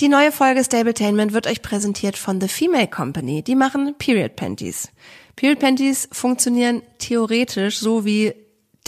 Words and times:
Die 0.00 0.08
neue 0.08 0.32
Folge 0.32 0.64
Stabletainment 0.64 1.32
wird 1.32 1.46
euch 1.46 1.62
präsentiert 1.62 2.18
von 2.18 2.40
The 2.40 2.48
Female 2.48 2.88
Company. 2.88 3.42
Die 3.42 3.54
machen 3.54 3.94
Period 3.96 4.34
Panties. 4.34 4.88
Period 5.36 5.60
Panties 5.60 6.08
funktionieren 6.10 6.82
theoretisch 6.98 7.78
so 7.78 8.04
wie 8.04 8.34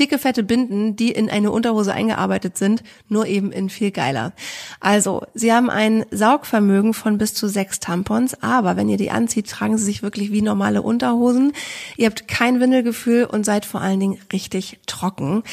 dicke, 0.00 0.19
fette 0.19 0.42
Binden, 0.42 0.96
die 0.96 1.12
in 1.12 1.30
eine 1.30 1.53
Unterhose 1.53 1.95
eingearbeitet 1.95 2.58
sind, 2.58 2.82
nur 3.08 3.27
eben 3.27 3.53
in 3.53 3.71
viel 3.71 3.92
geiler. 3.92 4.32
Also, 4.80 5.22
sie 5.33 5.53
haben 5.53 5.71
ein 5.71 6.04
Saugvermögen 6.11 6.92
von 6.92 7.19
bis 7.19 7.35
zu 7.35 7.49
sechs 7.49 7.79
Tampons, 7.79 8.43
aber 8.43 8.77
wenn 8.77 8.88
ihr 8.88 8.99
die 8.99 9.13
anzieht, 9.13 9.49
tragen 9.49 9.79
sie 9.79 9.85
sich 9.85 10.03
wirklich 10.03 10.33
wie 10.33 10.43
normale 10.43 10.83
Unterhosen. 10.83 11.53
Ihr 11.97 12.07
habt 12.07 12.27
kein 12.27 12.59
Windelgefühl 12.59 13.27
und 13.27 13.45
seid 13.45 13.65
vor 13.65 13.81
allen 13.81 14.01
Dingen 14.01 14.19
richtig 14.33 14.81
trocken. 14.87 15.45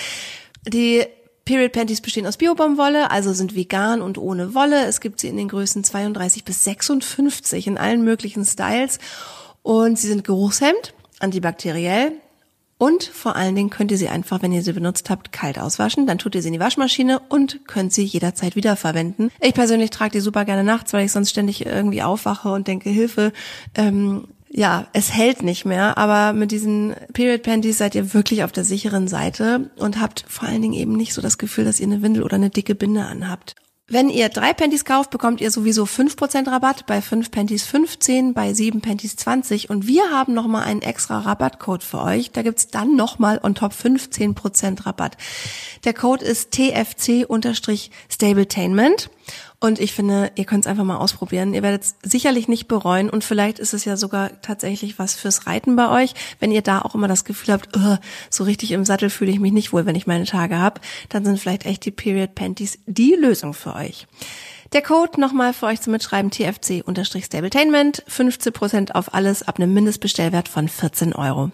Die 0.67 1.05
Period 1.45 1.73
Panties 1.73 2.01
bestehen 2.01 2.25
aus 2.25 2.37
Biobaumwolle, 2.37 3.11
also 3.11 3.33
sind 3.33 3.55
vegan 3.55 4.01
und 4.01 4.17
ohne 4.17 4.53
Wolle. 4.53 4.85
Es 4.85 5.01
gibt 5.01 5.19
sie 5.19 5.27
in 5.27 5.37
den 5.37 5.49
Größen 5.49 5.83
32 5.83 6.45
bis 6.45 6.63
56 6.63 7.67
in 7.67 7.77
allen 7.77 8.03
möglichen 8.03 8.45
Styles 8.45 8.99
und 9.61 9.99
sie 9.99 10.07
sind 10.07 10.23
geruchshemd, 10.23 10.93
antibakteriell, 11.19 12.13
und 12.83 13.05
vor 13.05 13.37
allen 13.37 13.55
Dingen 13.55 13.69
könnt 13.69 13.91
ihr 13.91 13.97
sie 13.97 14.09
einfach, 14.09 14.41
wenn 14.41 14.51
ihr 14.51 14.61
sie 14.61 14.73
benutzt 14.73 15.09
habt, 15.09 15.31
kalt 15.31 15.57
auswaschen. 15.57 16.05
Dann 16.05 16.17
tut 16.17 16.35
ihr 16.35 16.41
sie 16.41 16.49
in 16.49 16.53
die 16.53 16.59
Waschmaschine 16.59 17.21
und 17.29 17.65
könnt 17.65 17.93
sie 17.93 18.03
jederzeit 18.03 18.57
wiederverwenden. 18.57 19.31
Ich 19.39 19.53
persönlich 19.53 19.89
trage 19.89 20.11
die 20.11 20.19
super 20.19 20.43
gerne 20.43 20.65
nachts, 20.65 20.91
weil 20.91 21.05
ich 21.05 21.13
sonst 21.13 21.29
ständig 21.29 21.65
irgendwie 21.65 22.01
aufwache 22.01 22.51
und 22.51 22.67
denke, 22.67 22.89
Hilfe, 22.89 23.31
ähm, 23.75 24.27
ja, 24.55 24.85
es 24.93 25.11
hält 25.11 25.41
nicht 25.41 25.65
mehr, 25.65 25.97
aber 25.97 26.33
mit 26.33 26.51
diesen 26.51 26.93
Period 27.13 27.41
Panties 27.41 27.79
seid 27.79 27.95
ihr 27.95 28.13
wirklich 28.13 28.43
auf 28.43 28.51
der 28.51 28.63
sicheren 28.63 29.07
Seite 29.07 29.71
und 29.77 29.99
habt 29.99 30.25
vor 30.27 30.47
allen 30.47 30.61
Dingen 30.61 30.75
eben 30.75 30.93
nicht 30.93 31.15
so 31.15 31.23
das 31.23 31.39
Gefühl, 31.39 31.65
dass 31.65 31.79
ihr 31.79 31.87
eine 31.87 32.03
Windel 32.03 32.21
oder 32.21 32.35
eine 32.35 32.51
dicke 32.51 32.75
Binde 32.75 33.03
anhabt. 33.03 33.55
Wenn 33.87 34.09
ihr 34.09 34.29
drei 34.29 34.53
Panties 34.53 34.85
kauft, 34.85 35.09
bekommt 35.09 35.41
ihr 35.41 35.51
sowieso 35.51 35.83
5% 35.83 36.49
Rabatt, 36.49 36.85
bei 36.85 37.01
fünf 37.01 37.31
Panties 37.31 37.65
15, 37.65 38.33
bei 38.33 38.53
sieben 38.53 38.79
Panties 38.79 39.17
20 39.17 39.69
und 39.71 39.87
wir 39.87 40.09
haben 40.09 40.33
nochmal 40.33 40.63
einen 40.63 40.83
extra 40.83 41.19
Rabattcode 41.19 41.83
für 41.83 42.01
euch. 42.01 42.31
Da 42.31 42.43
gibt's 42.43 42.67
dann 42.67 42.95
nochmal 42.95 43.41
on 43.43 43.55
top 43.55 43.73
15% 43.73 44.85
Rabatt. 44.85 45.17
Der 45.83 45.93
Code 45.93 46.23
ist 46.23 46.53
TFC-Stabletainment 46.53 49.09
und 49.63 49.79
ich 49.79 49.93
finde, 49.93 50.29
ihr 50.35 50.43
könnt 50.43 50.65
es 50.65 50.69
einfach 50.69 50.83
mal 50.83 50.97
ausprobieren. 50.97 51.53
Ihr 51.53 51.63
werdet 51.63 51.83
es 51.83 51.95
sicherlich 52.03 52.49
nicht 52.49 52.67
bereuen 52.67 53.09
und 53.09 53.23
vielleicht 53.23 53.59
ist 53.59 53.73
es 53.73 53.85
ja 53.85 53.95
sogar 53.95 54.41
tatsächlich 54.41 54.99
was 54.99 55.15
fürs 55.15 55.47
Reiten 55.47 55.77
bei 55.77 56.03
euch. 56.03 56.13
Wenn 56.41 56.51
ihr 56.51 56.61
da 56.61 56.81
auch 56.81 56.95
immer 56.95 57.07
das 57.07 57.23
Gefühl 57.23 57.53
habt, 57.53 57.69
oh, 57.77 57.95
so 58.29 58.43
richtig 58.43 58.73
im 58.73 58.83
Sattel 58.83 59.09
fühle 59.09 59.31
ich 59.31 59.39
mich 59.39 59.53
nicht 59.53 59.71
wohl, 59.71 59.85
wenn 59.85 59.95
ich 59.95 60.05
meine 60.05 60.25
Tage 60.25 60.57
habe, 60.57 60.81
dann 61.07 61.23
sind 61.23 61.39
vielleicht 61.39 61.65
echt 61.65 61.85
die 61.85 61.91
Period 61.91 62.35
Panties 62.35 62.77
die 62.87 63.15
Lösung 63.17 63.53
für 63.53 63.73
euch. 63.73 64.05
Der 64.73 64.81
Code 64.81 65.21
nochmal 65.21 65.53
für 65.53 65.67
euch 65.67 65.79
zum 65.79 65.93
Mitschreiben 65.93 66.29
TFC-Stabletainment, 66.29 68.03
15% 68.09 68.91
auf 68.91 69.13
alles 69.13 69.43
ab 69.43 69.59
einem 69.59 69.73
Mindestbestellwert 69.73 70.49
von 70.49 70.67
14 70.67 71.13
Euro. 71.13 71.51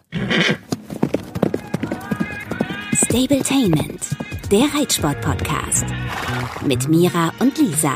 Stabletainment, 3.06 4.02
der 4.52 4.66
Reitsport-Podcast. 4.74 5.86
Mit 6.66 6.88
Mira 6.88 7.32
und 7.38 7.56
Lisa. 7.60 7.94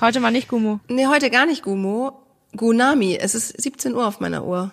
Heute 0.00 0.20
mal 0.20 0.30
nicht 0.30 0.46
Gumo. 0.46 0.78
Nee, 0.86 1.08
heute 1.08 1.28
gar 1.28 1.44
nicht 1.44 1.64
Gumo. 1.64 2.22
Gunami. 2.56 3.16
Es 3.16 3.34
ist 3.34 3.60
17 3.60 3.96
Uhr 3.96 4.06
auf 4.06 4.20
meiner 4.20 4.44
Uhr. 4.44 4.70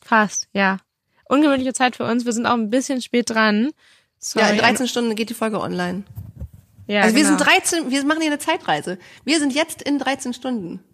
Fast, 0.00 0.46
ja. 0.52 0.76
Ungewöhnliche 1.24 1.72
Zeit 1.72 1.96
für 1.96 2.04
uns. 2.04 2.24
Wir 2.24 2.32
sind 2.32 2.46
auch 2.46 2.54
ein 2.54 2.70
bisschen 2.70 3.02
spät 3.02 3.30
dran. 3.30 3.72
Sorry. 4.20 4.44
Ja, 4.46 4.52
in 4.52 4.58
13 4.58 4.86
Stunden 4.86 5.16
geht 5.16 5.30
die 5.30 5.34
Folge 5.34 5.60
online. 5.60 6.04
Ja, 6.86 7.00
also 7.00 7.16
wir 7.16 7.24
genau. 7.24 7.36
sind 7.36 7.48
13, 7.48 7.90
wir 7.90 8.04
machen 8.04 8.20
hier 8.20 8.30
eine 8.30 8.38
Zeitreise. 8.38 8.96
Wir 9.24 9.40
sind 9.40 9.52
jetzt 9.52 9.82
in 9.82 9.98
13 9.98 10.34
Stunden. 10.34 10.84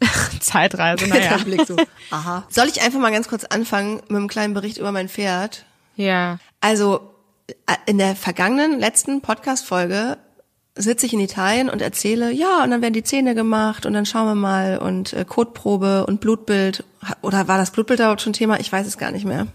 Zeitreise, 0.40 1.06
naja. 1.08 1.36
Der 1.36 1.44
Blick 1.44 1.66
so. 1.66 1.76
Aha. 2.10 2.46
Soll 2.48 2.68
ich 2.68 2.80
einfach 2.80 3.00
mal 3.00 3.12
ganz 3.12 3.28
kurz 3.28 3.44
anfangen 3.44 3.96
mit 4.08 4.16
einem 4.16 4.28
kleinen 4.28 4.54
Bericht 4.54 4.78
über 4.78 4.92
mein 4.92 5.10
Pferd? 5.10 5.66
Ja. 5.96 6.38
Also 6.62 7.17
in 7.86 7.98
der 7.98 8.14
vergangenen 8.16 8.78
letzten 8.78 9.20
Podcast-Folge 9.20 10.18
sitze 10.74 11.06
ich 11.06 11.12
in 11.12 11.20
Italien 11.20 11.68
und 11.68 11.82
erzähle, 11.82 12.30
ja, 12.30 12.62
und 12.62 12.70
dann 12.70 12.82
werden 12.82 12.94
die 12.94 13.02
Zähne 13.02 13.34
gemacht 13.34 13.84
und 13.84 13.94
dann 13.94 14.06
schauen 14.06 14.26
wir 14.26 14.34
mal 14.36 14.78
und 14.78 15.12
äh, 15.12 15.24
Kotprobe 15.24 16.06
und 16.06 16.20
Blutbild. 16.20 16.84
Oder 17.22 17.48
war 17.48 17.58
das 17.58 17.72
Blutbild 17.72 17.98
überhaupt 18.00 18.22
schon 18.22 18.32
Thema? 18.32 18.60
Ich 18.60 18.70
weiß 18.70 18.86
es 18.86 18.96
gar 18.98 19.10
nicht 19.10 19.24
mehr. 19.24 19.48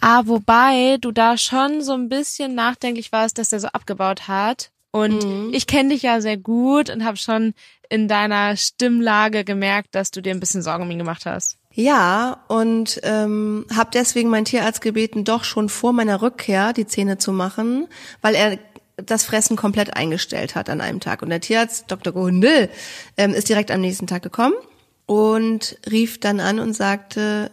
Ah, 0.00 0.22
wobei 0.24 0.96
du 0.98 1.12
da 1.12 1.36
schon 1.36 1.82
so 1.82 1.92
ein 1.92 2.08
bisschen 2.08 2.54
nachdenklich 2.54 3.12
warst, 3.12 3.36
dass 3.36 3.50
der 3.50 3.60
so 3.60 3.68
abgebaut 3.68 4.26
hat. 4.28 4.70
Und 4.92 5.22
Mhm. 5.22 5.50
ich 5.52 5.66
kenne 5.66 5.90
dich 5.90 6.02
ja 6.02 6.20
sehr 6.22 6.38
gut 6.38 6.88
und 6.88 7.04
habe 7.04 7.18
schon 7.18 7.52
in 7.90 8.08
deiner 8.08 8.56
Stimmlage 8.56 9.44
gemerkt, 9.44 9.94
dass 9.94 10.10
du 10.10 10.22
dir 10.22 10.32
ein 10.32 10.40
bisschen 10.40 10.62
Sorgen 10.62 10.84
um 10.84 10.90
ihn 10.90 10.98
gemacht 10.98 11.26
hast. 11.26 11.58
Ja, 11.72 12.42
und 12.48 13.00
ähm, 13.04 13.64
habe 13.74 13.90
deswegen 13.94 14.28
meinen 14.28 14.44
Tierarzt 14.44 14.80
gebeten, 14.80 15.24
doch 15.24 15.44
schon 15.44 15.68
vor 15.68 15.92
meiner 15.92 16.20
Rückkehr 16.20 16.72
die 16.72 16.86
Zähne 16.86 17.18
zu 17.18 17.32
machen, 17.32 17.86
weil 18.22 18.34
er 18.34 18.58
das 18.96 19.24
Fressen 19.24 19.56
komplett 19.56 19.96
eingestellt 19.96 20.54
hat 20.56 20.68
an 20.68 20.80
einem 20.80 21.00
Tag. 21.00 21.22
Und 21.22 21.30
der 21.30 21.40
Tierarzt, 21.40 21.84
Dr. 21.88 22.12
Gohundel, 22.12 22.70
ähm, 23.16 23.34
ist 23.34 23.48
direkt 23.48 23.70
am 23.70 23.80
nächsten 23.80 24.06
Tag 24.06 24.22
gekommen 24.22 24.54
und 25.06 25.78
rief 25.90 26.18
dann 26.20 26.40
an 26.40 26.58
und 26.58 26.74
sagte, 26.74 27.50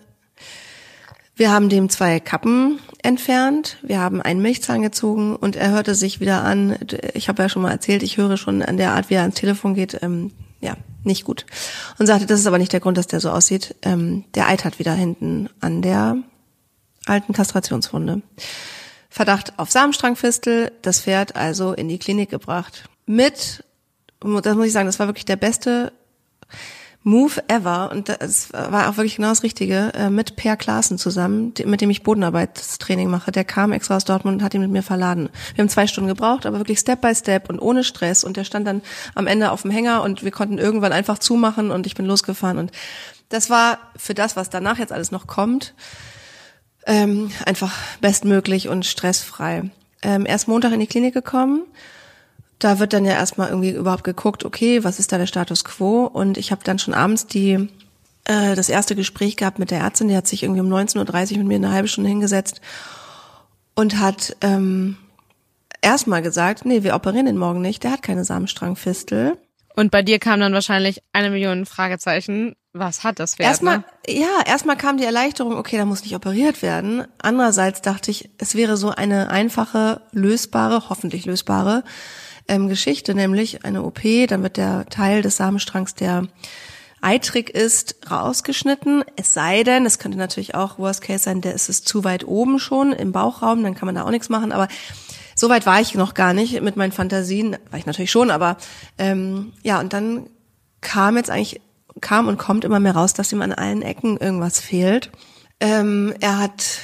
wir 1.35 1.51
haben 1.51 1.69
dem 1.69 1.87
zwei 1.89 2.19
Kappen 2.19 2.79
entfernt, 3.03 3.77
wir 3.83 3.99
haben 3.99 4.21
einen 4.21 4.41
Milchzahn 4.41 4.81
gezogen 4.81 5.35
und 5.35 5.55
er 5.55 5.69
hörte 5.69 5.93
sich 5.93 6.19
wieder 6.19 6.43
an, 6.43 6.75
ich 7.13 7.29
habe 7.29 7.43
ja 7.43 7.49
schon 7.49 7.61
mal 7.61 7.71
erzählt, 7.71 8.01
ich 8.01 8.17
höre 8.17 8.37
schon 8.37 8.63
an 8.63 8.77
der 8.77 8.93
Art, 8.93 9.11
wie 9.11 9.15
er 9.15 9.21
ans 9.21 9.35
Telefon 9.35 9.75
geht, 9.75 9.99
ähm, 10.01 10.31
ja, 10.59 10.75
nicht 11.03 11.23
gut. 11.23 11.45
Und 11.97 12.07
sagte, 12.07 12.25
das 12.25 12.39
ist 12.39 12.47
aber 12.47 12.57
nicht 12.57 12.73
der 12.73 12.79
Grund, 12.79 12.97
dass 12.97 13.07
der 13.07 13.19
so 13.19 13.29
aussieht. 13.29 13.75
Ähm, 13.81 14.25
der 14.35 14.47
eitert 14.47 14.79
wieder 14.79 14.93
hinten 14.93 15.49
an 15.59 15.81
der 15.81 16.17
alten 17.05 17.33
Kastrationswunde. 17.33 18.21
Verdacht 19.09 19.57
auf 19.57 19.71
Samenstrangfistel, 19.71 20.71
das 20.81 21.01
Pferd 21.01 21.35
also 21.35 21.73
in 21.73 21.87
die 21.87 21.99
Klinik 21.99 22.29
gebracht. 22.29 22.89
Mit, 23.05 23.63
das 24.19 24.55
muss 24.55 24.67
ich 24.67 24.73
sagen, 24.73 24.87
das 24.87 24.99
war 24.99 25.07
wirklich 25.07 25.25
der 25.25 25.37
beste 25.37 25.93
Move 27.07 27.41
ever 27.47 27.89
und 27.91 28.09
das 28.09 28.51
war 28.51 28.89
auch 28.89 28.97
wirklich 28.97 29.15
genau 29.15 29.29
das 29.29 29.41
Richtige, 29.41 29.93
äh, 29.93 30.09
mit 30.09 30.35
Per 30.35 30.57
Klaassen 30.57 30.97
zusammen, 30.97 31.53
mit 31.63 31.79
dem 31.79 31.89
ich 31.89 32.03
Bodenarbeitstraining 32.03 33.09
mache. 33.09 33.31
Der 33.31 33.45
kam 33.45 33.71
extra 33.71 33.95
aus 33.95 34.03
Dortmund 34.03 34.39
und 34.39 34.43
hat 34.43 34.53
ihn 34.53 34.59
mit 34.59 34.71
mir 34.71 34.83
verladen. 34.83 35.29
Wir 35.55 35.61
haben 35.61 35.69
zwei 35.69 35.87
Stunden 35.87 36.09
gebraucht, 36.09 36.45
aber 36.45 36.57
wirklich 36.57 36.79
Step 36.79 36.99
by 36.99 37.15
Step 37.15 37.49
und 37.49 37.59
ohne 37.59 37.85
Stress 37.85 38.25
und 38.25 38.35
der 38.35 38.43
stand 38.43 38.67
dann 38.67 38.81
am 39.15 39.25
Ende 39.25 39.51
auf 39.51 39.61
dem 39.61 39.71
Hänger 39.71 40.03
und 40.03 40.25
wir 40.25 40.31
konnten 40.31 40.57
irgendwann 40.57 40.91
einfach 40.91 41.17
zumachen 41.17 41.71
und 41.71 41.87
ich 41.87 41.95
bin 41.95 42.05
losgefahren 42.05 42.57
und 42.57 42.71
das 43.29 43.49
war 43.49 43.77
für 43.95 44.13
das, 44.13 44.35
was 44.35 44.49
danach 44.49 44.77
jetzt 44.77 44.91
alles 44.91 45.09
noch 45.09 45.27
kommt, 45.27 45.75
ähm, 46.85 47.31
einfach 47.45 47.73
bestmöglich 48.01 48.67
und 48.67 48.85
stressfrei. 48.85 49.71
Ähm, 50.01 50.25
erst 50.25 50.49
Montag 50.49 50.73
in 50.73 50.81
die 50.81 50.87
Klinik 50.87 51.13
gekommen. 51.13 51.63
Da 52.59 52.79
wird 52.79 52.93
dann 52.93 53.05
ja 53.05 53.13
erstmal 53.13 53.49
irgendwie 53.49 53.71
überhaupt 53.71 54.03
geguckt, 54.03 54.43
okay, 54.43 54.83
was 54.83 54.99
ist 54.99 55.11
da 55.11 55.17
der 55.17 55.27
Status 55.27 55.63
quo? 55.63 56.05
Und 56.05 56.37
ich 56.37 56.51
habe 56.51 56.63
dann 56.63 56.79
schon 56.79 56.93
abends 56.93 57.27
die 57.27 57.69
äh, 58.27 58.55
das 58.55 58.69
erste 58.69 58.95
Gespräch 58.95 59.37
gehabt 59.37 59.59
mit 59.59 59.71
der 59.71 59.79
Ärztin, 59.79 60.09
die 60.09 60.15
hat 60.15 60.27
sich 60.27 60.43
irgendwie 60.43 60.61
um 60.61 60.71
19.30 60.71 61.33
Uhr 61.33 61.37
mit 61.39 61.47
mir 61.47 61.55
eine 61.55 61.71
halbe 61.71 61.87
Stunde 61.87 62.09
hingesetzt 62.09 62.61
und 63.73 63.99
hat 63.99 64.35
ähm, 64.41 64.97
erstmal 65.81 66.21
gesagt, 66.21 66.65
nee, 66.65 66.83
wir 66.83 66.95
operieren 66.95 67.25
den 67.25 67.37
morgen 67.37 67.61
nicht, 67.61 67.83
der 67.83 67.91
hat 67.91 68.01
keine 68.01 68.25
Samenstrangfistel. 68.25 69.37
Und 69.75 69.91
bei 69.91 70.01
dir 70.01 70.19
kam 70.19 70.39
dann 70.39 70.53
wahrscheinlich 70.53 71.03
eine 71.13 71.29
Million 71.29 71.67
Fragezeichen. 71.67 72.55
Was 72.73 73.03
hat 73.03 73.19
das 73.19 73.35
Pferd? 73.35 73.47
Erstmal, 73.47 73.77
ne? 73.77 73.83
ja, 74.09 74.43
erstmal 74.45 74.75
kam 74.75 74.97
die 74.97 75.05
Erleichterung, 75.05 75.55
okay, 75.55 75.77
da 75.77 75.85
muss 75.85 76.01
nicht 76.01 76.15
operiert 76.15 76.61
werden. 76.63 77.05
Andererseits 77.19 77.81
dachte 77.81 78.11
ich, 78.11 78.31
es 78.39 78.55
wäre 78.55 78.75
so 78.75 78.89
eine 78.89 79.29
einfache, 79.29 80.01
lösbare, 80.11 80.89
hoffentlich 80.89 81.25
lösbare 81.25 81.83
ähm, 82.47 82.67
Geschichte, 82.69 83.13
nämlich 83.13 83.65
eine 83.65 83.83
OP, 83.83 84.01
dann 84.27 84.43
wird 84.43 84.57
der 84.57 84.85
Teil 84.87 85.21
des 85.21 85.37
Samenstrangs, 85.37 85.95
der 85.95 86.27
eitrig 87.01 87.49
ist, 87.49 87.95
rausgeschnitten. 88.09 89.03
Es 89.15 89.33
sei 89.33 89.63
denn, 89.63 89.85
es 89.85 89.99
könnte 89.99 90.17
natürlich 90.17 90.55
auch 90.55 90.79
Worst 90.79 91.01
Case 91.01 91.23
sein, 91.23 91.41
der 91.41 91.53
ist 91.53 91.69
es 91.69 91.83
zu 91.83 92.03
weit 92.03 92.25
oben 92.25 92.59
schon 92.59 92.91
im 92.91 93.11
Bauchraum, 93.11 93.63
dann 93.63 93.75
kann 93.75 93.85
man 93.85 93.95
da 93.95 94.03
auch 94.03 94.11
nichts 94.11 94.29
machen, 94.29 94.51
aber 94.51 94.67
so 95.35 95.49
weit 95.49 95.67
war 95.67 95.79
ich 95.79 95.93
noch 95.93 96.15
gar 96.15 96.33
nicht 96.33 96.61
mit 96.61 96.77
meinen 96.77 96.91
Fantasien, 96.91 97.57
war 97.69 97.77
ich 97.77 97.85
natürlich 97.85 98.11
schon, 98.11 98.31
aber 98.31 98.57
ähm, 98.97 99.53
ja, 99.61 99.79
und 99.79 99.93
dann 99.93 100.27
kam 100.81 101.15
jetzt 101.17 101.29
eigentlich, 101.29 101.61
kam 102.01 102.27
und 102.27 102.37
kommt 102.37 102.65
immer 102.65 102.79
mehr 102.79 102.95
raus, 102.95 103.13
dass 103.13 103.31
ihm 103.31 103.41
an 103.41 103.53
allen 103.53 103.83
Ecken 103.83 104.17
irgendwas 104.17 104.59
fehlt. 104.59 105.11
Ähm, 105.59 106.13
er 106.19 106.39
hat, 106.39 106.79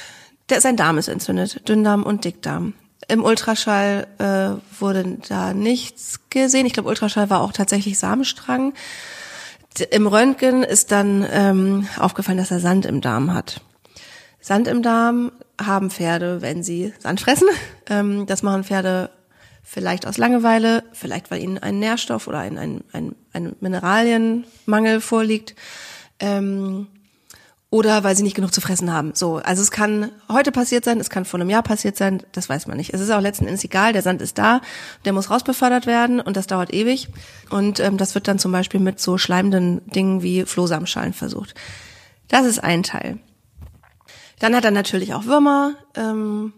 der, 0.50 0.60
sein 0.60 0.76
Darm 0.76 0.98
ist 0.98 1.08
entzündet, 1.08 1.68
Dünndarm 1.68 2.04
und 2.04 2.24
Dickdarm. 2.24 2.74
Im 3.08 3.24
Ultraschall 3.24 4.06
äh, 4.18 4.80
wurde 4.80 5.18
da 5.28 5.54
nichts 5.54 6.20
gesehen. 6.30 6.66
Ich 6.66 6.72
glaube, 6.72 6.88
Ultraschall 6.88 7.30
war 7.30 7.40
auch 7.40 7.52
tatsächlich 7.52 7.98
Samenstrang. 7.98 8.74
Im 9.90 10.06
Röntgen 10.06 10.62
ist 10.62 10.92
dann 10.92 11.26
ähm, 11.30 11.88
aufgefallen, 11.98 12.38
dass 12.38 12.50
er 12.50 12.60
Sand 12.60 12.86
im 12.86 13.00
Darm 13.00 13.34
hat. 13.34 13.60
Sand 14.40 14.68
im 14.68 14.82
Darm 14.82 15.32
haben 15.60 15.90
Pferde, 15.90 16.42
wenn 16.42 16.62
sie 16.62 16.92
Sand 16.98 17.20
fressen. 17.20 17.48
Ähm, 17.86 18.24
das 18.24 18.42
machen 18.42 18.64
Pferde 18.64 19.10
Vielleicht 19.66 20.06
aus 20.06 20.18
Langeweile, 20.18 20.84
vielleicht 20.92 21.30
weil 21.30 21.42
ihnen 21.42 21.56
ein 21.56 21.78
Nährstoff 21.78 22.28
oder 22.28 22.38
ein, 22.38 22.58
ein, 22.58 22.84
ein, 22.92 23.16
ein 23.32 23.56
Mineralienmangel 23.60 25.00
vorliegt. 25.00 25.54
Ähm, 26.20 26.86
oder 27.74 28.04
weil 28.04 28.14
sie 28.14 28.22
nicht 28.22 28.36
genug 28.36 28.54
zu 28.54 28.60
fressen 28.60 28.92
haben. 28.92 29.16
So, 29.16 29.38
also 29.38 29.60
es 29.60 29.72
kann 29.72 30.12
heute 30.28 30.52
passiert 30.52 30.84
sein, 30.84 31.00
es 31.00 31.10
kann 31.10 31.24
vor 31.24 31.40
einem 31.40 31.50
Jahr 31.50 31.64
passiert 31.64 31.96
sein, 31.96 32.22
das 32.30 32.48
weiß 32.48 32.68
man 32.68 32.76
nicht. 32.76 32.94
Es 32.94 33.00
ist 33.00 33.10
auch 33.10 33.20
letzten 33.20 33.46
Endes 33.48 33.64
egal, 33.64 33.92
der 33.92 34.02
Sand 34.02 34.22
ist 34.22 34.38
da, 34.38 34.60
der 35.04 35.12
muss 35.12 35.28
rausbefördert 35.28 35.84
werden 35.84 36.20
und 36.20 36.36
das 36.36 36.46
dauert 36.46 36.72
ewig. 36.72 37.08
Und 37.50 37.80
ähm, 37.80 37.96
das 37.96 38.14
wird 38.14 38.28
dann 38.28 38.38
zum 38.38 38.52
Beispiel 38.52 38.78
mit 38.78 39.00
so 39.00 39.18
schleimenden 39.18 39.84
Dingen 39.90 40.22
wie 40.22 40.44
Flohsamenschalen 40.44 41.14
versucht. 41.14 41.56
Das 42.28 42.46
ist 42.46 42.62
ein 42.62 42.84
Teil. 42.84 43.18
Dann 44.38 44.54
hat 44.54 44.64
er 44.64 44.70
natürlich 44.70 45.12
auch 45.12 45.24
Würmer, 45.24 45.74
ähm, 45.96 46.52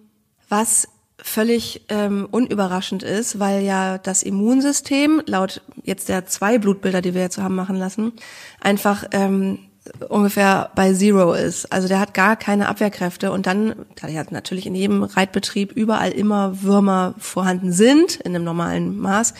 was 0.50 0.86
völlig 1.16 1.86
ähm, 1.88 2.28
unüberraschend 2.30 3.02
ist, 3.02 3.38
weil 3.38 3.62
ja 3.62 3.96
das 3.96 4.22
Immunsystem, 4.22 5.22
laut 5.24 5.62
jetzt 5.82 6.10
der 6.10 6.26
zwei 6.26 6.58
Blutbilder, 6.58 7.00
die 7.00 7.14
wir 7.14 7.22
jetzt 7.22 7.38
haben 7.38 7.54
machen 7.54 7.76
lassen, 7.76 8.12
einfach 8.60 9.04
ähm, 9.12 9.60
ungefähr 10.08 10.70
bei 10.74 10.92
Zero 10.92 11.32
ist. 11.32 11.72
Also 11.72 11.88
der 11.88 12.00
hat 12.00 12.14
gar 12.14 12.36
keine 12.36 12.68
Abwehrkräfte 12.68 13.32
und 13.32 13.46
dann, 13.46 13.86
da 13.94 14.08
ja 14.08 14.24
natürlich 14.30 14.66
in 14.66 14.74
jedem 14.74 15.02
Reitbetrieb 15.02 15.72
überall 15.72 16.10
immer 16.10 16.62
Würmer 16.62 17.14
vorhanden 17.18 17.72
sind, 17.72 18.16
in 18.16 18.34
einem 18.34 18.44
normalen 18.44 18.98
Maß, 18.98 19.34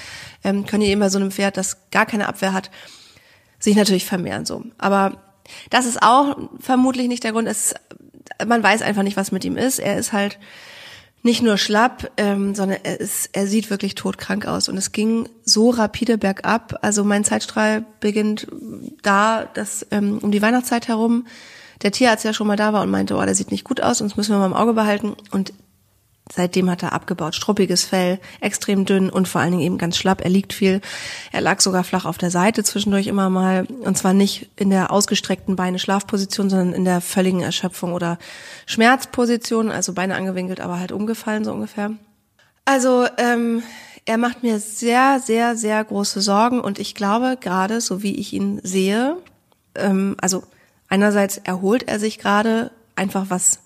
ähm, 0.45 0.67
können 0.67 0.83
die 0.83 0.91
eben 0.91 1.01
bei 1.01 1.09
so 1.09 1.19
einem 1.19 1.31
Pferd, 1.31 1.57
das 1.57 1.91
gar 1.91 2.07
keine 2.07 2.29
Abwehr 2.29 2.53
hat, 2.53 2.71
sich 3.59 3.77
natürlich 3.77 4.05
vermehren 4.05 4.45
so. 4.45 4.65
Aber 4.79 5.19
das 5.71 5.87
ist 5.87 6.03
auch 6.03 6.37
vermutlich 6.61 7.09
nicht 7.09 7.25
der 7.25 7.33
Grund. 7.33 7.49
Es, 7.49 7.75
man 8.47 8.63
weiß 8.63 8.83
einfach 8.83 9.03
nicht, 9.03 9.17
was 9.17 9.33
mit 9.33 9.45
ihm 9.45 9.57
ist. 9.57 9.79
Er 9.79 9.97
ist 9.99 10.13
halt 10.13 10.39
nicht 11.27 11.43
nur 11.43 11.59
schlapp, 11.59 12.11
ähm, 12.17 12.55
sondern 12.55 12.79
er, 12.83 13.01
ist, 13.01 13.31
er 13.33 13.47
sieht 13.47 13.69
wirklich 13.69 13.95
todkrank 13.97 14.47
aus. 14.47 14.71
Und 14.71 14.79
es 14.79 14.93
ging 14.93 15.29
so 15.45 15.71
rapide 15.71 16.17
bergab. 16.17 16.79
Also 16.81 17.05
mein 17.05 17.25
Zeitstrahl 17.25 17.85
beginnt 18.01 18.47
da, 19.03 19.45
dass 19.45 19.87
ähm, 19.91 20.19
um 20.23 20.31
die 20.31 20.41
Weihnachtszeit 20.41 20.89
herum 20.89 21.27
der 21.83 21.91
Tierarzt 21.91 22.25
ja 22.25 22.33
schon 22.33 22.47
mal 22.47 22.57
da 22.57 22.73
war 22.73 22.83
und 22.83 22.91
meinte, 22.91 23.17
oh, 23.17 23.23
der 23.23 23.35
sieht 23.35 23.51
nicht 23.51 23.65
gut 23.65 23.83
aus, 23.83 24.01
uns 24.01 24.17
müssen 24.17 24.33
wir 24.33 24.39
mal 24.39 24.47
im 24.47 24.55
Auge 24.55 24.73
behalten. 24.73 25.15
Und 25.33 25.53
Seitdem 26.33 26.69
hat 26.69 26.83
er 26.83 26.93
abgebaut. 26.93 27.37
Struppiges 27.37 27.85
Fell, 27.85 28.19
extrem 28.41 28.85
dünn 28.85 29.11
und 29.11 29.29
vor 29.29 29.41
allen 29.41 29.53
Dingen 29.53 29.63
eben 29.63 29.79
ganz 29.79 29.97
schlapp. 29.97 30.23
Er 30.23 30.31
liegt 30.31 30.53
viel. 30.53 30.81
Er 31.31 31.41
lag 31.41 31.61
sogar 31.61 31.85
flach 31.85 32.05
auf 32.05 32.19
der 32.19 32.33
Seite 32.33 32.65
zwischendurch 32.65 33.07
immer 33.07 33.31
mal. 33.31 33.65
Und 33.67 33.97
zwar 33.97 34.13
nicht 34.13 34.51
in 34.57 34.71
der 34.71 34.91
ausgestreckten 34.91 35.55
Beine-Schlafposition, 35.55 36.51
sondern 36.51 36.73
in 36.73 36.85
der 36.85 37.01
völligen 37.01 37.43
Erschöpfung 37.43 37.93
oder 37.93 38.19
Schmerzposition. 38.67 39.71
Also 39.71 39.93
Beine 39.93 40.17
angewinkelt, 40.17 40.61
aber 40.61 40.81
halt 40.81 40.91
umgefallen 40.91 41.45
so 41.45 41.53
ungefähr. 41.53 41.93
Also 42.65 43.07
ähm, 43.19 43.63
er 44.05 44.19
macht 44.19 44.43
mir 44.43 44.59
sehr, 44.59 45.21
sehr, 45.21 45.57
sehr 45.57 45.83
große 45.85 46.21
Sorgen. 46.21 46.61
Und 46.61 46.81
ich 46.81 46.97
glaube 46.97 47.39
gerade, 47.41 47.81
so 47.81 48.03
wie 48.03 48.17
ich 48.17 48.33
ihn 48.33 48.61
sehe, 48.65 49.17
ähm, 49.77 50.17
also 50.21 50.43
einerseits 50.89 51.39
erholt 51.39 51.89
er 51.89 52.01
sich 52.01 52.19
gerade 52.19 52.73
einfach 52.97 53.27
was 53.29 53.61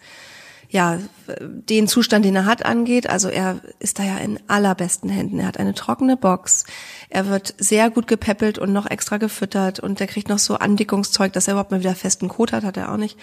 ja, 0.70 0.98
den 1.40 1.88
Zustand, 1.88 2.24
den 2.24 2.36
er 2.36 2.44
hat, 2.44 2.64
angeht. 2.64 3.10
Also 3.10 3.28
er 3.28 3.60
ist 3.80 3.98
da 3.98 4.04
ja 4.04 4.18
in 4.18 4.38
allerbesten 4.46 5.10
Händen. 5.10 5.40
Er 5.40 5.48
hat 5.48 5.58
eine 5.58 5.74
trockene 5.74 6.16
Box. 6.16 6.64
Er 7.08 7.26
wird 7.26 7.54
sehr 7.58 7.90
gut 7.90 8.06
gepäppelt 8.06 8.58
und 8.58 8.72
noch 8.72 8.88
extra 8.88 9.16
gefüttert 9.16 9.80
und 9.80 10.00
er 10.00 10.06
kriegt 10.06 10.28
noch 10.28 10.38
so 10.38 10.54
Andickungszeug, 10.54 11.32
dass 11.32 11.48
er 11.48 11.54
überhaupt 11.54 11.72
mal 11.72 11.80
wieder 11.80 11.96
festen 11.96 12.28
Kot 12.28 12.52
hat, 12.52 12.62
hat 12.62 12.76
er 12.76 12.92
auch 12.92 12.96
nicht. 12.96 13.18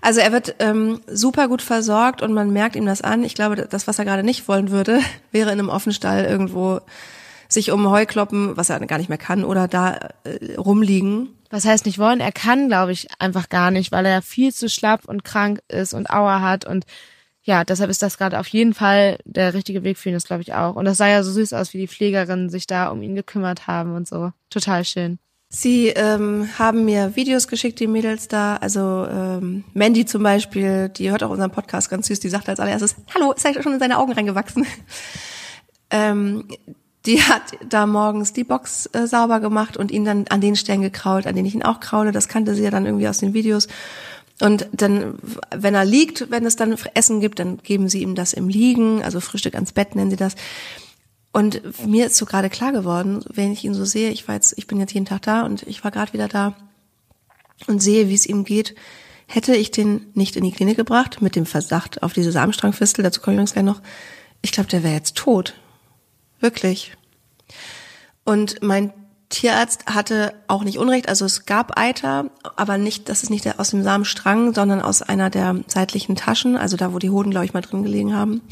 Also 0.00 0.20
er 0.20 0.32
wird 0.32 0.56
ähm, 0.58 1.00
super 1.06 1.48
gut 1.48 1.60
versorgt 1.60 2.22
und 2.22 2.32
man 2.32 2.50
merkt 2.50 2.76
ihm 2.76 2.86
das 2.86 3.02
an. 3.02 3.24
Ich 3.24 3.34
glaube, 3.34 3.56
das, 3.56 3.86
was 3.86 3.98
er 3.98 4.06
gerade 4.06 4.22
nicht 4.22 4.48
wollen 4.48 4.70
würde, 4.70 5.00
wäre 5.32 5.52
in 5.52 5.58
einem 5.58 5.68
Offenstall 5.68 6.24
irgendwo 6.24 6.80
sich 7.48 7.70
um 7.72 7.90
Heu 7.90 8.06
kloppen, 8.06 8.56
was 8.56 8.70
er 8.70 8.80
gar 8.86 8.98
nicht 8.98 9.10
mehr 9.10 9.18
kann, 9.18 9.44
oder 9.44 9.68
da 9.68 9.98
äh, 10.24 10.54
rumliegen. 10.56 11.35
Was 11.50 11.64
heißt 11.64 11.86
nicht 11.86 11.98
wollen? 11.98 12.20
Er 12.20 12.32
kann, 12.32 12.68
glaube 12.68 12.92
ich, 12.92 13.08
einfach 13.18 13.48
gar 13.48 13.70
nicht, 13.70 13.92
weil 13.92 14.06
er 14.06 14.22
viel 14.22 14.52
zu 14.52 14.68
schlapp 14.68 15.06
und 15.06 15.24
krank 15.24 15.60
ist 15.68 15.94
und 15.94 16.10
Auer 16.10 16.40
hat 16.40 16.64
und 16.64 16.84
ja, 17.46 17.62
deshalb 17.62 17.90
ist 17.90 18.02
das 18.02 18.18
gerade 18.18 18.40
auf 18.40 18.48
jeden 18.48 18.74
Fall 18.74 19.18
der 19.24 19.54
richtige 19.54 19.84
Weg 19.84 19.98
für 19.98 20.08
ihn, 20.08 20.14
das 20.16 20.24
glaube 20.24 20.42
ich 20.42 20.52
auch. 20.52 20.74
Und 20.74 20.84
das 20.84 20.98
sah 20.98 21.06
ja 21.06 21.22
so 21.22 21.30
süß 21.30 21.52
aus, 21.52 21.72
wie 21.72 21.78
die 21.78 21.86
Pflegerinnen 21.86 22.50
sich 22.50 22.66
da 22.66 22.88
um 22.88 23.02
ihn 23.02 23.14
gekümmert 23.14 23.68
haben 23.68 23.94
und 23.94 24.08
so. 24.08 24.32
Total 24.50 24.84
schön. 24.84 25.20
Sie 25.48 25.88
ähm, 25.88 26.48
haben 26.58 26.84
mir 26.84 27.14
Videos 27.14 27.46
geschickt, 27.46 27.78
die 27.78 27.86
Mädels 27.86 28.26
da. 28.26 28.56
Also 28.56 29.06
ähm, 29.08 29.62
Mandy 29.74 30.04
zum 30.04 30.24
Beispiel, 30.24 30.88
die 30.88 31.10
hört 31.10 31.22
auch 31.22 31.30
unseren 31.30 31.52
Podcast 31.52 31.88
ganz 31.88 32.08
süß. 32.08 32.18
Die 32.18 32.28
sagt 32.28 32.48
als 32.48 32.58
allererstes, 32.58 32.96
hallo, 33.14 33.32
ist 33.32 33.44
er 33.44 33.62
schon 33.62 33.74
in 33.74 33.78
seine 33.78 33.98
Augen 33.98 34.12
reingewachsen? 34.12 34.66
ähm, 35.90 36.48
die 37.06 37.22
hat 37.22 37.42
da 37.68 37.86
morgens 37.86 38.32
die 38.32 38.44
Box 38.44 38.86
äh, 38.92 39.06
sauber 39.06 39.40
gemacht 39.40 39.76
und 39.76 39.90
ihn 39.90 40.04
dann 40.04 40.26
an 40.28 40.40
den 40.40 40.56
Stellen 40.56 40.82
gekrault, 40.82 41.26
an 41.26 41.34
denen 41.34 41.46
ich 41.46 41.54
ihn 41.54 41.62
auch 41.62 41.80
kraule. 41.80 42.12
Das 42.12 42.28
kannte 42.28 42.54
sie 42.54 42.64
ja 42.64 42.70
dann 42.70 42.86
irgendwie 42.86 43.08
aus 43.08 43.18
den 43.18 43.34
Videos. 43.34 43.68
Und 44.40 44.68
dann, 44.72 45.14
wenn 45.54 45.74
er 45.74 45.84
liegt, 45.84 46.30
wenn 46.30 46.44
es 46.44 46.56
dann 46.56 46.76
Essen 46.94 47.20
gibt, 47.20 47.38
dann 47.38 47.58
geben 47.58 47.88
sie 47.88 48.02
ihm 48.02 48.14
das 48.14 48.34
im 48.34 48.48
Liegen, 48.48 49.02
also 49.02 49.20
Frühstück 49.20 49.54
ans 49.54 49.72
Bett 49.72 49.94
nennen 49.94 50.10
sie 50.10 50.16
das. 50.16 50.34
Und 51.32 51.62
mir 51.86 52.06
ist 52.06 52.16
so 52.16 52.26
gerade 52.26 52.50
klar 52.50 52.72
geworden, 52.72 53.24
wenn 53.32 53.52
ich 53.52 53.64
ihn 53.64 53.74
so 53.74 53.84
sehe, 53.84 54.10
ich 54.10 54.26
war 54.28 54.34
jetzt, 54.34 54.54
ich 54.56 54.66
bin 54.66 54.80
jetzt 54.80 54.92
jeden 54.92 55.06
Tag 55.06 55.22
da 55.22 55.42
und 55.42 55.62
ich 55.62 55.84
war 55.84 55.90
gerade 55.90 56.12
wieder 56.12 56.28
da 56.28 56.54
und 57.66 57.80
sehe, 57.80 58.08
wie 58.08 58.14
es 58.14 58.26
ihm 58.26 58.44
geht, 58.44 58.74
hätte 59.26 59.54
ich 59.54 59.70
den 59.70 60.06
nicht 60.14 60.36
in 60.36 60.44
die 60.44 60.52
Klinik 60.52 60.76
gebracht 60.76 61.22
mit 61.22 61.36
dem 61.36 61.46
Verdacht 61.46 62.02
auf 62.02 62.12
diese 62.12 62.32
Samenstrangfistel, 62.32 63.02
dazu 63.02 63.20
komme 63.20 63.34
ich 63.34 63.36
übrigens 63.36 63.52
gleich 63.52 63.64
noch. 63.64 63.82
Ich 64.42 64.52
glaube, 64.52 64.68
der 64.68 64.82
wäre 64.82 64.94
jetzt 64.94 65.16
tot. 65.16 65.54
Wirklich. 66.40 66.96
Und 68.24 68.62
mein 68.62 68.92
Tierarzt 69.28 69.86
hatte 69.86 70.34
auch 70.46 70.62
nicht 70.62 70.78
Unrecht, 70.78 71.08
also 71.08 71.24
es 71.24 71.46
gab 71.46 71.78
Eiter, 71.78 72.30
aber 72.56 72.78
nicht, 72.78 73.08
das 73.08 73.22
ist 73.22 73.30
nicht 73.30 73.58
aus 73.58 73.70
dem 73.70 73.82
Samenstrang, 73.82 74.54
sondern 74.54 74.80
aus 74.80 75.02
einer 75.02 75.30
der 75.30 75.56
seitlichen 75.66 76.16
Taschen, 76.16 76.56
also 76.56 76.76
da, 76.76 76.92
wo 76.92 76.98
die 76.98 77.10
Hoden, 77.10 77.30
glaube 77.30 77.46
ich, 77.46 77.52
mal 77.52 77.60
drin 77.60 77.82
gelegen 77.82 78.14
haben. 78.14 78.42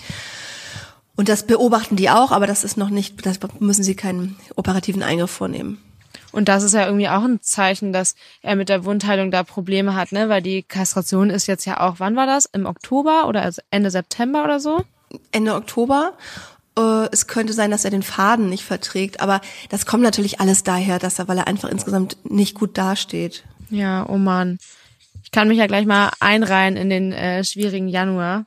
Und 1.17 1.29
das 1.29 1.47
beobachten 1.47 1.95
die 1.95 2.11
auch, 2.11 2.33
aber 2.33 2.47
das 2.47 2.65
ist 2.65 2.77
noch 2.77 2.91
nicht, 2.91 3.25
das 3.25 3.39
müssen 3.61 3.85
sie 3.85 3.95
keinen 3.95 4.37
operativen 4.57 5.03
Eingriff 5.03 5.31
vornehmen. 5.31 5.81
Und 6.33 6.49
das 6.49 6.65
ist 6.65 6.75
ja 6.75 6.87
irgendwie 6.87 7.09
auch 7.09 7.23
ein 7.23 7.41
Zeichen, 7.41 7.93
dass 7.93 8.17
er 8.43 8.57
mit 8.57 8.69
der 8.69 8.85
Wundheilung 8.85 9.31
da 9.31 9.45
Probleme 9.45 9.95
hat, 9.95 10.11
ne? 10.11 10.29
Weil 10.29 10.43
die 10.43 10.65
Kastration 10.65 11.31
ist 11.31 11.47
jetzt 11.47 11.65
ja 11.65 11.81
auch, 11.81 11.97
wann 11.99 12.17
war 12.17 12.27
das? 12.27 12.47
Im 12.47 12.67
Oktober 12.67 13.29
oder 13.29 13.43
also 13.43 13.63
Ende 13.71 13.91
September 13.91 14.43
oder 14.43 14.59
so? 14.59 14.85
Ende 15.31 15.55
Oktober. 15.55 16.15
Äh, 16.79 17.09
es 17.13 17.27
könnte 17.27 17.53
sein, 17.53 17.71
dass 17.71 17.85
er 17.85 17.91
den 17.91 18.03
Faden 18.03 18.49
nicht 18.49 18.65
verträgt, 18.65 19.21
aber 19.21 19.41
das 19.69 19.87
kommt 19.87 20.03
natürlich 20.03 20.41
alles 20.41 20.63
daher, 20.65 20.99
dass 20.99 21.19
er, 21.19 21.29
weil 21.29 21.39
er 21.39 21.47
einfach 21.47 21.69
insgesamt 21.69 22.17
nicht 22.25 22.55
gut 22.55 22.77
dasteht. 22.77 23.45
Ja, 23.71 24.09
oh 24.09 24.19
man. 24.19 24.59
Ich 25.23 25.31
kann 25.31 25.49
mich 25.49 25.59
ja 25.59 25.67
gleich 25.67 25.87
mal 25.87 26.11
einreihen 26.21 26.77
in 26.77 26.91
den 26.91 27.13
äh, 27.13 27.45
schwierigen 27.45 27.89
Januar. 27.89 28.47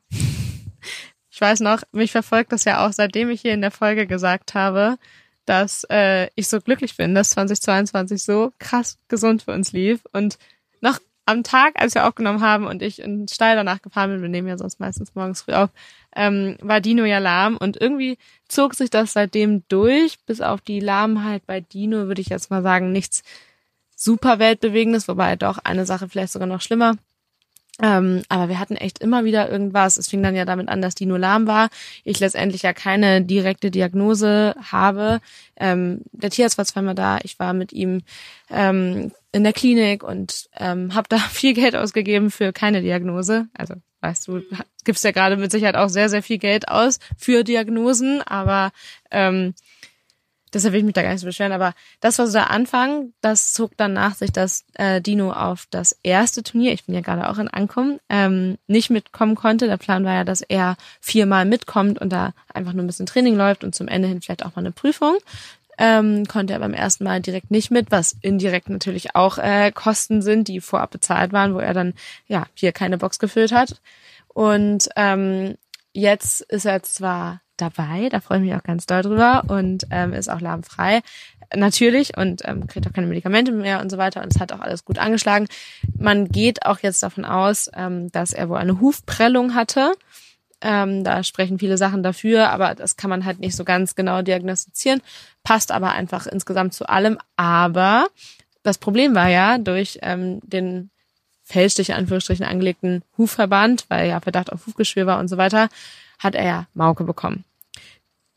Ich 1.29 1.41
weiß 1.41 1.60
noch, 1.60 1.84
mich 1.91 2.12
verfolgt 2.12 2.51
das 2.51 2.63
ja 2.65 2.86
auch, 2.86 2.91
seitdem 2.91 3.29
ich 3.29 3.41
hier 3.41 3.53
in 3.53 3.62
der 3.62 3.72
Folge 3.72 4.07
gesagt 4.07 4.55
habe, 4.55 4.98
dass 5.46 5.86
äh, 5.89 6.29
ich 6.36 6.48
so 6.48 6.60
glücklich 6.60 6.98
bin, 6.98 7.15
dass 7.15 7.29
2022 7.29 8.24
so 8.24 8.51
krass 8.57 8.98
gesund 9.07 9.43
für 9.43 9.53
uns 9.53 9.72
lief 9.72 10.01
und 10.13 10.38
noch 10.81 11.00
am 11.25 11.43
Tag, 11.43 11.74
als 11.75 11.93
wir 11.93 12.07
aufgenommen 12.07 12.41
haben 12.41 12.65
und 12.65 12.81
ich 12.81 13.00
in 13.00 13.27
Steil 13.27 13.55
danach 13.55 13.81
gefahren 13.81 14.12
bin, 14.12 14.22
wir 14.22 14.29
nehmen 14.29 14.48
ja 14.48 14.57
sonst 14.57 14.79
meistens 14.79 15.13
morgens 15.13 15.41
früh 15.41 15.53
auf, 15.53 15.69
ähm, 16.17 16.57
war 16.62 16.81
Dino 16.81 17.05
ja 17.05 17.19
lahm 17.19 17.55
und 17.55 17.79
irgendwie 17.79 18.17
zog 18.47 18.74
sich 18.74 18.89
das 18.89 19.13
seitdem 19.13 19.63
durch, 19.69 20.17
bis 20.25 20.41
auf 20.41 20.59
die 20.62 20.79
Lahmheit 20.79 21.45
bei 21.45 21.62
Dino, 21.62 22.07
würde 22.07 22.21
ich 22.21 22.29
jetzt 22.29 22.50
mal 22.50 22.63
sagen, 22.63 22.91
nichts 22.91 23.24
super 23.95 24.39
weltbewegendes, 24.39 25.07
wobei 25.07 25.36
doch 25.36 25.59
eine 25.59 25.86
Sache 25.86 26.09
vielleicht 26.09 26.33
sogar 26.33 26.47
noch 26.47 26.62
schlimmer. 26.62 26.95
Ähm, 27.79 28.24
aber 28.27 28.50
wir 28.50 28.59
hatten 28.59 28.75
echt 28.75 29.00
immer 29.00 29.24
wieder 29.24 29.51
irgendwas. 29.51 29.97
Es 29.97 30.07
fing 30.07 30.24
dann 30.24 30.36
ja 30.36 30.45
damit 30.45 30.67
an, 30.67 30.81
dass 30.81 30.95
Dino 30.95 31.15
lahm 31.15 31.45
war. 31.45 31.69
Ich 32.03 32.19
letztendlich 32.19 32.63
ja 32.63 32.74
keine 32.74 33.21
direkte 33.21 33.69
Diagnose 33.69 34.55
habe. 34.71 35.19
Ähm, 35.55 36.01
der 36.12 36.31
Tierarzt 36.31 36.57
war 36.57 36.65
zweimal 36.65 36.95
da. 36.95 37.19
Ich 37.21 37.38
war 37.38 37.53
mit 37.53 37.74
ihm 37.74 38.01
ähm, 38.50 39.12
in 39.31 39.43
der 39.43 39.53
Klinik 39.53 40.03
und 40.03 40.50
ähm, 40.57 40.95
habe 40.95 41.07
da 41.09 41.17
viel 41.31 41.53
Geld 41.53 41.75
ausgegeben 41.75 42.31
für 42.31 42.51
keine 42.51 42.81
Diagnose. 42.81 43.47
Also 43.53 43.75
weißt 44.01 44.27
du, 44.27 44.42
gibst 44.86 45.04
ja 45.04 45.12
gerade 45.12 45.38
mit 45.38 45.51
Sicherheit 45.51 45.75
auch 45.75 45.89
sehr, 45.89 46.10
sehr 46.10 46.24
viel 46.24 46.38
Geld 46.38 46.68
aus 46.68 47.00
für 47.18 47.44
Diagnosen, 47.44 48.22
aber 48.22 48.72
ähm, 49.12 49.54
deshalb 50.54 50.74
will 50.74 50.80
ich 50.80 50.86
mich 50.86 50.94
da 50.94 51.04
gar 51.04 51.12
nicht 51.12 51.22
so 51.22 51.27
beschweren. 51.27 51.51
Aber 51.51 51.74
das 52.00 52.20
war 52.20 52.27
so 52.27 52.34
der 52.34 52.51
Anfang. 52.51 53.13
Das 53.22 53.54
zog 53.54 53.75
dann 53.77 53.94
nach 53.94 54.16
sich, 54.16 54.32
dass 54.32 54.66
äh, 54.75 55.01
Dino 55.01 55.32
auf 55.32 55.68
das 55.70 55.98
erste 56.04 56.44
Turnier, 56.44 56.74
ich 56.74 56.86
bin 56.86 56.96
ja 56.96 57.01
gerade 57.01 57.30
auch 57.30 57.38
in 57.38 57.48
Ankommen, 57.48 58.00
ähm, 58.10 58.58
nicht 58.68 58.89
mitkommen 58.89 59.36
konnte. 59.36 59.68
Der 59.68 59.77
Plan 59.77 60.06
war 60.06 60.13
ja, 60.13 60.24
dass 60.24 60.42
er 60.42 60.77
viermal 61.01 61.46
mitkommt 61.46 62.00
und 62.00 62.10
da 62.10 62.34
einfach 62.54 62.74
nur 62.74 62.84
ein 62.84 62.88
bisschen 62.88 63.06
Training 63.06 63.36
läuft 63.36 63.63
und 63.63 63.75
zum 63.75 63.88
Ende 63.88 64.08
hin 64.08 64.22
vielleicht 64.22 64.46
auch 64.46 64.56
mal 64.56 64.62
eine 64.62 64.72
Prüfung 64.72 65.18
ähm, 65.77 66.25
konnte 66.25 66.53
er 66.53 66.60
beim 66.60 66.74
ersten 66.74 67.03
Mal 67.03 67.22
direkt 67.22 67.51
nicht 67.51 67.72
mit, 67.72 67.91
was 67.91 68.15
indirekt 68.22 68.69
natürlich 68.69 69.15
auch 69.15 69.38
äh, 69.38 69.72
Kosten 69.72 70.22
sind, 70.22 70.48
die 70.48 70.62
vorab 70.62 70.91
bezahlt 70.91 71.34
waren, 71.34 71.53
wo 71.53 71.60
er 71.60 71.74
dann 71.74 71.93
ja 72.27 72.46
hier 72.55 72.72
keine 72.72 72.98
Box 72.98 73.19
gefüllt 73.19 73.51
hat. 73.51 73.81
Und 74.27 74.89
ähm, 74.96 75.55
jetzt 75.93 76.41
ist 76.41 76.65
er 76.65 76.84
zwar 76.84 77.41
dabei. 77.57 78.10
Da 78.10 78.22
freue 78.22 78.38
ich 78.38 78.46
mich 78.46 78.55
auch 78.55 78.63
ganz 78.63 78.86
doll 78.86 79.01
drüber 79.01 79.43
und 79.48 79.88
ähm, 79.89 80.13
ist 80.13 80.29
auch 80.29 80.41
lahmfrei. 80.41 81.01
Natürlich 81.55 82.17
und 82.17 82.41
ähm, 82.46 82.67
kriegt 82.67 82.88
auch 82.88 82.93
keine 82.93 83.07
Medikamente 83.07 83.51
mehr 83.51 83.81
und 83.81 83.89
so 83.89 83.98
weiter. 83.98 84.22
Und 84.22 84.36
es 84.36 84.39
hat 84.39 84.51
auch 84.51 84.60
alles 84.60 84.86
gut 84.86 84.98
angeschlagen. 84.98 85.48
Man 85.98 86.27
geht 86.27 86.65
auch 86.65 86.79
jetzt 86.79 87.01
davon 87.03 87.25
aus, 87.25 87.69
ähm, 87.75 88.12
dass 88.12 88.34
er 88.34 88.50
wohl 88.50 88.57
eine 88.57 88.79
Hufprellung 88.79 89.55
hatte. 89.55 89.93
Ähm, 90.61 91.03
da 91.03 91.23
sprechen 91.23 91.59
viele 91.59 91.77
Sachen 91.77 92.01
dafür, 92.01 92.49
aber 92.49 92.73
das 92.73 92.97
kann 92.97 93.09
man 93.09 93.25
halt 93.25 93.39
nicht 93.39 93.55
so 93.55 93.63
ganz 93.63 93.95
genau 93.95 94.21
diagnostizieren. 94.21 95.01
Passt 95.43 95.71
aber 95.71 95.91
einfach 95.91 96.25
insgesamt 96.25 96.73
zu 96.73 96.89
allem. 96.89 97.17
Aber 97.35 98.07
das 98.63 98.77
Problem 98.77 99.13
war 99.15 99.29
ja 99.29 99.57
durch 99.59 99.99
ähm, 100.01 100.39
den 100.43 100.89
fälschlich 101.43 101.89
in 101.89 101.95
Anführungsstrichen 101.95 102.45
angelegten 102.45 103.03
Hufverband, 103.17 103.85
weil 103.87 104.09
ja 104.09 104.19
Verdacht 104.19 104.51
auf 104.51 104.65
Hufgeschwür 104.65 105.05
war 105.05 105.19
und 105.19 105.27
so 105.27 105.37
weiter, 105.37 105.69
hat 106.19 106.35
er 106.35 106.45
ja 106.45 106.67
Mauke 106.73 107.03
bekommen. 107.03 107.45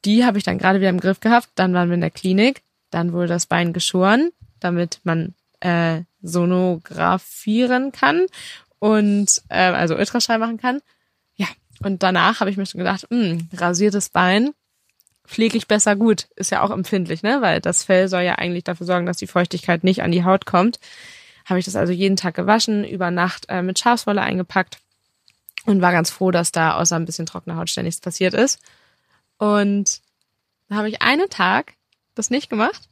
Die 0.04 0.24
habe 0.24 0.38
ich 0.38 0.44
dann 0.44 0.58
gerade 0.58 0.80
wieder 0.80 0.90
im 0.90 1.00
Griff 1.00 1.20
gehabt. 1.20 1.48
Dann 1.54 1.74
waren 1.74 1.88
wir 1.88 1.94
in 1.94 2.00
der 2.00 2.10
Klinik. 2.10 2.62
Dann 2.90 3.12
wurde 3.12 3.28
das 3.28 3.46
Bein 3.46 3.72
geschoren, 3.72 4.30
damit 4.60 5.00
man 5.04 5.34
äh, 5.60 6.02
sonografieren 6.22 7.92
kann 7.92 8.26
und 8.78 9.42
äh, 9.48 9.70
also 9.70 9.96
Ultraschall 9.96 10.38
machen 10.38 10.58
kann. 10.58 10.80
Und 11.82 12.02
danach 12.02 12.40
habe 12.40 12.50
ich 12.50 12.56
mir 12.56 12.66
schon 12.66 12.78
gedacht, 12.78 13.06
mh, 13.10 13.18
hm, 13.18 13.49
rasiertes 13.54 14.10
Bein 14.10 14.50
pflege 15.26 15.56
ich 15.56 15.66
besser 15.66 15.96
gut. 15.96 16.28
Ist 16.37 16.50
ja 16.50 16.62
auch 16.62 16.70
empfindlich, 16.70 17.22
ne? 17.22 17.40
Weil 17.40 17.60
das 17.60 17.84
Fell 17.84 18.08
soll 18.08 18.22
ja 18.22 18.34
eigentlich 18.34 18.64
dafür 18.64 18.87
sorgen, 18.87 19.06
dass 19.06 19.16
die 19.16 19.26
Feuchtigkeit 19.26 19.84
nicht 19.84 20.02
an 20.02 20.12
die 20.12 20.25
Haut 20.25 20.44
kommt. 20.44 20.80
Habe 21.46 21.58
ich 21.58 21.64
das 21.64 21.76
also 21.76 21.92
jeden 21.92 22.16
Tag 22.16 22.34
gewaschen, 22.34 22.84
über 22.84 23.10
Nacht 23.10 23.46
äh, 23.49 23.62
mit 23.62 23.78
Schafswolle 23.78 24.20
eingepackt 24.20 24.78
und 25.66 25.80
war 25.80 25.92
ganz 25.92 26.10
froh, 26.10 26.30
dass 26.30 26.52
da 26.52 26.76
außer 26.76 26.96
ein 26.96 27.06
bisschen 27.06 27.26
trockener 27.26 27.56
Haut 27.56 27.70
ständig 27.70 28.00
passiert 28.00 28.34
ist. 28.34 28.60
Und 29.38 30.00
da 30.68 30.76
habe 30.76 30.88
ich 30.88 31.00
einen 31.00 31.30
Tag 31.30 31.75
das 32.14 32.30
nicht 32.30 32.50
gemacht. 32.50 32.88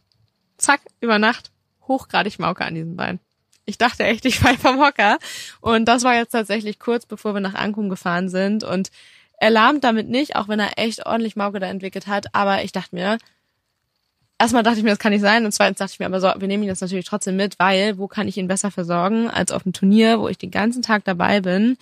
Zack, 0.57 0.81
über 1.01 1.19
Nacht 1.19 1.51
hochgradig 1.87 2.39
Mauke 2.39 2.65
an 2.65 2.75
diesem 2.75 2.97
Bein. 2.97 3.21
Ich 3.69 3.77
dachte 3.77 4.05
echt, 4.05 4.25
ich 4.25 4.39
fall 4.39 4.57
vom 4.57 4.81
Hocker. 4.81 5.19
Und 5.61 5.85
das 5.85 6.03
war 6.03 6.15
jetzt 6.15 6.33
tatsächlich 6.33 6.79
kurz 6.79 7.05
bevor 7.05 7.35
wir 7.35 7.41
nach 7.41 7.55
Ankum 7.55 7.91
gefahren 7.91 8.31
sind. 8.31 8.65
Und 8.65 8.91
er 9.39 9.51
lahmt 9.51 9.85
damit 9.85 10.09
nicht, 10.09 10.37
auch 10.37 10.49
wenn 10.49 10.59
er 10.59 10.79
echt 10.79 11.05
ordentlich 11.05 11.37
Mauke 11.37 11.61
da 11.61 11.67
entwickelt 11.67 12.07
hat. 12.07 12.35
Aber 12.35 12.65
ich 12.65 12.73
dachte 12.73 12.95
mir, 12.95 13.19
erstmal 14.39 14.63
dachte 14.63 14.79
ich 14.79 14.85
mir, 14.85 14.91
das 14.91 14.99
kann 14.99 15.13
nicht 15.13 15.21
sein. 15.21 15.45
Und 15.45 15.53
zweitens 15.53 15.79
dachte 15.79 15.93
ich 15.93 15.99
mir, 15.99 16.07
aber 16.07 16.21
so, 16.21 16.33
wir 16.39 16.49
nehmen 16.49 16.63
ihn 16.63 16.71
jetzt 16.71 16.81
natürlich 16.81 17.05
trotzdem 17.05 17.37
mit, 17.37 17.59
weil 17.59 17.99
wo 17.99 18.09
kann 18.09 18.27
ich 18.27 18.39
ihn 18.39 18.49
besser 18.49 18.71
versorgen 18.71 19.29
als 19.29 19.53
auf 19.53 19.65
dem 19.65 19.75
Turnier, 19.75 20.19
wo 20.19 20.29
ich 20.29 20.39
den 20.39 20.51
ganzen 20.51 20.81
Tag 20.83 21.05
dabei 21.05 21.41
bin 21.41 21.77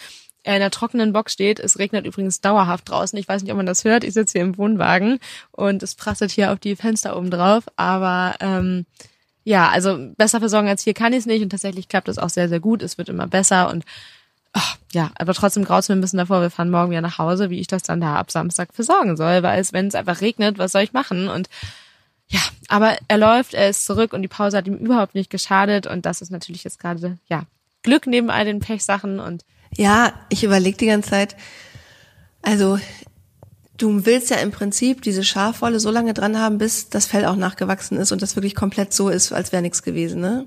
er 0.47 0.55
in 0.55 0.61
der 0.61 0.71
trockenen 0.71 1.13
Box 1.13 1.33
steht. 1.33 1.59
Es 1.59 1.79
regnet 1.81 2.07
übrigens 2.07 2.41
dauerhaft 2.41 2.89
draußen. 2.89 3.19
Ich 3.19 3.27
weiß 3.27 3.43
nicht, 3.43 3.51
ob 3.51 3.57
man 3.57 3.67
das 3.67 3.85
hört. 3.85 4.05
Ich 4.05 4.15
sitze 4.15 4.39
hier 4.39 4.43
im 4.43 4.57
Wohnwagen 4.57 5.19
und 5.51 5.83
es 5.83 5.97
prasselt 5.97 6.31
hier 6.31 6.53
auf 6.53 6.61
die 6.61 6.77
Fenster 6.77 7.17
oben 7.17 7.31
drauf. 7.31 7.65
Aber 7.75 8.37
ähm, 8.39 8.87
ja, 9.47 9.69
also 9.69 10.11
besser 10.17 10.41
versorgen 10.41 10.69
als 10.69 10.83
hier 10.83 10.93
kann 10.93 11.13
ich 11.13 11.21
es 11.21 11.27
nicht 11.27 11.41
und 11.41 11.51
tatsächlich 11.51 11.89
klappt 11.89 12.09
es 12.09 12.19
auch 12.19 12.31
sehr, 12.31 12.49
sehr 12.49 12.59
gut. 12.59 12.83
Es 12.83 12.99
wird 12.99 13.09
immer 13.09 13.29
besser 13.29 13.71
und 13.71 13.85
ach, 14.53 14.77
ja, 14.93 15.13
aber 15.21 15.35
trotzdem 15.35 15.65
graut 15.65 15.89
mir 15.89 15.95
ein 15.95 16.01
bisschen 16.01 16.17
davor. 16.17 16.41
Wir 16.41 16.51
fahren 16.51 16.69
morgen 16.69 16.91
wieder 16.91 17.01
nach 17.01 17.19
Hause, 17.19 17.49
wie 17.49 17.61
ich 17.61 17.69
das 17.69 17.85
dann 17.85 18.01
da 18.01 18.17
ab 18.17 18.33
Samstag 18.33 18.75
versorgen 18.75 19.17
soll, 19.17 19.45
weil 19.45 19.61
es, 19.61 19.73
wenn 19.73 19.87
es 19.87 19.95
einfach 19.95 20.21
regnet, 20.21 20.59
was 20.59 20.73
soll 20.73 20.83
ich 20.83 20.93
machen? 20.93 21.29
Und 21.29 21.49
ja, 22.27 22.41
aber 22.67 22.97
er 23.07 23.19
läuft, 23.19 23.55
er 23.55 23.69
ist 23.69 23.85
zurück 23.85 24.13
und 24.13 24.23
die 24.23 24.29
Pause 24.29 24.57
hat 24.57 24.67
ihm 24.67 24.79
überhaupt 24.79 25.15
nicht 25.15 25.31
geschadet 25.31 25.87
und 25.87 26.07
das 26.07 26.23
ist 26.23 26.33
natürlich 26.33 26.65
jetzt 26.65 26.81
gerade, 26.81 27.17
ja, 27.29 27.45
Glück 27.85 28.09
neben 28.09 28.31
all 28.31 28.47
den 28.47 28.59
Pechsachen 28.59 29.21
und 29.21 29.45
ja, 29.77 30.13
ich 30.29 30.43
überlege 30.43 30.77
die 30.77 30.87
ganze 30.87 31.11
Zeit, 31.11 31.37
also 32.43 32.81
du 33.77 34.07
willst 34.07 34.31
ja 34.31 34.37
im 34.37 34.51
Prinzip 34.51 35.03
diese 35.03 35.25
Schafwolle 35.25 35.81
so 35.81 35.91
lange 35.91 36.15
dran 36.15 36.39
haben, 36.39 36.59
bis 36.59 36.89
das 36.89 37.07
Fell 37.07 37.25
auch 37.25 37.37
nachgewachsen 37.37 37.99
ist 37.99 38.13
und 38.13 38.23
das 38.23 38.37
wirklich 38.37 38.55
komplett 38.55 38.93
so 38.93 39.09
ist, 39.09 39.33
als 39.33 39.53
wäre 39.53 39.63
nichts 39.63 39.83
gewesen, 39.83 40.21
ne? 40.21 40.47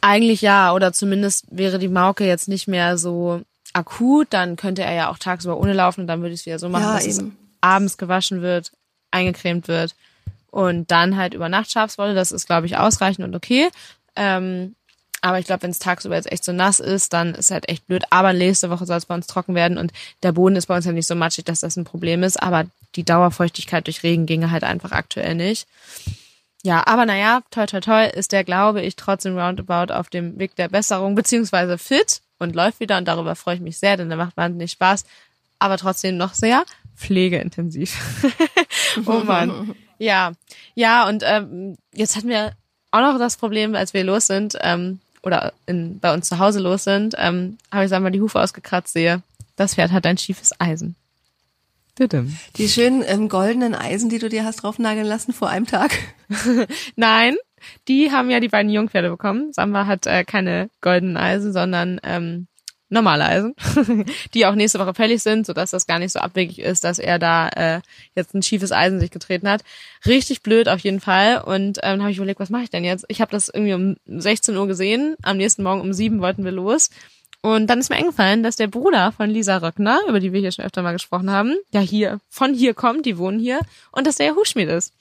Eigentlich 0.00 0.40
ja, 0.40 0.72
oder 0.72 0.92
zumindest 0.92 1.44
wäre 1.50 1.78
die 1.78 1.88
Mauke 1.88 2.24
jetzt 2.24 2.48
nicht 2.48 2.68
mehr 2.68 2.96
so 2.96 3.42
akut, 3.72 4.28
dann 4.30 4.56
könnte 4.56 4.82
er 4.82 4.94
ja 4.94 5.10
auch 5.10 5.18
tagsüber 5.18 5.58
ohne 5.58 5.72
laufen 5.72 6.02
und 6.02 6.06
dann 6.06 6.22
würde 6.22 6.34
ich 6.34 6.40
es 6.40 6.46
wieder 6.46 6.58
so 6.58 6.68
machen, 6.68 6.84
ja, 6.84 6.94
dass 6.94 7.06
eben. 7.06 7.28
es 7.28 7.56
abends 7.60 7.98
gewaschen 7.98 8.42
wird, 8.42 8.72
eingecremt 9.10 9.68
wird 9.68 9.94
und 10.50 10.90
dann 10.90 11.16
halt 11.16 11.34
über 11.34 11.48
Nacht 11.48 11.70
Schafswolle, 11.70 12.14
das 12.14 12.32
ist 12.32 12.46
glaube 12.46 12.66
ich 12.66 12.78
ausreichend 12.78 13.24
und 13.24 13.36
okay. 13.36 13.68
Ähm, 14.16 14.74
aber 15.22 15.38
ich 15.38 15.46
glaube, 15.46 15.62
wenn 15.62 15.70
es 15.70 15.78
tagsüber 15.78 16.16
jetzt 16.16 16.30
echt 16.30 16.44
so 16.44 16.52
nass 16.52 16.80
ist, 16.80 17.12
dann 17.12 17.34
ist 17.34 17.50
halt 17.50 17.68
echt 17.68 17.86
blöd. 17.86 18.04
Aber 18.10 18.32
nächste 18.32 18.70
Woche 18.70 18.86
soll 18.86 18.96
es 18.96 19.06
bei 19.06 19.14
uns 19.14 19.26
trocken 19.26 19.54
werden 19.54 19.78
und 19.78 19.92
der 20.22 20.32
Boden 20.32 20.56
ist 20.56 20.66
bei 20.66 20.76
uns 20.76 20.86
ja 20.86 20.92
nicht 20.92 21.06
so 21.06 21.14
matschig, 21.14 21.44
dass 21.44 21.60
das 21.60 21.76
ein 21.76 21.84
Problem 21.84 22.22
ist. 22.22 22.42
Aber 22.42 22.64
die 22.96 23.04
Dauerfeuchtigkeit 23.04 23.86
durch 23.86 24.02
Regen 24.02 24.26
ginge 24.26 24.50
halt 24.50 24.64
einfach 24.64 24.92
aktuell 24.92 25.34
nicht. 25.34 25.66
Ja, 26.62 26.86
aber 26.86 27.06
naja, 27.06 27.40
toi 27.50 27.66
toi 27.66 27.80
toi 27.80 28.06
ist 28.06 28.32
der, 28.32 28.44
glaube 28.44 28.82
ich, 28.82 28.96
trotzdem 28.96 29.38
roundabout 29.38 29.92
auf 29.92 30.10
dem 30.10 30.38
Weg 30.38 30.56
der 30.56 30.68
Besserung, 30.68 31.14
beziehungsweise 31.14 31.78
fit 31.78 32.20
und 32.38 32.54
läuft 32.54 32.80
wieder 32.80 32.98
und 32.98 33.08
darüber 33.08 33.34
freue 33.34 33.54
ich 33.54 33.60
mich 33.60 33.78
sehr, 33.78 33.96
denn 33.96 34.08
der 34.08 34.18
macht 34.18 34.36
wahnsinnig 34.36 34.72
Spaß, 34.72 35.04
aber 35.58 35.78
trotzdem 35.78 36.16
noch 36.16 36.34
sehr 36.34 36.64
pflegeintensiv. 36.96 37.98
oh 39.06 39.22
man. 39.24 39.74
Ja, 39.98 40.32
ja, 40.74 41.08
und 41.08 41.22
ähm, 41.26 41.76
jetzt 41.94 42.16
hatten 42.16 42.28
wir 42.28 42.52
auch 42.90 43.00
noch 43.00 43.18
das 43.18 43.36
Problem, 43.36 43.74
als 43.74 43.94
wir 43.94 44.04
los 44.04 44.26
sind, 44.26 44.56
ähm, 44.60 45.00
oder 45.22 45.52
in, 45.66 45.98
bei 46.00 46.12
uns 46.12 46.28
zu 46.28 46.38
Hause 46.38 46.60
los 46.60 46.84
sind, 46.84 47.14
ähm, 47.18 47.58
habe 47.72 47.84
ich 47.84 47.92
einmal 47.92 48.12
die 48.12 48.20
Hufe 48.20 48.40
ausgekratzt 48.40 48.92
sehe. 48.92 49.22
Das 49.56 49.74
Pferd 49.74 49.92
hat 49.92 50.06
ein 50.06 50.18
schiefes 50.18 50.52
Eisen. 50.58 50.96
Die 52.56 52.68
schönen 52.68 53.04
ähm, 53.06 53.28
goldenen 53.28 53.74
Eisen, 53.74 54.08
die 54.08 54.18
du 54.18 54.28
dir 54.28 54.44
hast 54.44 54.62
draufnageln 54.62 55.06
lassen 55.06 55.32
vor 55.32 55.50
einem 55.50 55.66
Tag. 55.66 55.92
Nein, 56.96 57.36
die 57.88 58.10
haben 58.10 58.30
ja 58.30 58.40
die 58.40 58.48
beiden 58.48 58.70
Jungpferde 58.70 59.10
bekommen. 59.10 59.52
Samba 59.52 59.86
hat 59.86 60.06
äh, 60.06 60.24
keine 60.24 60.70
goldenen 60.80 61.18
Eisen, 61.18 61.52
sondern 61.52 62.00
ähm, 62.02 62.46
normale 62.90 63.24
Eisen, 63.24 63.54
die 64.34 64.46
auch 64.46 64.54
nächste 64.54 64.78
Woche 64.78 64.94
fällig 64.94 65.22
sind, 65.22 65.46
sodass 65.46 65.70
das 65.70 65.86
gar 65.86 65.98
nicht 65.98 66.12
so 66.12 66.18
abwegig 66.18 66.58
ist, 66.58 66.84
dass 66.84 66.98
er 66.98 67.18
da 67.18 67.48
äh, 67.48 67.80
jetzt 68.14 68.34
ein 68.34 68.42
schiefes 68.42 68.72
Eisen 68.72 69.00
sich 69.00 69.10
getreten 69.10 69.48
hat. 69.48 69.62
Richtig 70.06 70.42
blöd 70.42 70.68
auf 70.68 70.80
jeden 70.80 71.00
Fall. 71.00 71.40
Und 71.40 71.78
ähm, 71.78 71.80
dann 71.82 72.02
habe 72.02 72.10
ich 72.10 72.18
überlegt, 72.18 72.40
was 72.40 72.50
mache 72.50 72.64
ich 72.64 72.70
denn 72.70 72.84
jetzt? 72.84 73.04
Ich 73.08 73.20
habe 73.20 73.30
das 73.30 73.48
irgendwie 73.48 73.74
um 73.74 73.96
16 74.06 74.56
Uhr 74.56 74.66
gesehen. 74.66 75.16
Am 75.22 75.36
nächsten 75.36 75.62
Morgen 75.62 75.80
um 75.80 75.92
7 75.92 76.20
wollten 76.20 76.44
wir 76.44 76.52
los. 76.52 76.90
Und 77.42 77.68
dann 77.68 77.78
ist 77.78 77.88
mir 77.88 77.96
eingefallen, 77.96 78.42
dass 78.42 78.56
der 78.56 78.66
Bruder 78.66 79.12
von 79.12 79.30
Lisa 79.30 79.58
Röckner, 79.58 80.00
über 80.08 80.20
die 80.20 80.32
wir 80.32 80.40
hier 80.40 80.52
schon 80.52 80.64
öfter 80.64 80.82
mal 80.82 80.92
gesprochen 80.92 81.30
haben, 81.30 81.56
ja 81.70 81.80
hier, 81.80 82.20
von 82.28 82.52
hier 82.52 82.74
kommt, 82.74 83.06
die 83.06 83.16
wohnen 83.16 83.38
hier, 83.38 83.60
und 83.92 84.06
dass 84.06 84.16
der 84.16 84.26
ja 84.26 84.34
Hufschmied 84.34 84.68
ist. 84.68 84.92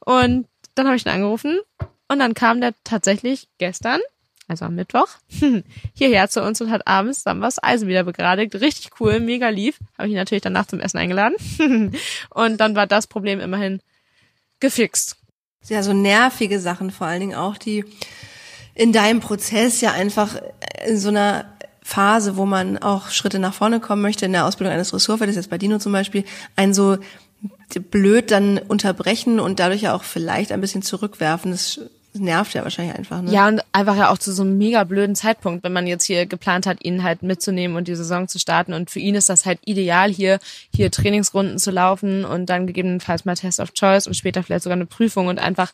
Und 0.00 0.46
dann 0.74 0.86
habe 0.86 0.96
ich 0.96 1.04
ihn 1.04 1.12
angerufen 1.12 1.60
und 2.08 2.18
dann 2.18 2.32
kam 2.32 2.62
der 2.62 2.72
tatsächlich 2.84 3.48
gestern 3.58 4.00
also 4.48 4.64
am 4.64 4.74
Mittwoch, 4.74 5.08
hierher 5.94 6.28
zu 6.28 6.42
uns 6.42 6.60
und 6.60 6.70
hat 6.70 6.86
abends 6.86 7.22
dann 7.22 7.40
was 7.40 7.62
Eisen 7.62 7.88
wieder 7.88 8.04
begradigt. 8.04 8.54
Richtig 8.56 8.90
cool, 9.00 9.20
mega 9.20 9.48
lief. 9.48 9.78
Habe 9.96 10.08
ich 10.08 10.12
ihn 10.12 10.18
natürlich 10.18 10.42
danach 10.42 10.66
zum 10.66 10.80
Essen 10.80 10.98
eingeladen. 10.98 11.36
und 12.30 12.58
dann 12.58 12.74
war 12.74 12.86
das 12.86 13.06
Problem 13.06 13.40
immerhin 13.40 13.80
gefixt. 14.60 15.16
Ja, 15.68 15.82
so 15.82 15.92
nervige 15.92 16.58
Sachen 16.58 16.90
vor 16.90 17.06
allen 17.06 17.20
Dingen 17.20 17.34
auch, 17.34 17.56
die 17.56 17.84
in 18.74 18.92
deinem 18.92 19.20
Prozess 19.20 19.80
ja 19.80 19.92
einfach 19.92 20.36
in 20.84 20.98
so 20.98 21.08
einer 21.08 21.46
Phase, 21.82 22.36
wo 22.36 22.46
man 22.46 22.78
auch 22.78 23.10
Schritte 23.10 23.38
nach 23.38 23.54
vorne 23.54 23.80
kommen 23.80 24.02
möchte, 24.02 24.24
in 24.24 24.32
der 24.32 24.46
Ausbildung 24.46 24.72
eines 24.72 24.94
Ressortfeldes, 24.94 25.36
jetzt 25.36 25.50
bei 25.50 25.58
Dino 25.58 25.78
zum 25.78 25.92
Beispiel, 25.92 26.24
ein 26.56 26.74
so 26.74 26.98
blöd 27.90 28.30
dann 28.30 28.58
unterbrechen 28.58 29.40
und 29.40 29.58
dadurch 29.58 29.82
ja 29.82 29.94
auch 29.94 30.04
vielleicht 30.04 30.52
ein 30.52 30.60
bisschen 30.60 30.82
zurückwerfen. 30.82 31.50
Das 31.50 31.80
das 32.12 32.20
nervt 32.20 32.52
ja 32.52 32.62
wahrscheinlich 32.62 32.94
einfach, 32.94 33.22
ne? 33.22 33.32
Ja, 33.32 33.48
und 33.48 33.62
einfach 33.72 33.96
ja 33.96 34.10
auch 34.10 34.18
zu 34.18 34.32
so 34.32 34.42
einem 34.42 34.58
mega 34.58 34.84
blöden 34.84 35.16
Zeitpunkt, 35.16 35.64
wenn 35.64 35.72
man 35.72 35.86
jetzt 35.86 36.04
hier 36.04 36.26
geplant 36.26 36.66
hat, 36.66 36.84
ihn 36.84 37.02
halt 37.02 37.22
mitzunehmen 37.22 37.74
und 37.74 37.88
die 37.88 37.94
Saison 37.94 38.28
zu 38.28 38.38
starten. 38.38 38.74
Und 38.74 38.90
für 38.90 38.98
ihn 38.98 39.14
ist 39.14 39.30
das 39.30 39.46
halt 39.46 39.60
ideal, 39.64 40.10
hier, 40.10 40.38
hier 40.74 40.90
Trainingsrunden 40.90 41.58
zu 41.58 41.70
laufen 41.70 42.26
und 42.26 42.46
dann 42.46 42.66
gegebenenfalls 42.66 43.24
mal 43.24 43.34
Test 43.34 43.60
of 43.60 43.72
Choice 43.72 44.06
und 44.06 44.14
später 44.14 44.42
vielleicht 44.42 44.64
sogar 44.64 44.76
eine 44.76 44.84
Prüfung 44.84 45.28
und 45.28 45.38
einfach, 45.38 45.72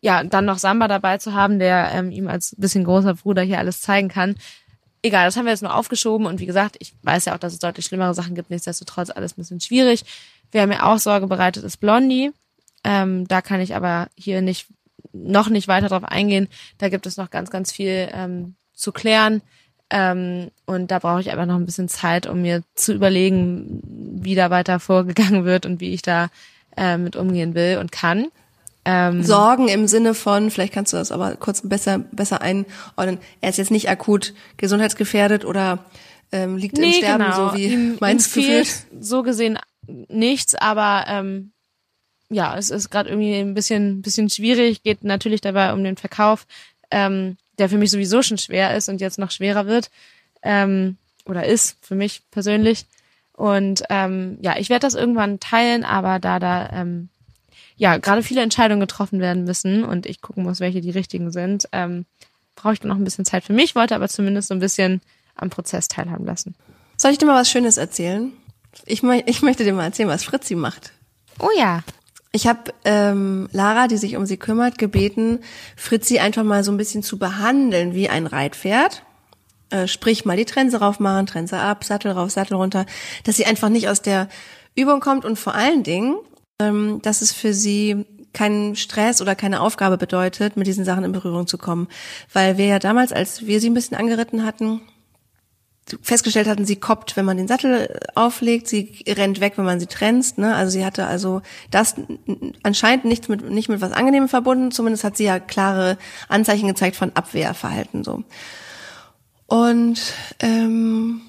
ja, 0.00 0.22
dann 0.22 0.44
noch 0.44 0.58
Samba 0.58 0.86
dabei 0.86 1.18
zu 1.18 1.34
haben, 1.34 1.58
der 1.58 1.90
ähm, 1.92 2.12
ihm 2.12 2.28
als 2.28 2.54
bisschen 2.56 2.84
großer 2.84 3.14
Bruder 3.14 3.42
hier 3.42 3.58
alles 3.58 3.80
zeigen 3.80 4.08
kann. 4.08 4.36
Egal, 5.02 5.26
das 5.26 5.36
haben 5.36 5.44
wir 5.44 5.52
jetzt 5.52 5.62
nur 5.62 5.74
aufgeschoben 5.74 6.28
und 6.28 6.38
wie 6.38 6.46
gesagt, 6.46 6.76
ich 6.78 6.94
weiß 7.02 7.24
ja 7.24 7.34
auch, 7.34 7.38
dass 7.38 7.52
es 7.52 7.58
deutlich 7.58 7.84
schlimmere 7.84 8.14
Sachen 8.14 8.36
gibt, 8.36 8.50
nichtsdestotrotz 8.50 9.10
alles 9.10 9.32
ein 9.32 9.40
bisschen 9.40 9.60
schwierig. 9.60 10.04
Wer 10.52 10.68
mir 10.68 10.86
auch 10.86 10.98
Sorge 10.98 11.26
bereitet, 11.26 11.64
ist 11.64 11.78
Blondie. 11.78 12.30
Ähm, 12.84 13.26
da 13.26 13.42
kann 13.42 13.60
ich 13.60 13.74
aber 13.74 14.08
hier 14.14 14.40
nicht 14.40 14.68
noch 15.14 15.48
nicht 15.48 15.68
weiter 15.68 15.88
darauf 15.88 16.04
eingehen. 16.04 16.48
Da 16.78 16.88
gibt 16.88 17.06
es 17.06 17.16
noch 17.16 17.30
ganz, 17.30 17.50
ganz 17.50 17.72
viel 17.72 18.08
ähm, 18.12 18.56
zu 18.74 18.92
klären. 18.92 19.40
Ähm, 19.90 20.50
und 20.66 20.90
da 20.90 20.98
brauche 20.98 21.20
ich 21.20 21.30
einfach 21.30 21.46
noch 21.46 21.56
ein 21.56 21.66
bisschen 21.66 21.88
Zeit, 21.88 22.26
um 22.26 22.42
mir 22.42 22.62
zu 22.74 22.92
überlegen, 22.92 23.80
wie 24.22 24.34
da 24.34 24.50
weiter 24.50 24.80
vorgegangen 24.80 25.44
wird 25.44 25.66
und 25.66 25.80
wie 25.80 25.92
ich 25.92 26.02
da 26.02 26.28
äh, 26.76 26.96
mit 26.96 27.16
umgehen 27.16 27.54
will 27.54 27.78
und 27.78 27.92
kann. 27.92 28.26
Ähm, 28.86 29.22
Sorgen 29.22 29.68
im 29.68 29.86
Sinne 29.86 30.12
von, 30.12 30.50
vielleicht 30.50 30.74
kannst 30.74 30.92
du 30.92 30.98
das 30.98 31.10
aber 31.10 31.36
kurz 31.36 31.66
besser, 31.66 31.98
besser 31.98 32.42
einordnen. 32.42 33.18
Er 33.40 33.50
ist 33.50 33.56
jetzt 33.56 33.70
nicht 33.70 33.88
akut 33.88 34.34
gesundheitsgefährdet 34.58 35.44
oder 35.44 35.78
ähm, 36.32 36.56
liegt 36.56 36.76
nee, 36.76 36.86
im 36.86 36.92
Sterben, 36.92 37.24
genau. 37.24 37.50
so 37.50 37.56
wie 37.56 37.66
ihm, 37.66 37.96
meinst 38.00 38.34
du? 38.36 38.64
So 39.00 39.22
gesehen 39.22 39.58
nichts, 40.08 40.54
aber 40.54 41.04
ähm, 41.08 41.52
ja, 42.30 42.56
es 42.56 42.70
ist 42.70 42.90
gerade 42.90 43.10
irgendwie 43.10 43.36
ein 43.36 43.54
bisschen, 43.54 44.02
bisschen 44.02 44.30
schwierig, 44.30 44.82
geht 44.82 45.04
natürlich 45.04 45.40
dabei 45.40 45.72
um 45.72 45.84
den 45.84 45.96
Verkauf, 45.96 46.46
ähm, 46.90 47.36
der 47.58 47.68
für 47.68 47.78
mich 47.78 47.90
sowieso 47.90 48.22
schon 48.22 48.38
schwer 48.38 48.76
ist 48.76 48.88
und 48.88 49.00
jetzt 49.00 49.18
noch 49.18 49.30
schwerer 49.30 49.66
wird. 49.66 49.90
Ähm, 50.42 50.96
oder 51.26 51.46
ist 51.46 51.78
für 51.80 51.94
mich 51.94 52.22
persönlich. 52.30 52.86
Und 53.32 53.82
ähm, 53.90 54.38
ja, 54.42 54.56
ich 54.58 54.68
werde 54.68 54.86
das 54.86 54.94
irgendwann 54.94 55.40
teilen, 55.40 55.84
aber 55.84 56.18
da 56.18 56.38
da 56.38 56.70
ähm, 56.72 57.08
ja 57.76 57.96
gerade 57.98 58.22
viele 58.22 58.42
Entscheidungen 58.42 58.80
getroffen 58.80 59.20
werden 59.20 59.44
müssen 59.44 59.84
und 59.84 60.06
ich 60.06 60.20
gucken 60.20 60.44
muss, 60.44 60.60
welche 60.60 60.80
die 60.80 60.90
richtigen 60.90 61.32
sind, 61.32 61.68
ähm, 61.72 62.06
brauche 62.54 62.74
ich 62.74 62.80
dann 62.80 62.90
noch 62.90 62.96
ein 62.96 63.04
bisschen 63.04 63.24
Zeit 63.24 63.44
für 63.44 63.52
mich, 63.52 63.74
wollte 63.74 63.96
aber 63.96 64.08
zumindest 64.08 64.48
so 64.48 64.54
ein 64.54 64.60
bisschen 64.60 65.00
am 65.34 65.50
Prozess 65.50 65.88
teilhaben 65.88 66.24
lassen. 66.24 66.54
Soll 66.96 67.10
ich 67.10 67.18
dir 67.18 67.26
mal 67.26 67.40
was 67.40 67.50
Schönes 67.50 67.76
erzählen? 67.76 68.32
Ich, 68.86 69.02
ich 69.02 69.42
möchte 69.42 69.64
dir 69.64 69.72
mal 69.72 69.84
erzählen, 69.84 70.08
was 70.08 70.24
Fritzi 70.24 70.54
macht. 70.54 70.92
Oh 71.40 71.50
ja. 71.58 71.82
Ich 72.34 72.48
habe 72.48 72.74
ähm, 72.84 73.48
Lara, 73.52 73.86
die 73.86 73.96
sich 73.96 74.16
um 74.16 74.26
sie 74.26 74.38
kümmert, 74.38 74.76
gebeten, 74.76 75.38
Fritzi 75.76 76.18
einfach 76.18 76.42
mal 76.42 76.64
so 76.64 76.72
ein 76.72 76.76
bisschen 76.76 77.04
zu 77.04 77.16
behandeln 77.16 77.94
wie 77.94 78.08
ein 78.08 78.26
Reitpferd. 78.26 79.04
Äh, 79.70 79.86
sprich 79.86 80.24
mal 80.24 80.36
die 80.36 80.44
Trense 80.44 80.80
raufmachen, 80.80 81.26
Trense 81.26 81.60
ab, 81.60 81.84
Sattel 81.84 82.10
rauf, 82.10 82.32
Sattel 82.32 82.56
runter, 82.56 82.86
dass 83.22 83.36
sie 83.36 83.46
einfach 83.46 83.68
nicht 83.68 83.88
aus 83.88 84.02
der 84.02 84.28
Übung 84.74 84.98
kommt 84.98 85.24
und 85.24 85.38
vor 85.38 85.54
allen 85.54 85.84
Dingen, 85.84 86.16
ähm, 86.58 87.00
dass 87.02 87.22
es 87.22 87.30
für 87.30 87.54
sie 87.54 88.04
keinen 88.32 88.74
Stress 88.74 89.22
oder 89.22 89.36
keine 89.36 89.60
Aufgabe 89.60 89.96
bedeutet, 89.96 90.56
mit 90.56 90.66
diesen 90.66 90.84
Sachen 90.84 91.04
in 91.04 91.12
Berührung 91.12 91.46
zu 91.46 91.56
kommen. 91.56 91.86
Weil 92.32 92.58
wir 92.58 92.66
ja 92.66 92.80
damals, 92.80 93.12
als 93.12 93.46
wir 93.46 93.60
sie 93.60 93.70
ein 93.70 93.74
bisschen 93.74 93.96
angeritten 93.96 94.44
hatten, 94.44 94.80
festgestellt 96.02 96.48
hatten, 96.48 96.64
sie 96.64 96.76
koppt, 96.76 97.16
wenn 97.16 97.24
man 97.24 97.36
den 97.36 97.48
Sattel 97.48 98.00
auflegt, 98.14 98.68
sie 98.68 99.04
rennt 99.06 99.40
weg, 99.40 99.54
wenn 99.56 99.64
man 99.64 99.80
sie 99.80 99.86
trennt. 99.86 100.38
Ne? 100.38 100.54
Also 100.54 100.72
sie 100.72 100.84
hatte 100.84 101.06
also 101.06 101.42
das 101.70 101.96
anscheinend 102.62 103.04
nicht 103.04 103.28
mit 103.28 103.48
nicht 103.50 103.68
mit 103.68 103.80
was 103.80 103.92
Angenehmem 103.92 104.28
verbunden. 104.28 104.70
Zumindest 104.70 105.04
hat 105.04 105.16
sie 105.16 105.24
ja 105.24 105.38
klare 105.38 105.98
Anzeichen 106.28 106.68
gezeigt 106.68 106.96
von 106.96 107.12
Abwehrverhalten 107.14 108.02
so. 108.02 108.24
Und 109.46 110.00
ähm, 110.40 111.20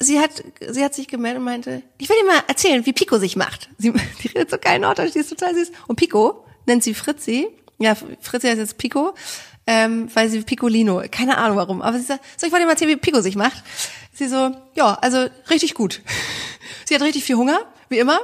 sie 0.00 0.18
hat 0.18 0.42
sie 0.66 0.82
hat 0.82 0.94
sich 0.94 1.08
gemeldet 1.08 1.40
und 1.40 1.44
meinte, 1.44 1.82
ich 1.98 2.08
will 2.08 2.16
dir 2.20 2.26
mal 2.26 2.42
erzählen, 2.48 2.86
wie 2.86 2.94
Pico 2.94 3.18
sich 3.18 3.36
macht. 3.36 3.68
Sie 3.76 3.92
die 4.22 4.28
redet 4.28 4.50
so 4.50 4.56
geil 4.58 4.78
Norddeutsch, 4.78 5.12
die 5.14 5.18
ist 5.18 5.30
total 5.30 5.54
süß. 5.54 5.70
Und 5.86 5.96
Pico 5.96 6.44
nennt 6.66 6.82
sie 6.82 6.94
Fritzi. 6.94 7.48
Ja, 7.78 7.94
Fritzi 7.94 8.48
heißt 8.48 8.58
jetzt 8.58 8.78
Pico 8.78 9.14
ähm, 9.70 10.08
weil 10.14 10.30
sie 10.30 10.40
Piccolino, 10.40 11.02
keine 11.10 11.36
Ahnung 11.36 11.58
warum, 11.58 11.82
aber 11.82 11.98
sie 11.98 12.04
sagt, 12.04 12.24
so 12.38 12.46
ich 12.46 12.52
wollte 12.52 12.62
dir 12.62 12.66
mal 12.68 12.72
erzählen, 12.72 12.90
wie 12.90 12.96
Pico 12.96 13.20
sich 13.20 13.36
macht. 13.36 13.62
Sie 14.14 14.26
so, 14.26 14.50
ja, 14.74 14.94
also 14.94 15.26
richtig 15.50 15.74
gut. 15.74 16.00
sie 16.86 16.94
hat 16.94 17.02
richtig 17.02 17.22
viel 17.22 17.36
Hunger, 17.36 17.60
wie 17.90 17.98
immer. 17.98 18.18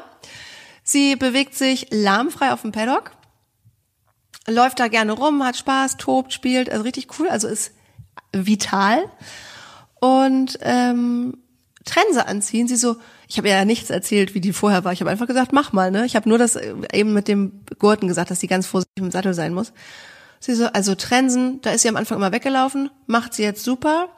Sie 0.84 1.16
bewegt 1.16 1.54
sich 1.54 1.88
lahmfrei 1.90 2.50
auf 2.50 2.62
dem 2.62 2.72
Paddock, 2.72 3.10
läuft 4.48 4.80
da 4.80 4.88
gerne 4.88 5.12
rum, 5.12 5.44
hat 5.44 5.58
Spaß, 5.58 5.98
tobt, 5.98 6.32
spielt, 6.32 6.70
also 6.70 6.82
richtig 6.82 7.08
cool, 7.18 7.28
also 7.28 7.46
ist 7.46 7.72
vital. 8.32 9.04
Und 10.00 10.58
ähm, 10.62 11.36
Trense 11.84 12.26
anziehen, 12.26 12.68
sie 12.68 12.76
so, 12.76 12.96
ich 13.28 13.36
habe 13.36 13.50
ja 13.50 13.66
nichts 13.66 13.90
erzählt, 13.90 14.34
wie 14.34 14.40
die 14.40 14.54
vorher 14.54 14.84
war. 14.84 14.94
Ich 14.94 15.00
habe 15.00 15.10
einfach 15.10 15.26
gesagt, 15.26 15.52
mach 15.52 15.74
mal, 15.74 15.90
ne? 15.90 16.06
Ich 16.06 16.16
habe 16.16 16.26
nur 16.26 16.38
das 16.38 16.56
äh, 16.56 16.74
eben 16.94 17.12
mit 17.12 17.28
dem 17.28 17.60
Gurten 17.78 18.08
gesagt, 18.08 18.30
dass 18.30 18.40
sie 18.40 18.46
ganz 18.46 18.66
vorsichtig 18.66 19.02
im 19.02 19.10
Sattel 19.10 19.34
sein 19.34 19.52
muss. 19.52 19.74
Sie 20.44 20.54
so, 20.54 20.66
also 20.66 20.94
Trensen, 20.94 21.62
da 21.62 21.70
ist 21.70 21.80
sie 21.80 21.88
am 21.88 21.96
Anfang 21.96 22.18
immer 22.18 22.30
weggelaufen, 22.30 22.90
macht 23.06 23.32
sie 23.32 23.42
jetzt 23.42 23.64
super. 23.64 24.10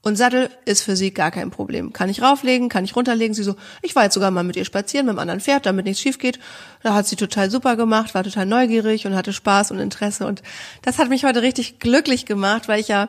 Und 0.00 0.14
Sattel 0.14 0.48
ist 0.64 0.82
für 0.82 0.94
sie 0.94 1.12
gar 1.12 1.32
kein 1.32 1.50
Problem. 1.50 1.92
Kann 1.92 2.08
ich 2.08 2.22
rauflegen, 2.22 2.68
kann 2.68 2.84
ich 2.84 2.94
runterlegen. 2.94 3.34
Sie 3.34 3.42
so, 3.42 3.56
ich 3.82 3.96
war 3.96 4.04
jetzt 4.04 4.14
sogar 4.14 4.30
mal 4.30 4.44
mit 4.44 4.54
ihr 4.54 4.64
spazieren, 4.64 5.06
mit 5.06 5.16
dem 5.16 5.18
anderen 5.18 5.40
Pferd, 5.40 5.66
damit 5.66 5.86
nichts 5.86 6.00
schief 6.00 6.20
geht. 6.20 6.38
Da 6.84 6.94
hat 6.94 7.08
sie 7.08 7.16
total 7.16 7.50
super 7.50 7.74
gemacht, 7.74 8.14
war 8.14 8.22
total 8.22 8.46
neugierig 8.46 9.08
und 9.08 9.16
hatte 9.16 9.32
Spaß 9.32 9.72
und 9.72 9.80
Interesse. 9.80 10.24
Und 10.24 10.44
das 10.82 11.00
hat 11.00 11.08
mich 11.08 11.24
heute 11.24 11.42
richtig 11.42 11.80
glücklich 11.80 12.26
gemacht, 12.26 12.68
weil 12.68 12.78
ich 12.78 12.86
ja 12.86 13.08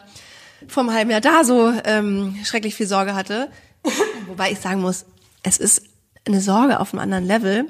vom 0.67 0.91
halben 0.91 1.11
Jahr 1.11 1.21
da 1.21 1.43
so 1.43 1.71
ähm, 1.85 2.35
schrecklich 2.43 2.73
viel 2.73 2.87
Sorge 2.87 3.13
hatte. 3.13 3.49
Wobei 4.25 4.51
ich 4.51 4.59
sagen 4.59 4.81
muss, 4.81 5.05
es 5.43 5.57
ist 5.57 5.83
eine 6.25 6.41
Sorge 6.41 6.79
auf 6.79 6.91
einem 6.91 7.03
anderen 7.03 7.25
Level, 7.27 7.67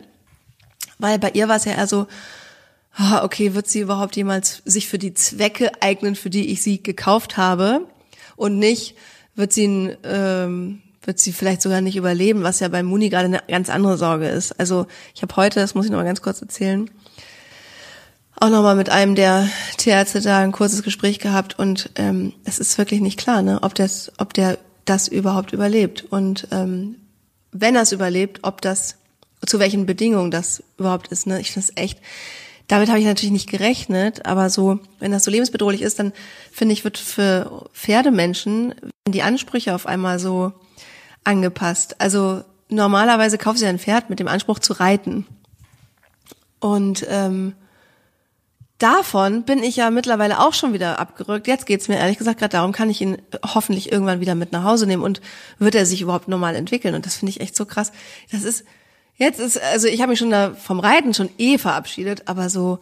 weil 0.98 1.20
bei 1.20 1.32
ihr 1.32 1.50
war 1.50 1.58
es 1.58 1.66
ja 1.66 1.74
eher 1.74 1.88
so, 1.88 2.08
okay, 3.24 3.54
wird 3.54 3.68
sie 3.68 3.80
überhaupt 3.80 4.16
jemals 4.16 4.62
sich 4.66 4.88
für 4.88 5.00
die 5.00 5.14
Zwecke 5.14 5.72
eignen, 5.82 6.16
für 6.16 6.30
die 6.30 6.52
ich 6.52 6.62
sie 6.62 6.82
gekauft 6.82 7.38
habe? 7.38 7.88
Und 8.36 8.60
nicht, 8.60 8.96
wird 9.36 9.54
sie, 9.54 9.96
ähm, 10.04 10.82
wird 11.04 11.20
sie 11.20 11.34
vielleicht 11.34 11.62
sogar 11.62 11.82
nicht 11.82 11.96
überleben, 11.96 12.44
was 12.44 12.60
ja 12.60 12.68
bei 12.68 12.84
Muni 12.84 13.10
gerade 13.10 13.26
eine 13.26 13.42
ganz 13.48 13.70
andere 13.70 13.98
Sorge 13.98 14.28
ist. 14.28 14.60
Also 14.60 14.88
ich 15.14 15.22
habe 15.22 15.36
heute, 15.36 15.60
das 15.60 15.76
muss 15.76 15.86
ich 15.86 15.92
noch 15.92 15.98
mal 15.98 16.06
ganz 16.06 16.22
kurz 16.22 16.42
erzählen, 16.42 16.90
auch 18.40 18.50
noch 18.50 18.64
mal 18.64 18.76
mit 18.76 18.90
einem 18.90 19.16
der 19.16 19.48
Tierärzte 19.78 20.22
da 20.22 20.40
ein 20.40 20.52
kurzes 20.52 20.84
Gespräch 20.84 21.20
gehabt 21.20 21.58
und 21.60 21.92
ähm, 21.96 22.34
es 22.44 22.60
ist 22.60 22.78
wirklich 22.78 23.00
nicht 23.00 23.20
klar, 23.20 23.42
ne, 23.42 23.60
ob 23.62 23.76
das, 23.76 24.12
ob 24.18 24.34
der 24.34 24.58
das 24.86 25.08
überhaupt 25.08 25.54
überlebt 25.54 26.04
und 26.10 26.48
ähm, 26.52 26.96
wenn 27.52 27.76
er 27.76 27.84
es 27.84 27.92
überlebt, 27.92 28.40
ob 28.42 28.62
das 28.62 28.98
zu 29.46 29.60
welchen 29.60 29.86
Bedingungen 29.86 30.32
das 30.32 30.64
überhaupt 30.78 31.10
ist. 31.10 31.28
Ne? 31.28 31.40
Ich 31.40 31.52
finde 31.52 31.68
es 31.70 31.82
echt 31.82 32.00
damit 32.68 32.90
habe 32.90 33.00
ich 33.00 33.06
natürlich 33.06 33.32
nicht 33.32 33.50
gerechnet, 33.50 34.26
aber 34.26 34.50
so, 34.50 34.80
wenn 35.00 35.12
das 35.12 35.26
so 35.26 35.32
lebensbedrohlich 35.32 35.82
ist, 35.82 36.00
dann 36.00 36.14
finde 36.52 36.74
ich, 36.74 36.84
wird 36.84 36.98
für 36.98 37.70
Pferdemenschen 37.74 38.74
die 39.08 39.22
Ansprüche 39.22 39.76
auf 39.76 39.86
einmal 39.86 40.20
so 40.20 40.54
angepasst. 41.24 42.00
Also 42.00 42.44
normalerweise 42.70 43.38
kaufst 43.38 43.62
ja 43.62 43.70
ein 43.70 43.80
Pferd 43.80 44.10
mit 44.10 44.20
dem 44.20 44.28
Anspruch 44.28 44.60
zu 44.60 44.74
reiten. 44.74 45.26
Und 46.60 47.06
ähm, 47.10 47.54
davon 48.78 49.44
bin 49.44 49.62
ich 49.62 49.76
ja 49.76 49.90
mittlerweile 49.90 50.40
auch 50.40 50.54
schon 50.54 50.74
wieder 50.74 51.00
abgerückt. 51.00 51.48
Jetzt 51.48 51.66
geht's 51.66 51.90
mir 51.90 51.98
ehrlich 51.98 52.18
gesagt 52.18 52.40
gerade 52.40 52.54
darum, 52.54 52.72
kann 52.72 52.90
ich 52.90 53.02
ihn 53.02 53.22
hoffentlich 53.46 53.92
irgendwann 53.92 54.22
wieder 54.22 54.36
mit 54.36 54.54
nach 54.54 54.64
Hause 54.64 54.88
nehmen 54.88 55.04
und 55.04 55.22
wird 55.60 55.76
er 55.76 55.86
sich 55.86 56.02
überhaupt 56.02 56.30
normal 56.30 56.56
entwickeln? 56.56 56.96
Und 56.96 57.06
das 57.06 57.16
finde 57.16 57.32
ich 57.32 57.42
echt 57.42 57.56
so 57.56 57.66
krass. 57.66 57.92
Das 58.32 58.44
ist 58.44 58.64
Jetzt 59.18 59.40
ist, 59.40 59.62
also 59.62 59.88
ich 59.88 60.02
habe 60.02 60.10
mich 60.10 60.20
schon 60.20 60.32
da 60.32 60.54
vom 60.54 60.80
Reiten 60.80 61.14
schon 61.14 61.30
eh 61.38 61.58
verabschiedet, 61.58 62.24
aber 62.28 62.50
so, 62.50 62.80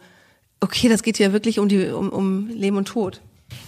okay, 0.60 0.88
das 0.88 1.02
geht 1.02 1.16
hier 1.16 1.32
wirklich 1.32 1.58
um 1.58 1.68
die, 1.68 1.88
um, 1.88 2.08
um 2.08 2.48
Leben 2.48 2.76
und 2.76 2.86
Tod. 2.86 3.20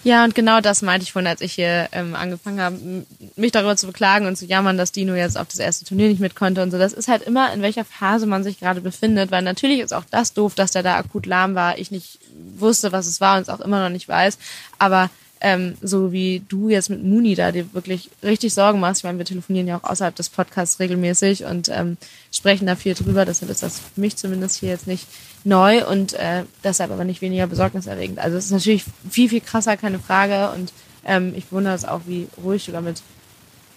Ja, 0.02 0.24
und 0.24 0.34
genau 0.34 0.60
das 0.60 0.82
meinte 0.82 1.04
ich 1.04 1.12
vorhin, 1.12 1.28
als 1.28 1.40
ich 1.40 1.52
hier 1.52 1.88
ähm, 1.92 2.14
angefangen 2.14 2.60
habe, 2.60 3.04
mich 3.36 3.52
darüber 3.52 3.76
zu 3.76 3.86
beklagen 3.86 4.26
und 4.26 4.36
zu 4.36 4.44
jammern, 4.44 4.76
dass 4.76 4.92
Dino 4.92 5.14
jetzt 5.14 5.38
auf 5.38 5.48
das 5.48 5.58
erste 5.58 5.84
Turnier 5.84 6.08
nicht 6.08 6.20
mit 6.20 6.34
konnte 6.34 6.62
und 6.62 6.70
so. 6.70 6.78
Das 6.78 6.92
ist 6.92 7.08
halt 7.08 7.22
immer, 7.22 7.52
in 7.52 7.62
welcher 7.62 7.84
Phase 7.84 8.26
man 8.26 8.44
sich 8.44 8.60
gerade 8.60 8.80
befindet, 8.80 9.30
weil 9.30 9.42
natürlich 9.42 9.80
ist 9.80 9.94
auch 9.94 10.04
das 10.10 10.32
doof, 10.32 10.54
dass 10.54 10.72
der 10.72 10.82
da 10.82 10.96
akut 10.96 11.26
lahm 11.26 11.54
war, 11.54 11.78
ich 11.78 11.90
nicht 11.90 12.18
wusste, 12.56 12.92
was 12.92 13.06
es 13.06 13.20
war 13.20 13.36
und 13.36 13.42
es 13.42 13.48
auch 13.48 13.60
immer 13.60 13.82
noch 13.82 13.90
nicht 13.90 14.08
weiß. 14.08 14.38
Aber 14.78 15.10
ähm, 15.44 15.74
so 15.82 16.10
wie 16.10 16.42
du 16.48 16.70
jetzt 16.70 16.88
mit 16.88 17.04
Muni 17.04 17.34
da 17.34 17.52
dir 17.52 17.72
wirklich 17.74 18.08
richtig 18.22 18.54
Sorgen 18.54 18.80
machst. 18.80 19.00
Ich 19.00 19.04
meine, 19.04 19.18
wir 19.18 19.26
telefonieren 19.26 19.68
ja 19.68 19.76
auch 19.76 19.84
außerhalb 19.84 20.16
des 20.16 20.30
Podcasts 20.30 20.80
regelmäßig 20.80 21.44
und 21.44 21.68
ähm, 21.68 21.98
sprechen 22.32 22.66
da 22.66 22.76
viel 22.76 22.94
drüber. 22.94 23.26
Deshalb 23.26 23.50
ist 23.50 23.62
das 23.62 23.78
für 23.78 24.00
mich 24.00 24.16
zumindest 24.16 24.60
hier 24.60 24.70
jetzt 24.70 24.86
nicht 24.86 25.06
neu 25.44 25.86
und 25.86 26.14
äh, 26.14 26.44
deshalb 26.64 26.90
aber 26.90 27.04
nicht 27.04 27.20
weniger 27.20 27.46
besorgniserregend. 27.46 28.20
Also 28.20 28.38
es 28.38 28.46
ist 28.46 28.52
natürlich 28.52 28.84
viel, 29.10 29.28
viel 29.28 29.42
krasser, 29.42 29.76
keine 29.76 29.98
Frage. 29.98 30.50
Und 30.52 30.72
ähm, 31.04 31.34
ich 31.36 31.52
wundere 31.52 31.74
es 31.74 31.84
auch, 31.84 32.00
wie 32.06 32.26
ruhig 32.42 32.64
du 32.64 32.72
damit 32.72 33.02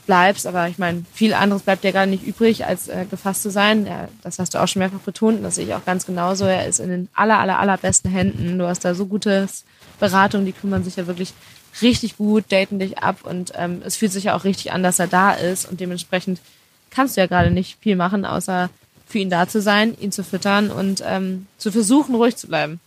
bleibst. 0.05 0.47
Aber 0.47 0.69
ich 0.69 0.77
meine, 0.77 1.03
viel 1.13 1.33
anderes 1.33 1.63
bleibt 1.63 1.83
dir 1.83 1.91
gar 1.91 2.05
nicht 2.05 2.25
übrig, 2.25 2.65
als 2.65 2.87
äh, 2.87 3.03
gefasst 3.11 3.43
zu 3.43 3.51
sein. 3.51 3.85
Ja, 3.85 4.07
das 4.23 4.39
hast 4.39 4.53
du 4.53 4.63
auch 4.63 4.69
schon 4.69 4.79
mehrfach 4.79 4.99
betont. 4.99 5.43
Das 5.43 5.55
sehe 5.55 5.65
ich 5.65 5.73
auch 5.73 5.83
ganz 5.83 6.05
genauso. 6.05 6.45
Er 6.45 6.65
ist 6.65 6.79
in 6.79 6.87
den 6.87 7.09
aller, 7.13 7.39
aller, 7.39 7.59
allerbesten 7.59 8.09
Händen. 8.09 8.57
Du 8.57 8.65
hast 8.65 8.85
da 8.85 8.95
so 8.95 9.05
gutes 9.05 9.65
Beratung, 9.99 10.45
die 10.45 10.51
kümmern 10.51 10.83
sich 10.83 10.95
ja 10.95 11.07
wirklich 11.07 11.33
richtig 11.81 12.17
gut, 12.17 12.45
daten 12.49 12.79
dich 12.79 12.99
ab 12.99 13.19
und 13.23 13.53
ähm, 13.55 13.81
es 13.83 13.95
fühlt 13.97 14.11
sich 14.11 14.25
ja 14.25 14.35
auch 14.35 14.43
richtig 14.43 14.71
an, 14.71 14.83
dass 14.83 14.99
er 14.99 15.07
da 15.07 15.31
ist 15.31 15.69
und 15.69 15.79
dementsprechend 15.79 16.39
kannst 16.89 17.17
du 17.17 17.21
ja 17.21 17.27
gerade 17.27 17.51
nicht 17.51 17.77
viel 17.81 17.95
machen, 17.95 18.25
außer 18.25 18.69
für 19.05 19.19
ihn 19.19 19.29
da 19.29 19.47
zu 19.47 19.61
sein, 19.61 19.95
ihn 19.99 20.11
zu 20.11 20.23
füttern 20.23 20.69
und 20.69 21.03
ähm, 21.05 21.47
zu 21.57 21.71
versuchen, 21.71 22.15
ruhig 22.15 22.35
zu 22.35 22.47
bleiben. 22.47 22.79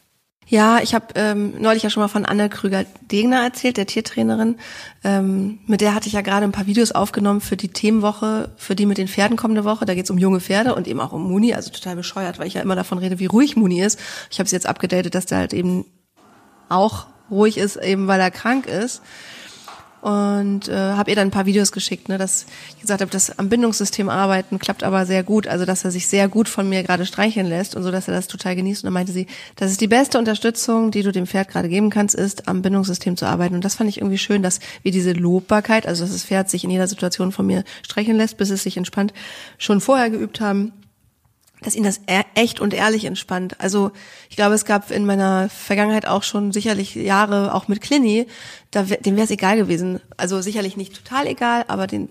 Ja, 0.51 0.81
ich 0.83 0.95
habe 0.95 1.07
ähm, 1.15 1.61
neulich 1.61 1.85
ja 1.85 1.91
schon 1.91 2.01
mal 2.01 2.09
von 2.09 2.27
Anne 2.27 2.49
Krüger-Degner 2.49 3.41
erzählt, 3.41 3.77
der 3.77 3.87
Tiertrainerin. 3.87 4.57
Ähm, 5.05 5.61
mit 5.67 5.81
der 5.81 5.95
hatte 5.95 6.09
ich 6.09 6.15
ja 6.15 6.23
gerade 6.23 6.43
ein 6.43 6.51
paar 6.51 6.67
Videos 6.67 6.91
aufgenommen 6.91 7.41
für 7.41 7.57
die 7.57 7.69
Themenwoche, 7.69 8.51
für 8.57 8.75
die 8.75 8.85
mit 8.85 8.99
den 8.99 9.07
Pferden 9.07 9.37
kommende 9.37 9.63
Woche. 9.63 9.85
Da 9.85 9.95
geht's 9.95 10.11
um 10.11 10.19
junge 10.19 10.41
Pferde 10.41 10.75
und 10.75 10.89
eben 10.89 11.01
auch 11.01 11.13
um 11.13 11.23
Muni, 11.23 11.55
also 11.55 11.71
total 11.71 11.95
bescheuert, 11.95 12.41
weil 12.41 12.49
ich 12.49 12.55
ja 12.55 12.63
immer 12.63 12.75
davon 12.75 12.99
rede, 12.99 13.21
wie 13.21 13.27
ruhig 13.27 13.55
Muni 13.55 13.81
ist. 13.81 14.01
Ich 14.29 14.41
habe 14.41 14.47
es 14.47 14.51
jetzt 14.51 14.67
abgedatet, 14.67 15.15
dass 15.15 15.27
der 15.27 15.39
halt 15.39 15.53
eben 15.55 15.85
auch 16.69 17.07
ruhig 17.31 17.59
ist, 17.59 17.77
eben 17.77 18.07
weil 18.07 18.21
er 18.21 18.31
krank 18.31 18.67
ist. 18.67 19.03
und 20.01 20.69
äh, 20.69 20.73
habe 20.73 21.11
ihr 21.11 21.17
dann 21.17 21.29
ein 21.29 21.31
paar 21.31 21.45
Videos 21.45 21.73
geschickt, 21.73 22.09
ne, 22.09 22.17
dass 22.17 22.47
ich 22.71 22.81
gesagt 22.81 23.03
habe, 23.03 23.11
das 23.11 23.39
am 23.39 23.51
Bindungssystem 23.51 24.09
arbeiten 24.09 24.59
klappt 24.59 24.83
aber 24.83 25.05
sehr 25.05 25.23
gut, 25.23 25.47
also 25.47 25.67
dass 25.67 25.85
er 25.85 25.91
sich 25.91 26.09
sehr 26.09 26.29
gut 26.29 26.49
von 26.49 26.69
mir 26.69 26.83
gerade 26.83 27.05
streicheln 27.05 27.47
lässt 27.47 27.77
und 27.77 27.83
so, 27.83 27.91
dass 27.91 28.09
er 28.09 28.15
das 28.15 28.27
total 28.27 28.57
genießt. 28.57 28.83
Und 28.83 28.87
dann 28.87 28.95
meinte 28.95 29.13
sie, 29.13 29.27
das 29.57 29.71
ist 29.71 29.81
die 29.81 29.89
beste 29.89 30.19
Unterstützung, 30.19 30.91
die 30.91 31.03
du 31.03 31.13
dem 31.13 31.27
Pferd 31.27 31.49
gerade 31.49 31.69
geben 31.69 31.91
kannst, 31.91 32.15
ist 32.15 32.49
am 32.49 32.63
Bindungssystem 32.63 33.17
zu 33.17 33.27
arbeiten. 33.27 33.55
Und 33.55 33.65
das 33.65 33.75
fand 33.75 33.91
ich 33.91 33.99
irgendwie 33.99 34.19
schön, 34.19 34.43
dass 34.43 34.61
wir 34.83 34.93
diese 34.93 35.13
Lobbarkeit, 35.13 35.87
also 35.87 36.05
dass 36.05 36.13
das 36.13 36.25
Pferd 36.25 36.49
sich 36.49 36.65
in 36.65 36.71
jeder 36.71 36.87
Situation 36.87 37.31
von 37.31 37.47
mir 37.47 37.65
streicheln 37.83 38.17
lässt, 38.17 38.39
bis 38.39 38.49
es 38.51 38.63
sich 38.63 38.79
entspannt, 38.79 39.13
schon 39.59 39.83
vorher 39.83 40.09
geübt 40.09 40.41
haben 40.41 40.73
dass 41.63 41.75
ihn 41.75 41.85
das 41.85 41.99
e-, 42.07 42.25
echt 42.35 42.61
und 42.61 42.75
ehrlich 42.75 43.05
entspannt. 43.05 43.57
Also 43.59 43.91
ich 44.29 44.37
glaube, 44.37 44.55
es 44.55 44.65
gab 44.65 44.91
in 44.91 45.07
meiner 45.07 45.49
Vergangenheit 45.49 46.07
auch 46.07 46.23
schon 46.23 46.53
sicherlich 46.53 46.95
Jahre, 46.95 47.55
auch 47.55 47.69
mit 47.69 47.81
Clini, 47.81 48.27
da, 48.71 48.83
dem 48.83 49.17
wäre 49.17 49.25
es 49.25 49.31
egal 49.31 49.57
gewesen. 49.57 50.01
Also 50.17 50.41
sicherlich 50.41 50.77
nicht 50.77 50.95
total 50.95 51.27
egal, 51.27 51.65
aber 51.69 51.87
den, 51.87 52.09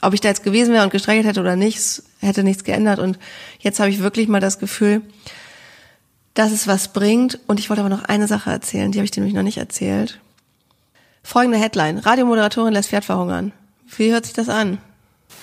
ob 0.00 0.14
ich 0.14 0.20
da 0.20 0.28
jetzt 0.28 0.44
gewesen 0.44 0.72
wäre 0.72 0.84
und 0.84 0.90
gestreichelt 0.90 1.26
hätte 1.26 1.40
oder 1.40 1.56
nichts, 1.56 2.04
hätte 2.20 2.44
nichts 2.44 2.64
geändert. 2.64 2.98
Und 2.98 3.18
jetzt 3.58 3.80
habe 3.80 3.90
ich 3.90 4.00
wirklich 4.00 4.28
mal 4.28 4.40
das 4.40 4.58
Gefühl, 4.58 5.02
dass 6.34 6.52
es 6.52 6.66
was 6.66 6.92
bringt. 6.92 7.38
Und 7.46 7.60
ich 7.60 7.70
wollte 7.70 7.82
aber 7.82 7.94
noch 7.94 8.04
eine 8.04 8.28
Sache 8.28 8.50
erzählen, 8.50 8.92
die 8.92 8.98
habe 8.98 9.04
ich 9.04 9.10
dir 9.10 9.20
nämlich 9.20 9.34
noch 9.34 9.42
nicht 9.42 9.58
erzählt. 9.58 10.20
Folgende 11.24 11.58
Headline. 11.58 11.98
Radiomoderatorin 11.98 12.72
lässt 12.72 12.88
Pferd 12.88 13.04
verhungern. 13.04 13.52
Wie 13.96 14.10
hört 14.10 14.24
sich 14.24 14.34
das 14.34 14.48
an? 14.48 14.78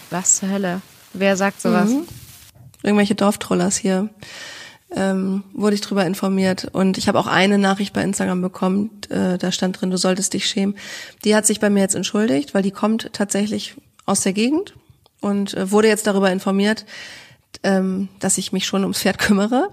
Was 0.09 0.37
zur 0.37 0.49
Hölle? 0.49 0.81
Wer 1.13 1.37
sagt 1.37 1.61
sowas? 1.61 1.89
Mhm 1.89 2.05
irgendwelche 2.83 3.15
Dorftrollers 3.15 3.77
hier, 3.77 4.09
ähm, 4.95 5.43
wurde 5.53 5.75
ich 5.75 5.81
drüber 5.81 6.05
informiert. 6.05 6.69
Und 6.71 6.97
ich 6.97 7.07
habe 7.07 7.19
auch 7.19 7.27
eine 7.27 7.57
Nachricht 7.57 7.93
bei 7.93 8.01
Instagram 8.01 8.41
bekommen, 8.41 8.89
äh, 9.09 9.37
da 9.37 9.51
stand 9.51 9.79
drin, 9.79 9.91
du 9.91 9.97
solltest 9.97 10.33
dich 10.33 10.45
schämen. 10.45 10.75
Die 11.23 11.35
hat 11.35 11.45
sich 11.45 11.59
bei 11.59 11.69
mir 11.69 11.81
jetzt 11.81 11.95
entschuldigt, 11.95 12.53
weil 12.53 12.63
die 12.63 12.71
kommt 12.71 13.11
tatsächlich 13.13 13.75
aus 14.05 14.21
der 14.21 14.33
Gegend 14.33 14.73
und 15.21 15.53
äh, 15.53 15.71
wurde 15.71 15.87
jetzt 15.87 16.07
darüber 16.07 16.31
informiert, 16.31 16.85
ähm, 17.63 18.09
dass 18.19 18.37
ich 18.37 18.51
mich 18.51 18.65
schon 18.65 18.83
ums 18.83 19.01
Pferd 19.01 19.19
kümmere. 19.19 19.69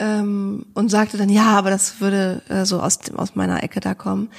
Ähm, 0.00 0.66
und 0.72 0.90
sagte 0.90 1.18
dann, 1.18 1.28
ja, 1.28 1.48
aber 1.48 1.68
das 1.68 2.00
würde 2.00 2.40
äh, 2.48 2.64
so 2.64 2.80
aus, 2.80 2.98
aus 3.14 3.34
meiner 3.34 3.62
Ecke 3.62 3.78
da 3.80 3.94
kommen. 3.94 4.30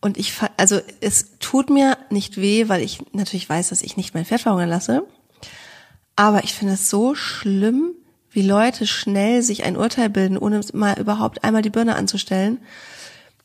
Und 0.00 0.18
ich, 0.18 0.34
also 0.56 0.80
es 1.00 1.38
tut 1.38 1.70
mir 1.70 1.96
nicht 2.10 2.36
weh, 2.38 2.68
weil 2.68 2.82
ich 2.82 3.00
natürlich 3.12 3.48
weiß, 3.48 3.68
dass 3.68 3.82
ich 3.82 3.96
nicht 3.96 4.14
mein 4.14 4.24
Pferd 4.24 4.40
verhungern 4.40 4.68
lasse. 4.68 5.04
Aber 6.16 6.44
ich 6.44 6.54
finde 6.54 6.74
es 6.74 6.88
so 6.88 7.14
schlimm, 7.14 7.92
wie 8.30 8.42
Leute 8.42 8.86
schnell 8.86 9.42
sich 9.42 9.64
ein 9.64 9.76
Urteil 9.76 10.10
bilden, 10.10 10.38
ohne 10.38 10.60
mal 10.72 10.98
überhaupt 10.98 11.44
einmal 11.44 11.62
die 11.62 11.70
Birne 11.70 11.96
anzustellen. 11.96 12.58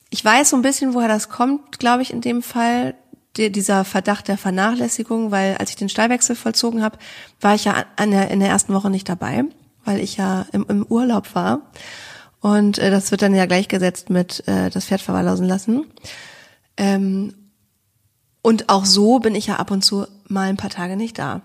Ich 0.10 0.24
weiß 0.24 0.50
so 0.50 0.58
ein 0.58 0.62
bisschen, 0.62 0.94
woher 0.94 1.08
das 1.08 1.30
kommt, 1.30 1.80
glaube 1.80 2.02
ich, 2.02 2.12
in 2.12 2.22
dem 2.22 2.42
Fall, 2.42 2.96
dieser 3.38 3.86
Verdacht 3.86 4.28
der 4.28 4.38
Vernachlässigung, 4.38 5.32
weil 5.32 5.56
als 5.58 5.70
ich 5.70 5.78
den 5.78 5.88
Stallwechsel 5.88 6.36
vollzogen 6.36 6.84
habe, 6.84 6.98
war 7.40 7.56
ich 7.56 7.64
ja 7.64 7.86
der, 7.98 8.30
in 8.30 8.42
der 8.42 8.50
ersten 8.50 8.74
Woche 8.74 8.90
nicht 8.90 9.08
dabei, 9.08 9.46
weil 9.86 10.00
ich 10.00 10.18
ja 10.18 10.46
im, 10.52 10.66
im 10.68 10.86
Urlaub 10.86 11.34
war. 11.34 11.72
Und 12.42 12.78
äh, 12.80 12.92
das 12.92 13.12
wird 13.12 13.22
dann 13.22 13.36
ja 13.36 13.46
gleichgesetzt 13.46 14.10
mit 14.10 14.46
äh, 14.48 14.70
das 14.70 14.86
Pferd 14.86 15.02
verwahrlosen 15.02 15.48
lassen. 15.48 15.86
Ähm, 16.76 17.34
und 18.42 18.70
auch 18.70 18.86
so 18.86 19.20
bin 19.20 19.36
ich 19.36 19.48
ja 19.48 19.58
ab 19.58 19.72
und 19.72 19.84
zu 19.84 20.08
mal 20.28 20.50
ein 20.50 20.58
paar 20.58 20.70
Tage 20.70 20.98
nicht 20.98 21.20
da. 21.20 21.42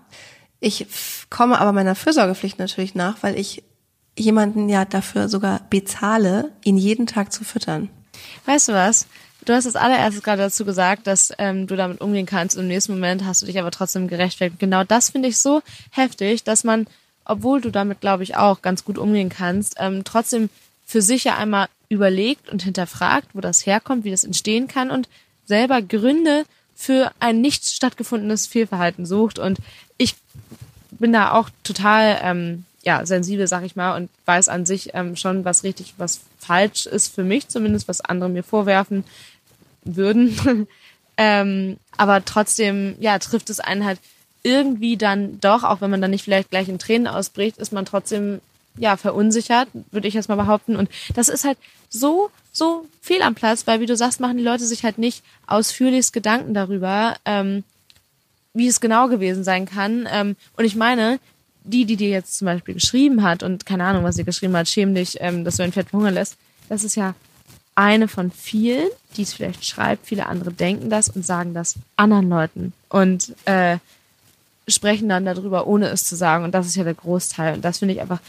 Ich 0.59 0.87
komme 1.29 1.59
aber 1.59 1.71
meiner 1.71 1.95
Fürsorgepflicht 1.95 2.59
natürlich 2.59 2.95
nach, 2.95 3.21
weil 3.21 3.37
ich 3.37 3.63
jemanden 4.17 4.69
ja 4.69 4.85
dafür 4.85 5.29
sogar 5.29 5.61
bezahle, 5.69 6.51
ihn 6.63 6.77
jeden 6.77 7.05
Tag 7.05 7.31
zu 7.31 7.43
füttern. 7.43 7.89
Weißt 8.45 8.69
du 8.69 8.73
was? 8.73 9.07
Du 9.45 9.53
hast 9.53 9.65
als 9.65 9.75
allererstes 9.75 10.23
gerade 10.23 10.41
dazu 10.41 10.65
gesagt, 10.65 11.07
dass 11.07 11.31
ähm, 11.37 11.67
du 11.67 11.75
damit 11.75 12.01
umgehen 12.01 12.25
kannst 12.25 12.57
im 12.57 12.67
nächsten 12.67 12.93
Moment 12.93 13.23
hast 13.23 13.41
du 13.41 13.45
dich 13.45 13.59
aber 13.59 13.71
trotzdem 13.71 14.07
gerechtfertigt. 14.07 14.59
Genau 14.59 14.83
das 14.83 15.11
finde 15.11 15.29
ich 15.29 15.37
so 15.37 15.61
heftig, 15.91 16.43
dass 16.43 16.63
man, 16.63 16.87
obwohl 17.23 17.61
du 17.61 17.69
damit, 17.69 18.01
glaube 18.01 18.23
ich, 18.23 18.35
auch 18.35 18.61
ganz 18.61 18.83
gut 18.83 18.97
umgehen 18.97 19.29
kannst, 19.29 19.75
ähm, 19.77 20.03
trotzdem 20.03 20.49
für 20.85 21.01
sich 21.01 21.25
ja 21.25 21.37
einmal 21.37 21.67
überlegt 21.87 22.49
und 22.49 22.63
hinterfragt, 22.63 23.29
wo 23.33 23.41
das 23.41 23.65
herkommt, 23.65 24.03
wie 24.03 24.11
das 24.11 24.23
entstehen 24.23 24.67
kann 24.67 24.91
und 24.91 25.07
selber 25.45 25.81
Gründe 25.81 26.43
für 26.77 27.11
ein 27.19 27.41
nicht 27.41 27.67
stattgefundenes 27.67 28.45
Fehlverhalten 28.45 29.05
sucht. 29.05 29.39
Und 29.39 29.57
ich 29.97 30.15
bin 30.91 31.11
da 31.11 31.31
auch 31.31 31.49
total 31.63 32.19
ähm, 32.21 32.65
ja 32.83 33.05
sensibel, 33.05 33.47
sag 33.47 33.63
ich 33.63 33.75
mal, 33.75 33.97
und 33.97 34.09
weiß 34.25 34.47
an 34.47 34.65
sich 34.65 34.91
ähm, 34.93 35.15
schon, 35.15 35.43
was 35.43 35.63
richtig, 35.63 35.95
was 35.97 36.21
falsch 36.37 36.85
ist 36.85 37.13
für 37.13 37.23
mich 37.23 37.47
zumindest, 37.49 37.87
was 37.87 37.99
andere 37.99 38.29
mir 38.29 38.43
vorwerfen 38.43 39.03
würden. 39.83 40.67
ähm, 41.17 41.77
aber 41.97 42.23
trotzdem, 42.23 42.95
ja, 42.99 43.17
trifft 43.17 43.49
es 43.49 43.59
einen 43.59 43.83
halt 43.83 43.99
irgendwie 44.43 44.97
dann 44.97 45.39
doch, 45.41 45.63
auch 45.63 45.81
wenn 45.81 45.89
man 45.89 46.01
dann 46.01 46.11
nicht 46.11 46.23
vielleicht 46.23 46.51
gleich 46.51 46.69
in 46.69 46.79
Tränen 46.79 47.07
ausbricht, 47.07 47.57
ist 47.57 47.73
man 47.73 47.85
trotzdem 47.85 48.39
ja 48.77 48.97
verunsichert, 48.97 49.67
würde 49.91 50.07
ich 50.07 50.13
jetzt 50.13 50.29
mal 50.29 50.35
behaupten. 50.35 50.75
Und 50.75 50.89
das 51.13 51.29
ist 51.29 51.43
halt 51.43 51.57
so, 51.89 52.29
so 52.51 52.85
viel 53.01 53.21
am 53.21 53.35
Platz, 53.35 53.67
weil 53.67 53.79
wie 53.79 53.85
du 53.85 53.95
sagst, 53.95 54.19
machen 54.19 54.37
die 54.37 54.43
Leute 54.43 54.65
sich 54.65 54.83
halt 54.83 54.97
nicht 54.97 55.23
ausführlichst 55.47 56.13
Gedanken 56.13 56.53
darüber, 56.53 57.15
ähm, 57.25 57.63
wie 58.53 58.67
es 58.67 58.81
genau 58.81 59.07
gewesen 59.07 59.43
sein 59.43 59.65
kann. 59.65 60.07
Ähm, 60.11 60.35
und 60.55 60.65
ich 60.65 60.75
meine, 60.75 61.19
die, 61.63 61.85
die 61.85 61.97
dir 61.97 62.09
jetzt 62.09 62.37
zum 62.37 62.45
Beispiel 62.45 62.73
geschrieben 62.73 63.23
hat 63.23 63.43
und 63.43 63.65
keine 63.65 63.83
Ahnung, 63.83 64.03
was 64.03 64.15
sie 64.15 64.23
geschrieben 64.23 64.55
hat, 64.55 64.67
schäm 64.67 64.95
dich, 64.95 65.17
ähm, 65.19 65.43
dass 65.43 65.57
du 65.57 65.63
ein 65.63 65.73
Pferd 65.73 65.89
verhungern 65.89 66.13
lässt, 66.13 66.37
das 66.69 66.83
ist 66.83 66.95
ja 66.95 67.13
eine 67.75 68.07
von 68.07 68.31
vielen, 68.31 68.87
die 69.15 69.21
es 69.21 69.33
vielleicht 69.33 69.63
schreibt. 69.63 70.07
Viele 70.07 70.25
andere 70.25 70.51
denken 70.51 70.89
das 70.89 71.09
und 71.09 71.25
sagen 71.25 71.53
das 71.53 71.75
anderen 71.95 72.27
Leuten 72.27 72.73
und 72.89 73.35
äh, 73.45 73.77
sprechen 74.67 75.07
dann 75.07 75.25
darüber, 75.25 75.67
ohne 75.67 75.87
es 75.89 76.03
zu 76.03 76.15
sagen. 76.15 76.43
Und 76.43 76.53
das 76.53 76.65
ist 76.65 76.75
ja 76.75 76.83
der 76.83 76.95
Großteil. 76.95 77.53
Und 77.55 77.63
das 77.63 77.77
finde 77.77 77.93
ich 77.93 78.01
einfach 78.01 78.19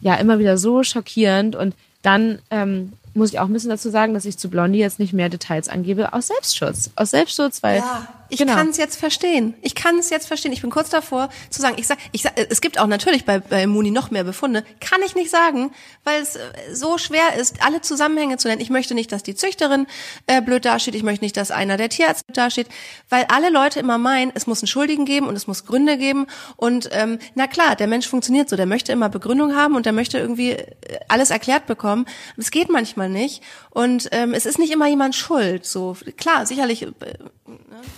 ja 0.00 0.14
immer 0.14 0.38
wieder 0.38 0.58
so 0.58 0.82
schockierend. 0.82 1.56
Und 1.56 1.74
dann 2.02 2.38
ähm, 2.50 2.92
muss 3.14 3.32
ich 3.32 3.38
auch 3.38 3.46
ein 3.46 3.52
bisschen 3.52 3.70
dazu 3.70 3.90
sagen, 3.90 4.14
dass 4.14 4.24
ich 4.24 4.38
zu 4.38 4.50
Blondie 4.50 4.78
jetzt 4.78 4.98
nicht 4.98 5.12
mehr 5.12 5.28
Details 5.28 5.68
angebe 5.68 6.12
aus 6.12 6.28
Selbstschutz. 6.28 6.90
Aus 6.96 7.10
Selbstschutz, 7.10 7.62
weil 7.62 7.78
ja. 7.78 8.08
Ich 8.30 8.38
genau. 8.38 8.54
kann 8.54 8.68
es 8.68 8.76
jetzt 8.76 8.96
verstehen. 8.96 9.54
Ich 9.60 9.74
kann 9.74 9.98
es 9.98 10.08
jetzt 10.08 10.28
verstehen. 10.28 10.52
Ich 10.52 10.62
bin 10.62 10.70
kurz 10.70 10.88
davor 10.88 11.28
zu 11.50 11.60
sagen, 11.60 11.74
ich 11.78 11.88
sag, 11.88 11.98
ich 12.12 12.22
sag, 12.22 12.32
es 12.38 12.60
gibt 12.60 12.78
auch 12.78 12.86
natürlich 12.86 13.24
bei, 13.24 13.40
bei 13.40 13.66
Muni 13.66 13.90
noch 13.90 14.12
mehr 14.12 14.22
Befunde. 14.22 14.64
Kann 14.78 15.00
ich 15.04 15.16
nicht 15.16 15.30
sagen, 15.30 15.72
weil 16.04 16.22
es 16.22 16.36
äh, 16.36 16.40
so 16.72 16.96
schwer 16.96 17.34
ist, 17.38 17.56
alle 17.64 17.80
Zusammenhänge 17.80 18.36
zu 18.36 18.46
nennen. 18.46 18.60
Ich 18.60 18.70
möchte 18.70 18.94
nicht, 18.94 19.10
dass 19.10 19.24
die 19.24 19.34
Züchterin 19.34 19.86
äh, 20.28 20.40
blöd 20.40 20.64
dasteht. 20.64 20.94
Ich 20.94 21.02
möchte 21.02 21.24
nicht, 21.24 21.36
dass 21.36 21.50
einer 21.50 21.76
der 21.76 21.88
Tierarzt 21.88 22.26
blöd 22.26 22.36
dasteht, 22.36 22.68
weil 23.08 23.24
alle 23.28 23.50
Leute 23.50 23.80
immer 23.80 23.98
meinen, 23.98 24.30
es 24.34 24.46
muss 24.46 24.62
einen 24.62 24.68
Schuldigen 24.68 25.04
geben 25.04 25.26
und 25.26 25.34
es 25.34 25.48
muss 25.48 25.66
Gründe 25.66 25.98
geben. 25.98 26.28
Und 26.56 26.88
ähm, 26.92 27.18
na 27.34 27.48
klar, 27.48 27.74
der 27.74 27.88
Mensch 27.88 28.06
funktioniert 28.06 28.48
so. 28.48 28.56
Der 28.56 28.66
möchte 28.66 28.92
immer 28.92 29.08
Begründung 29.08 29.56
haben 29.56 29.74
und 29.74 29.86
der 29.86 29.92
möchte 29.92 30.18
irgendwie 30.18 30.52
äh, 30.52 30.68
alles 31.08 31.30
erklärt 31.30 31.66
bekommen. 31.66 32.06
Es 32.36 32.52
geht 32.52 32.70
manchmal 32.70 32.99
nicht. 33.08 33.42
Und 33.70 34.08
ähm, 34.12 34.34
es 34.34 34.46
ist 34.46 34.58
nicht 34.58 34.72
immer 34.72 34.88
jemand 34.88 35.14
schuld. 35.14 35.64
So 35.64 35.96
klar, 36.16 36.46
sicherlich. 36.46 36.82
Äh, 36.82 36.90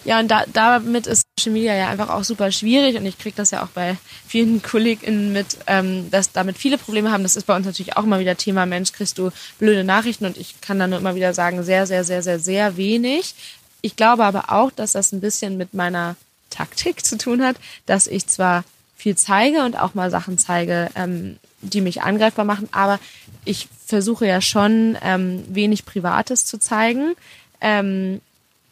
ja, 0.05 0.21
und 0.21 0.29
da, 0.29 0.45
damit 0.53 1.07
ist 1.07 1.23
Social 1.39 1.53
Media 1.53 1.75
ja 1.75 1.89
einfach 1.89 2.09
auch 2.09 2.25
super 2.25 2.53
schwierig 2.53 2.97
und 2.97 3.07
ich 3.07 3.19
kriege 3.19 3.37
das 3.37 3.51
ja 3.51 3.65
auch 3.65 3.69
bei 3.69 3.97
vielen 4.27 4.63
KollegInnen 4.63 5.33
mit, 5.33 5.59
ähm, 5.67 6.11
dass 6.11 6.33
damit 6.33 6.59
viele 6.59 6.79
Probleme 6.79 7.11
haben. 7.11 7.23
Das 7.23 7.37
ist 7.37 7.47
bei 7.47 7.57
uns 7.57 7.67
natürlich 7.67 7.97
auch 7.97 8.05
immer 8.05 8.21
wieder 8.21 8.37
Thema, 8.37 8.67
Mensch, 8.67 8.93
kriegst 8.93 9.19
du 9.19 9.31
blöde 9.59 9.85
Nachrichten 9.85 10.27
und 10.27 10.37
ich 10.37 10.61
kann 10.61 10.79
dann 10.79 10.91
nur 10.91 10.99
immer 10.99 11.15
wieder 11.15 11.35
sagen, 11.35 11.63
sehr, 11.63 11.87
sehr, 11.87 12.05
sehr, 12.05 12.23
sehr, 12.23 12.39
sehr 12.39 12.77
wenig. 12.77 13.35
Ich 13.81 13.97
glaube 13.97 14.25
aber 14.25 14.53
auch, 14.53 14.71
dass 14.71 14.93
das 14.93 15.13
ein 15.13 15.21
bisschen 15.21 15.57
mit 15.57 15.75
meiner 15.75 16.17
Taktik 16.51 17.05
zu 17.05 17.19
tun 17.19 17.43
hat, 17.43 17.57
dass 17.87 18.07
ich 18.07 18.27
zwar 18.27 18.65
viel 19.03 19.17
zeige 19.17 19.65
und 19.65 19.77
auch 19.77 19.95
mal 19.95 20.11
Sachen 20.11 20.39
zeige, 20.39 20.89
ähm, 20.95 21.39
die 21.61 21.81
mich 21.81 22.03
angreifbar 22.03 22.45
machen, 22.45 22.69
aber 22.71 23.01
ich 23.45 23.69
versuche 23.85 24.27
ja 24.27 24.41
schon 24.41 24.97
ähm, 25.03 25.45
wenig 25.49 25.85
Privates 25.85 26.47
zu 26.47 26.59
zeigen. 26.59 27.15
Ähm, 27.61 28.21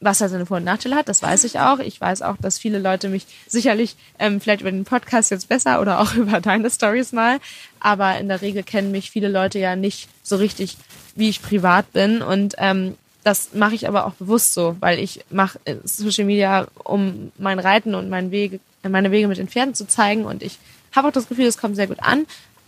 was 0.02 0.22
halt 0.22 0.30
seine 0.30 0.46
Vor- 0.46 0.56
und 0.56 0.64
Nachteile 0.64 0.96
hat, 0.96 1.10
das 1.10 1.20
weiß 1.20 1.44
ich 1.44 1.58
auch. 1.58 1.78
Ich 1.78 2.00
weiß 2.00 2.22
auch, 2.22 2.36
dass 2.38 2.58
viele 2.58 2.78
Leute 2.78 3.10
mich 3.10 3.26
sicherlich 3.46 3.96
ähm, 4.18 4.40
vielleicht 4.40 4.62
über 4.62 4.70
den 4.70 4.86
Podcast 4.86 5.30
jetzt 5.30 5.48
besser 5.48 5.80
oder 5.80 6.00
auch 6.00 6.14
über 6.14 6.40
deine 6.40 6.70
Stories 6.70 7.12
mal, 7.12 7.38
aber 7.80 8.16
in 8.18 8.28
der 8.28 8.40
Regel 8.40 8.62
kennen 8.62 8.92
mich 8.92 9.10
viele 9.10 9.28
Leute 9.28 9.58
ja 9.58 9.76
nicht 9.76 10.08
so 10.22 10.36
richtig, 10.36 10.76
wie 11.16 11.28
ich 11.28 11.42
privat 11.42 11.92
bin 11.92 12.22
und 12.22 12.54
ähm, 12.58 12.96
das 13.24 13.50
mache 13.52 13.74
ich 13.74 13.86
aber 13.86 14.06
auch 14.06 14.14
bewusst 14.14 14.54
so, 14.54 14.76
weil 14.80 14.98
ich 14.98 15.24
mache 15.28 15.58
äh, 15.66 15.76
Social 15.84 16.24
Media, 16.24 16.68
um 16.84 17.32
mein 17.36 17.58
Reiten 17.58 17.94
und 17.94 18.08
mein 18.08 18.30
Wege, 18.30 18.60
meine 18.88 19.10
Wege 19.10 19.28
mit 19.28 19.38
den 19.38 19.48
Pferden 19.48 19.74
zu 19.74 19.86
zeigen 19.86 20.24
und 20.24 20.42
ich 20.42 20.58
habe 20.94 21.08
auch 21.08 21.12
das 21.12 21.28
Gefühl, 21.28 21.46
es 21.46 21.58
kommt 21.58 21.76
sehr 21.76 21.86
gut 21.86 22.00
an. 22.00 22.26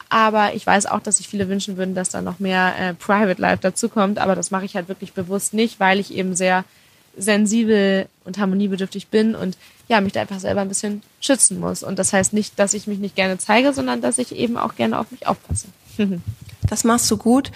Aber 0.09 0.55
ich 0.55 0.67
weiß 0.67 0.87
auch, 0.87 1.01
dass 1.01 1.17
sich 1.17 1.27
viele 1.27 1.49
wünschen 1.49 1.79
würden, 1.79 1.95
dass 1.95 2.11
da 2.11 2.21
noch 2.21 2.39
mehr 2.39 2.75
äh, 2.79 2.93
Private 2.93 3.41
Life 3.41 3.63
dazukommt. 3.63 4.19
Aber 4.19 4.35
das 4.35 4.51
mache 4.51 4.67
ich 4.67 4.77
halt 4.77 4.89
wirklich 4.89 5.15
bewusst 5.15 5.55
nicht, 5.55 5.81
weil 5.81 5.99
ich 5.99 6.13
eben 6.13 6.37
sehr 6.37 6.65
sensibel 7.17 8.07
und 8.25 8.37
harmoniebedürftig 8.37 9.09
bin 9.09 9.35
und 9.35 9.57
ja, 9.89 10.03
mich 10.03 10.13
da 10.13 10.21
einfach 10.21 10.39
selber 10.39 10.61
ein 10.61 10.69
bisschen 10.69 11.03
schützen 11.21 11.59
muss. 11.59 11.83
Und 11.83 11.99
das 11.99 12.13
heißt 12.13 12.35
nicht, 12.35 12.59
dass 12.59 12.75
ich 12.75 12.87
mich 12.87 12.99
nicht 12.99 13.17
gerne 13.17 13.39
zeige, 13.39 13.73
sondern 13.73 14.03
dass 14.03 14.19
ich 14.19 14.35
eben 14.37 14.59
auch 14.59 14.75
gerne 14.75 14.99
auf 14.99 15.11
mich 15.11 15.27
aufpasse. 15.27 15.69
das 16.69 16.85
machst 16.85 17.11
du 17.11 17.17
gut. 17.17 17.51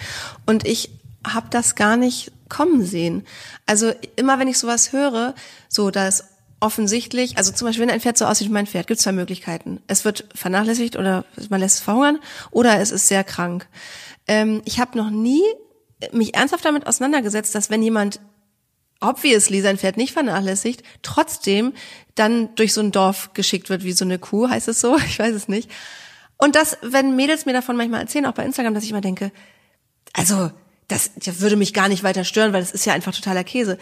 Und 0.47 0.65
ich 0.65 0.89
habe 1.25 1.47
das 1.51 1.75
gar 1.75 1.95
nicht 1.95 2.31
kommen 2.49 2.83
sehen. 2.83 3.23
Also 3.65 3.91
immer 4.15 4.39
wenn 4.39 4.47
ich 4.47 4.57
sowas 4.57 4.93
höre, 4.93 5.35
so 5.69 5.91
dass 5.91 6.25
offensichtlich, 6.59 7.37
also 7.37 7.51
zum 7.51 7.67
Beispiel, 7.67 7.83
wenn 7.83 7.93
ein 7.93 8.01
Pferd 8.01 8.17
so 8.17 8.25
aussieht 8.25 8.47
wie 8.47 8.53
mein 8.53 8.67
Pferd, 8.67 8.87
gibt 8.87 8.97
es 8.97 9.03
zwei 9.03 9.11
Möglichkeiten. 9.11 9.81
Es 9.87 10.05
wird 10.05 10.25
vernachlässigt 10.33 10.95
oder 10.95 11.25
man 11.49 11.59
lässt 11.59 11.77
es 11.77 11.81
verhungern 11.83 12.19
oder 12.51 12.79
es 12.79 12.91
ist 12.91 13.07
sehr 13.07 13.23
krank. 13.23 13.67
Ähm, 14.27 14.61
ich 14.65 14.79
habe 14.79 14.97
noch 14.97 15.09
nie 15.09 15.43
mich 16.11 16.35
ernsthaft 16.35 16.65
damit 16.65 16.87
auseinandergesetzt, 16.87 17.53
dass 17.55 17.69
wenn 17.69 17.81
jemand 17.81 18.19
obviously 18.99 19.61
sein 19.61 19.77
Pferd 19.77 19.97
nicht 19.97 20.13
vernachlässigt, 20.13 20.83
trotzdem 21.03 21.73
dann 22.15 22.55
durch 22.55 22.73
so 22.73 22.81
ein 22.81 22.91
Dorf 22.91 23.33
geschickt 23.33 23.69
wird 23.69 23.83
wie 23.83 23.91
so 23.91 24.05
eine 24.05 24.19
Kuh, 24.19 24.49
heißt 24.49 24.67
es 24.67 24.81
so? 24.81 24.97
Ich 25.07 25.19
weiß 25.19 25.35
es 25.35 25.47
nicht. 25.47 25.69
Und 26.37 26.55
das, 26.55 26.77
wenn 26.81 27.15
Mädels 27.15 27.45
mir 27.45 27.53
davon 27.53 27.77
manchmal 27.77 28.01
erzählen, 28.01 28.25
auch 28.25 28.33
bei 28.33 28.45
Instagram, 28.45 28.73
dass 28.73 28.83
ich 28.83 28.91
immer 28.91 29.01
denke, 29.01 29.31
also 30.13 30.51
das, 30.87 31.11
das 31.15 31.41
würde 31.41 31.55
mich 31.55 31.73
gar 31.73 31.89
nicht 31.89 32.03
weiter 32.03 32.23
stören, 32.23 32.53
weil 32.53 32.61
das 32.61 32.71
ist 32.71 32.85
ja 32.85 32.93
einfach 32.93 33.13
totaler 33.13 33.43
Käse. 33.43 33.77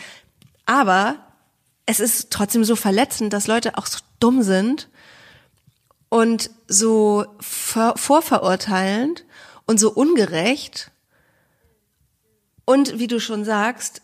Aber 0.65 1.24
es 1.86 2.00
ist 2.00 2.32
trotzdem 2.32 2.63
so 2.63 2.76
verletzend, 2.76 3.34
dass 3.34 3.48
Leute 3.48 3.78
auch 3.78 3.86
so 3.86 4.00
dumm 4.19 4.41
sind 4.41 4.89
und 6.10 6.50
so 6.67 7.26
vorverurteilend 7.39 9.26
und 9.65 9.80
so 9.80 9.91
ungerecht. 9.91 10.91
Und 12.65 12.98
wie 12.98 13.08
du 13.08 13.19
schon 13.19 13.45
sagst, 13.45 14.02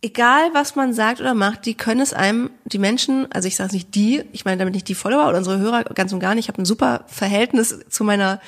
egal 0.00 0.50
was 0.54 0.76
man 0.76 0.94
sagt 0.94 1.20
oder 1.20 1.34
macht, 1.34 1.66
die 1.66 1.74
können 1.74 2.00
es 2.00 2.14
einem, 2.14 2.50
die 2.64 2.78
Menschen, 2.78 3.30
also 3.32 3.48
ich 3.48 3.56
sage 3.56 3.74
nicht 3.74 3.94
die, 3.94 4.24
ich 4.32 4.44
meine 4.44 4.58
damit 4.58 4.74
nicht 4.74 4.88
die 4.88 4.94
Follower 4.94 5.28
oder 5.28 5.38
unsere 5.38 5.58
Hörer 5.58 5.84
ganz 5.84 6.12
und 6.12 6.20
gar 6.20 6.34
nicht, 6.34 6.46
ich 6.46 6.48
habe 6.48 6.62
ein 6.62 6.66
super 6.66 7.04
Verhältnis 7.08 7.80
zu 7.88 8.04
meiner 8.04 8.40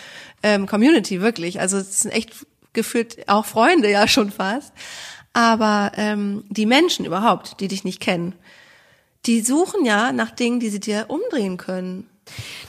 ähm, 0.43 0.66
Community, 0.66 1.21
wirklich. 1.21 1.61
Also 1.61 1.79
es 1.79 2.01
sind 2.01 2.12
echt 2.12 2.47
gefühlt 2.73 3.29
auch 3.29 3.45
Freunde 3.45 3.90
ja 3.90 4.07
schon 4.09 4.31
fast. 4.31 4.73
Aber 5.33 5.93
ähm, 5.97 6.45
die 6.49 6.66
Menschen 6.66 7.05
überhaupt, 7.05 7.61
die 7.61 7.69
dich 7.69 7.85
nicht 7.85 8.01
kennen, 8.01 8.35
die 9.26 9.40
suchen 9.40 9.85
ja 9.85 10.12
nach 10.12 10.30
Dingen, 10.30 10.61
die 10.61 10.70
sie 10.70 10.80
dir 10.80 11.06
umdrehen 11.09 11.56
können. 11.56 12.09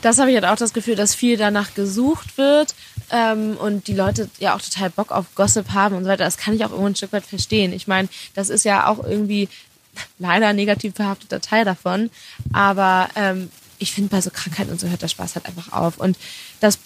Das 0.02 0.18
habe 0.18 0.32
ich 0.32 0.36
halt 0.36 0.46
auch 0.46 0.56
das 0.56 0.74
Gefühl, 0.74 0.96
dass 0.96 1.14
viel 1.14 1.38
danach 1.38 1.76
gesucht 1.76 2.38
wird 2.38 2.74
ähm, 3.12 3.58
und 3.58 3.88
die 3.88 3.94
Leute 3.94 4.30
ja 4.40 4.56
auch 4.56 4.62
total 4.62 4.90
Bock 4.90 5.12
auf 5.12 5.36
Gossip 5.36 5.72
haben 5.72 5.96
und 5.96 6.04
so 6.04 6.10
weiter. 6.10 6.24
Das 6.24 6.38
kann 6.38 6.56
ich 6.56 6.66
auch 6.66 6.72
irgendwo 6.72 6.88
ein 6.88 6.96
Stück 6.96 7.14
weit 7.14 7.26
verstehen. 7.26 7.72
Ich 7.74 7.88
meine, 7.88 8.10
das 8.34 8.50
ist 8.50 8.66
ja 8.66 8.88
auch 8.88 9.04
irgendwie 9.04 9.50
leider 10.20 10.48
ein 10.48 10.56
negativ 10.56 10.96
verhafteter 10.96 11.42
Teil 11.42 11.66
davon. 11.66 12.10
Aber 12.54 13.10
ähm, 13.16 13.52
ich 13.78 13.92
finde, 13.92 14.10
bei 14.10 14.22
so 14.22 14.32
Krankheiten 14.32 14.72
und 14.72 14.80
so 14.80 14.88
hört 14.88 15.02
der 15.02 15.08
Spaß 15.08 15.36
halt 15.36 15.46
einfach 15.46 15.72
auf. 15.72 15.98
Und 15.98 16.18
das 16.60 16.80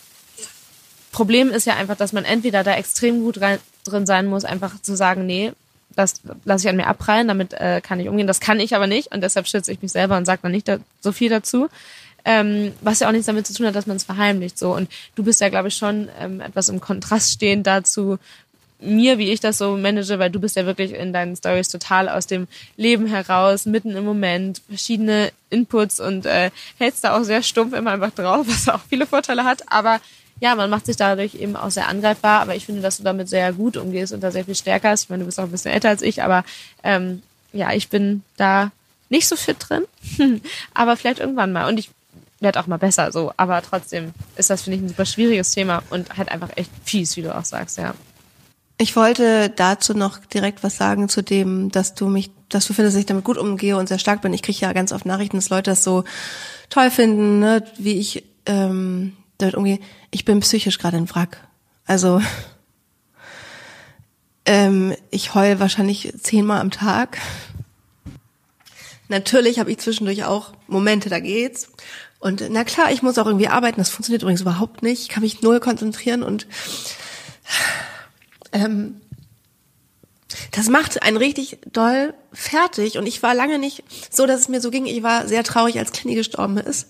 Problem 1.12 1.50
ist 1.50 1.66
ja 1.66 1.76
einfach, 1.76 1.96
dass 1.96 2.14
man 2.14 2.26
entweder 2.26 2.64
da 2.64 2.76
extrem 2.76 3.22
gut 3.22 3.40
rein, 3.40 3.60
drin 3.86 4.06
sein 4.06 4.28
muss, 4.28 4.44
einfach 4.44 4.82
zu 4.82 4.96
sagen, 4.98 5.26
nee, 5.26 5.54
das 5.96 6.22
lasse 6.44 6.66
ich 6.66 6.70
an 6.70 6.76
mir 6.76 6.88
abprallen, 6.88 7.28
damit 7.28 7.54
äh, 7.54 7.82
kann 7.82 8.00
ich 8.00 8.10
umgehen. 8.10 8.28
Das 8.28 8.40
kann 8.40 8.60
ich 8.60 8.76
aber 8.76 8.88
nicht 8.88 9.14
und 9.14 9.22
deshalb 9.22 9.48
schütze 9.48 9.72
ich 9.72 9.82
mich 9.82 9.92
selber 9.92 10.18
und 10.18 10.26
sage 10.26 10.42
dann 10.44 10.52
nicht 10.52 10.68
da, 10.68 10.78
so 11.02 11.12
viel 11.12 11.30
dazu. 11.30 11.70
Ähm, 12.28 12.74
was 12.82 13.00
ja 13.00 13.08
auch 13.08 13.12
nichts 13.12 13.28
damit 13.28 13.46
zu 13.46 13.54
tun 13.54 13.68
hat, 13.68 13.76
dass 13.76 13.86
man 13.86 13.98
es 13.98 14.04
verheimlicht. 14.04 14.58
So 14.58 14.74
und 14.74 14.90
du 15.16 15.24
bist 15.24 15.42
ja, 15.42 15.50
glaube 15.50 15.68
ich, 15.68 15.76
schon 15.76 16.10
ähm, 16.20 16.42
etwas 16.42 16.70
im 16.70 16.82
Kontrast 16.82 17.32
stehend 17.32 17.68
dazu 17.68 18.18
mir, 18.80 19.18
wie 19.18 19.32
ich 19.32 19.40
das 19.40 19.58
so 19.58 19.78
manage, 19.78 20.20
weil 20.20 20.30
du 20.30 20.40
bist 20.40 20.56
ja 20.56 20.66
wirklich 20.66 20.94
in 20.94 21.14
deinen 21.14 21.36
Stories 21.36 21.70
total 21.70 22.10
aus 22.10 22.28
dem 22.28 22.48
Leben 22.78 23.08
heraus, 23.08 23.66
mitten 23.66 23.96
im 23.96 24.04
Moment, 24.04 24.62
verschiedene 24.68 25.32
Inputs 25.50 26.00
und 26.00 26.26
äh, 26.26 26.52
hältst 26.78 27.04
da 27.04 27.18
auch 27.18 27.24
sehr 27.24 27.42
stumpf 27.42 27.74
immer 27.74 27.92
einfach 27.92 28.12
drauf, 28.12 28.46
was 28.50 28.70
auch 28.70 28.82
viele 28.90 29.06
Vorteile 29.06 29.44
hat. 29.44 29.64
Aber 29.72 30.00
ja, 30.40 30.56
man 30.56 30.70
macht 30.70 30.86
sich 30.86 30.98
dadurch 30.98 31.36
eben 31.36 31.56
auch 31.56 31.72
sehr 31.72 31.88
angreifbar, 31.88 32.42
aber 32.42 32.56
ich 32.56 32.66
finde, 32.66 32.82
dass 32.82 32.98
du 32.98 33.04
damit 33.04 33.30
sehr 33.30 33.54
gut 33.54 33.78
umgehst 33.78 34.14
und 34.14 34.22
da 34.22 34.32
sehr 34.32 34.46
viel 34.46 34.56
stärker 34.56 34.94
ist. 34.94 35.04
Ich 35.04 35.10
meine, 35.10 35.22
du 35.22 35.26
bist 35.26 35.40
auch 35.40 35.46
ein 35.46 35.52
bisschen 35.52 35.72
älter 35.72 35.90
als 35.90 36.02
ich, 36.02 36.24
aber 36.24 36.44
ähm, 36.84 37.24
ja, 37.54 37.72
ich 37.74 37.90
bin 37.90 38.24
da 38.38 38.72
nicht 39.10 39.28
so 39.28 39.36
fit 39.36 39.58
drin, 39.60 39.86
aber 40.74 40.98
vielleicht 40.98 41.20
irgendwann 41.20 41.54
mal. 41.54 41.70
Und 41.70 41.80
ich 41.80 41.90
werde 42.42 42.60
auch 42.60 42.68
mal 42.68 42.78
besser 42.78 43.12
so, 43.12 43.32
aber 43.38 43.62
trotzdem 43.62 44.14
ist 44.36 44.50
das, 44.50 44.64
finde 44.64 44.78
ich, 44.78 44.84
ein 44.84 44.90
super 44.90 45.06
schwieriges 45.06 45.52
Thema 45.52 45.84
und 45.90 46.18
halt 46.18 46.30
einfach 46.30 46.50
echt 46.56 46.72
fies, 46.84 47.16
wie 47.16 47.22
du 47.22 47.36
auch 47.36 47.46
sagst, 47.46 47.78
ja. 47.78 47.94
Ich 48.78 48.98
wollte 48.98 49.50
dazu 49.50 49.94
noch 49.94 50.18
direkt 50.18 50.62
was 50.62 50.76
sagen 50.76 51.08
zu 51.08 51.22
dem, 51.22 51.72
dass 51.72 51.96
du 51.96 52.08
mich, 52.10 52.30
dass 52.50 52.68
du 52.68 52.74
findest, 52.74 52.96
dass 52.96 53.00
ich 53.00 53.06
damit 53.06 53.24
gut 53.24 53.38
umgehe 53.38 53.78
und 53.78 53.88
sehr 53.88 54.00
stark 54.00 54.22
bin. 54.22 54.34
Ich 54.34 54.42
kriege 54.42 54.60
ja 54.60 54.74
ganz 54.74 54.92
oft 54.92 55.06
Nachrichten, 55.06 55.38
dass 55.38 55.50
Leute 55.50 55.72
das 55.72 55.84
so 55.86 56.04
toll 56.70 56.92
finden, 56.92 57.40
ne, 57.40 57.64
wie 57.78 57.98
ich 57.98 58.26
ähm, 58.46 59.14
damit 59.38 59.56
umgehe. 59.56 59.80
Ich 60.12 60.26
bin 60.26 60.40
psychisch 60.40 60.78
gerade 60.78 60.98
ein 60.98 61.10
Wrack. 61.10 61.48
Also 61.86 62.22
ähm, 64.46 64.96
ich 65.12 65.34
heul 65.34 65.60
wahrscheinlich 65.60 66.14
zehnmal 66.22 66.62
am 66.62 66.72
Tag. 66.72 67.18
Natürlich 69.08 69.60
habe 69.60 69.72
ich 69.72 69.78
zwischendurch 69.78 70.24
auch 70.26 70.54
Momente, 70.68 71.10
da 71.10 71.20
geht's. 71.20 71.70
Und 72.20 72.44
na 72.50 72.64
klar, 72.64 72.92
ich 72.92 73.04
muss 73.04 73.18
auch 73.20 73.28
irgendwie 73.28 73.48
arbeiten. 73.48 73.78
Das 73.78 73.90
funktioniert 73.90 74.24
übrigens 74.24 74.42
überhaupt 74.42 74.82
nicht. 74.82 75.04
Ich 75.04 75.10
kann 75.10 75.22
mich 75.22 75.42
null 75.42 75.60
konzentrieren 75.60 76.24
und 76.24 76.48
ähm, 78.52 79.02
das 80.52 80.70
macht 80.70 81.04
einen 81.04 81.18
richtig 81.18 81.60
doll 81.72 82.14
fertig. 82.34 82.98
Und 82.98 83.06
ich 83.06 83.22
war 83.22 83.36
lange 83.36 83.60
nicht 83.60 83.84
so, 84.10 84.26
dass 84.26 84.42
es 84.42 84.50
mir 84.50 84.62
so 84.62 84.72
ging. 84.72 84.86
Ich 84.86 85.04
war 85.04 85.28
sehr 85.28 85.44
traurig, 85.44 85.78
als 85.78 85.92
Kenny 85.92 86.16
gestorben 86.16 86.58
ist. 86.58 86.88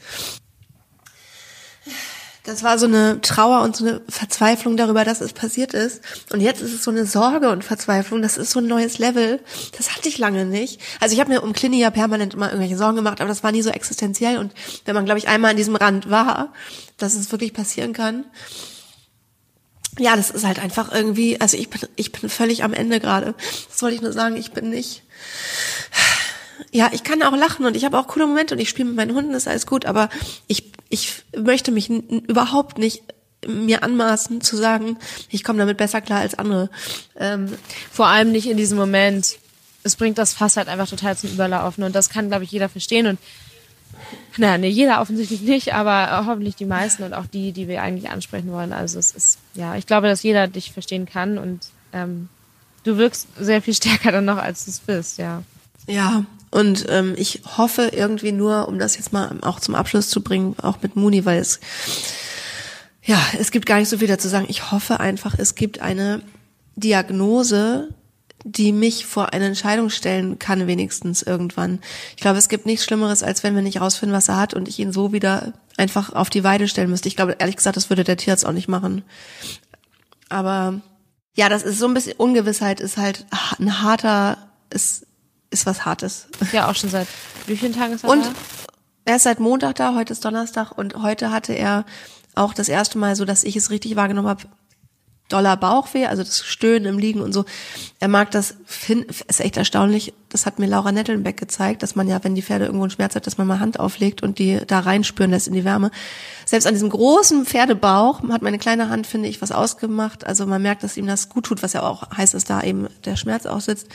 Das 2.45 2.61
war 2.61 2.77
so 2.77 2.85
eine 2.85 3.21
Trauer 3.21 3.63
und 3.63 3.75
so 3.75 3.85
eine 3.85 4.01
Verzweiflung 4.07 4.77
darüber, 4.77 5.03
dass 5.03 5.19
es 5.19 5.33
passiert 5.33 5.73
ist. 5.73 6.01
Und 6.31 6.41
jetzt 6.41 6.61
ist 6.61 6.73
es 6.73 6.83
so 6.83 6.91
eine 6.91 7.07
Sorge 7.07 7.49
und 7.49 7.63
Verzweiflung. 7.63 8.21
Das 8.21 8.37
ist 8.37 8.51
so 8.51 8.59
ein 8.59 8.67
neues 8.67 8.99
Level. 8.99 9.39
Das 9.75 9.95
hatte 9.95 10.09
ich 10.09 10.19
lange 10.19 10.45
nicht. 10.45 10.79
Also 10.99 11.13
ich 11.13 11.19
habe 11.19 11.31
mir 11.31 11.41
um 11.41 11.53
Clini 11.53 11.79
ja 11.79 11.89
permanent 11.89 12.35
immer 12.35 12.47
irgendwelche 12.47 12.77
Sorgen 12.77 12.97
gemacht, 12.97 13.19
aber 13.19 13.29
das 13.29 13.43
war 13.43 13.51
nie 13.51 13.63
so 13.63 13.71
existenziell. 13.71 14.37
Und 14.37 14.53
wenn 14.85 14.93
man, 14.93 15.05
glaube 15.05 15.17
ich, 15.17 15.27
einmal 15.27 15.51
an 15.51 15.57
diesem 15.57 15.75
Rand 15.75 16.11
war, 16.11 16.53
dass 16.97 17.15
es 17.15 17.31
wirklich 17.31 17.51
passieren 17.51 17.93
kann. 17.93 18.25
Ja, 19.97 20.15
das 20.15 20.29
ist 20.29 20.45
halt 20.45 20.59
einfach 20.59 20.91
irgendwie, 20.93 21.41
also 21.41 21.57
ich 21.57 21.69
bin, 21.69 21.81
ich 21.95 22.11
bin 22.11 22.29
völlig 22.29 22.63
am 22.63 22.73
Ende 22.73 22.99
gerade. 22.99 23.33
Das 23.71 23.81
wollte 23.81 23.95
ich 23.95 24.01
nur 24.01 24.13
sagen, 24.13 24.35
ich 24.35 24.51
bin 24.51 24.69
nicht 24.69 25.01
ja, 26.71 26.89
ich 26.91 27.03
kann 27.03 27.23
auch 27.23 27.35
lachen 27.35 27.65
und 27.65 27.75
ich 27.75 27.85
habe 27.85 27.97
auch 27.97 28.07
coole 28.07 28.27
Momente 28.27 28.53
und 28.53 28.59
ich 28.59 28.69
spiele 28.69 28.89
mit 28.89 28.97
meinen 28.97 29.15
Hunden, 29.15 29.33
ist 29.33 29.47
alles 29.47 29.65
gut, 29.65 29.85
aber 29.85 30.09
ich, 30.47 30.73
ich 30.89 31.23
möchte 31.35 31.71
mich 31.71 31.89
überhaupt 31.89 32.77
nicht 32.77 33.03
mir 33.47 33.83
anmaßen 33.83 34.41
zu 34.41 34.55
sagen, 34.57 34.97
ich 35.29 35.43
komme 35.43 35.59
damit 35.59 35.77
besser 35.77 36.01
klar 36.01 36.21
als 36.21 36.37
andere. 36.37 36.69
Ähm, 37.15 37.53
Vor 37.91 38.07
allem 38.07 38.31
nicht 38.31 38.47
in 38.47 38.57
diesem 38.57 38.77
Moment. 38.77 39.37
Es 39.83 39.95
bringt 39.95 40.17
das 40.17 40.33
Fass 40.33 40.57
halt 40.57 40.67
einfach 40.67 40.89
total 40.89 41.15
zum 41.15 41.29
Überlaufen 41.31 41.83
und 41.83 41.93
das 41.93 42.09
kann, 42.09 42.29
glaube 42.29 42.43
ich, 42.43 42.51
jeder 42.51 42.69
verstehen 42.69 43.05
und 43.05 43.19
naja, 44.37 44.57
nee, 44.57 44.69
jeder 44.69 44.99
offensichtlich 44.99 45.41
nicht, 45.53 45.73
aber 45.73 46.25
hoffentlich 46.25 46.55
die 46.55 46.65
meisten 46.65 47.03
und 47.03 47.13
auch 47.13 47.27
die, 47.27 47.51
die 47.51 47.67
wir 47.67 47.81
eigentlich 47.81 48.09
ansprechen 48.09 48.51
wollen. 48.51 48.73
Also 48.73 48.99
es 48.99 49.11
ist, 49.11 49.37
ja, 49.53 49.75
ich 49.75 49.85
glaube, 49.85 50.07
dass 50.07 50.23
jeder 50.23 50.47
dich 50.47 50.71
verstehen 50.71 51.05
kann 51.05 51.37
und 51.37 51.67
ähm, 51.93 52.29
du 52.83 52.97
wirkst 52.97 53.27
sehr 53.39 53.61
viel 53.61 53.73
stärker 53.75 54.11
dann 54.11 54.25
noch, 54.25 54.37
als 54.37 54.65
du 54.65 54.71
es 54.71 54.79
bist, 54.79 55.17
ja. 55.17 55.43
Ja, 55.87 56.25
und 56.55 56.85
ähm, 56.87 57.15
ich 57.17 57.41
hoffe 57.57 57.91
irgendwie 57.91 58.31
nur, 58.31 58.69
um 58.69 58.79
das 58.79 58.95
jetzt 58.95 59.11
mal 59.11 59.29
auch 59.41 59.59
zum 59.59 59.75
Abschluss 59.75 60.07
zu 60.07 60.23
bringen, 60.23 60.55
auch 60.61 60.81
mit 60.81 60.95
Muni, 60.95 61.25
weil 61.25 61.39
es 61.39 61.59
ja, 63.03 63.21
es 63.37 63.51
gibt 63.51 63.65
gar 63.65 63.77
nicht 63.77 63.89
so 63.89 63.97
viel 63.97 64.07
dazu 64.07 64.29
sagen. 64.29 64.45
Ich 64.47 64.71
hoffe 64.71 65.01
einfach, 65.01 65.35
es 65.37 65.55
gibt 65.55 65.79
eine 65.79 66.21
Diagnose, 66.77 67.89
die 68.45 68.71
mich 68.71 69.05
vor 69.05 69.33
eine 69.33 69.47
Entscheidung 69.47 69.89
stellen 69.89 70.39
kann, 70.39 70.65
wenigstens 70.65 71.23
irgendwann. 71.23 71.79
Ich 72.15 72.21
glaube, 72.21 72.37
es 72.37 72.47
gibt 72.47 72.65
nichts 72.65 72.85
Schlimmeres, 72.85 73.21
als 73.21 73.43
wenn 73.43 73.53
wir 73.53 73.61
nicht 73.61 73.81
rausfinden, 73.81 74.15
was 74.15 74.29
er 74.29 74.37
hat 74.37 74.53
und 74.53 74.69
ich 74.69 74.79
ihn 74.79 74.93
so 74.93 75.11
wieder 75.11 75.51
einfach 75.75 76.13
auf 76.13 76.29
die 76.29 76.45
Weide 76.45 76.69
stellen 76.69 76.89
müsste. 76.89 77.09
Ich 77.09 77.17
glaube, 77.17 77.35
ehrlich 77.37 77.57
gesagt, 77.57 77.75
das 77.75 77.89
würde 77.89 78.05
der 78.05 78.15
Tierarzt 78.15 78.45
auch 78.45 78.53
nicht 78.53 78.69
machen. 78.69 79.03
Aber 80.29 80.79
ja, 81.35 81.49
das 81.49 81.63
ist 81.63 81.79
so 81.79 81.85
ein 81.85 81.93
bisschen 81.93 82.13
Ungewissheit, 82.13 82.79
ist 82.79 82.95
halt 82.95 83.25
ein 83.59 83.81
harter, 83.81 84.37
ist 84.69 85.05
ist 85.55 85.65
was 85.65 85.85
Hartes. 85.85 86.27
Ja, 86.51 86.69
auch 86.69 86.75
schon 86.75 86.89
seit 86.89 87.07
wie 87.47 87.57
vielen 87.57 87.73
Tagen 87.73 87.93
ist 87.93 88.03
er 88.03 88.09
Und 88.09 88.25
da? 88.25 88.31
er 89.05 89.15
ist 89.15 89.23
seit 89.23 89.39
Montag 89.39 89.75
da, 89.75 89.95
heute 89.95 90.13
ist 90.13 90.23
Donnerstag 90.23 90.77
und 90.77 90.95
heute 91.01 91.31
hatte 91.31 91.53
er 91.53 91.85
auch 92.35 92.53
das 92.53 92.69
erste 92.69 92.97
Mal 92.97 93.15
so, 93.15 93.25
dass 93.25 93.43
ich 93.43 93.55
es 93.55 93.69
richtig 93.69 93.95
wahrgenommen 93.95 94.27
habe, 94.27 94.43
doller 95.29 95.57
Bauchweh, 95.57 96.05
also 96.05 96.21
das 96.21 96.45
Stöhnen 96.45 96.85
im 96.85 96.99
Liegen 96.99 97.21
und 97.21 97.33
so. 97.33 97.45
Er 97.99 98.09
mag 98.09 98.29
das, 98.31 98.57
find, 98.65 99.05
ist 99.05 99.41
echt 99.41 99.57
erstaunlich. 99.57 100.13
Das 100.29 100.45
hat 100.45 100.59
mir 100.59 100.67
Laura 100.67 100.91
Nettelbeck 100.91 101.37
gezeigt, 101.37 101.81
dass 101.81 101.95
man 101.95 102.07
ja, 102.07 102.23
wenn 102.23 102.35
die 102.35 102.43
Pferde 102.43 102.65
irgendwo 102.65 102.83
einen 102.83 102.91
Schmerz 102.91 103.15
hat, 103.15 103.25
dass 103.25 103.39
man 103.39 103.47
mal 103.47 103.59
Hand 103.59 103.79
auflegt 103.79 104.21
und 104.21 104.37
die 104.37 104.59
da 104.67 104.81
reinspüren 104.81 105.31
lässt 105.31 105.47
in 105.47 105.53
die 105.55 105.65
Wärme. 105.65 105.89
Selbst 106.45 106.67
an 106.67 106.75
diesem 106.75 106.89
großen 106.89 107.45
Pferdebauch 107.45 108.21
hat 108.29 108.43
meine 108.43 108.59
kleine 108.59 108.89
Hand, 108.89 109.07
finde 109.07 109.27
ich, 109.27 109.41
was 109.41 109.51
ausgemacht. 109.51 110.27
Also 110.27 110.45
man 110.45 110.61
merkt, 110.61 110.83
dass 110.83 110.97
ihm 110.97 111.07
das 111.07 111.29
gut 111.29 111.45
tut, 111.45 111.63
was 111.63 111.73
ja 111.73 111.81
auch 111.81 112.11
heißt, 112.15 112.35
dass 112.35 112.43
da 112.43 112.61
eben 112.61 112.87
der 113.05 113.15
Schmerz 113.15 113.47
auch 113.47 113.61
sitzt. 113.61 113.87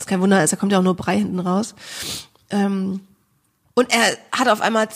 Das 0.00 0.06
ist 0.06 0.08
kein 0.08 0.22
Wunder, 0.22 0.38
also 0.38 0.56
da 0.56 0.60
kommt 0.60 0.72
ja 0.72 0.78
auch 0.78 0.82
nur 0.82 0.96
Brei 0.96 1.18
hinten 1.18 1.40
raus. 1.40 1.74
Ähm, 2.48 3.00
und 3.74 3.92
er 3.92 4.16
hat 4.32 4.48
auf 4.48 4.62
einmal, 4.62 4.88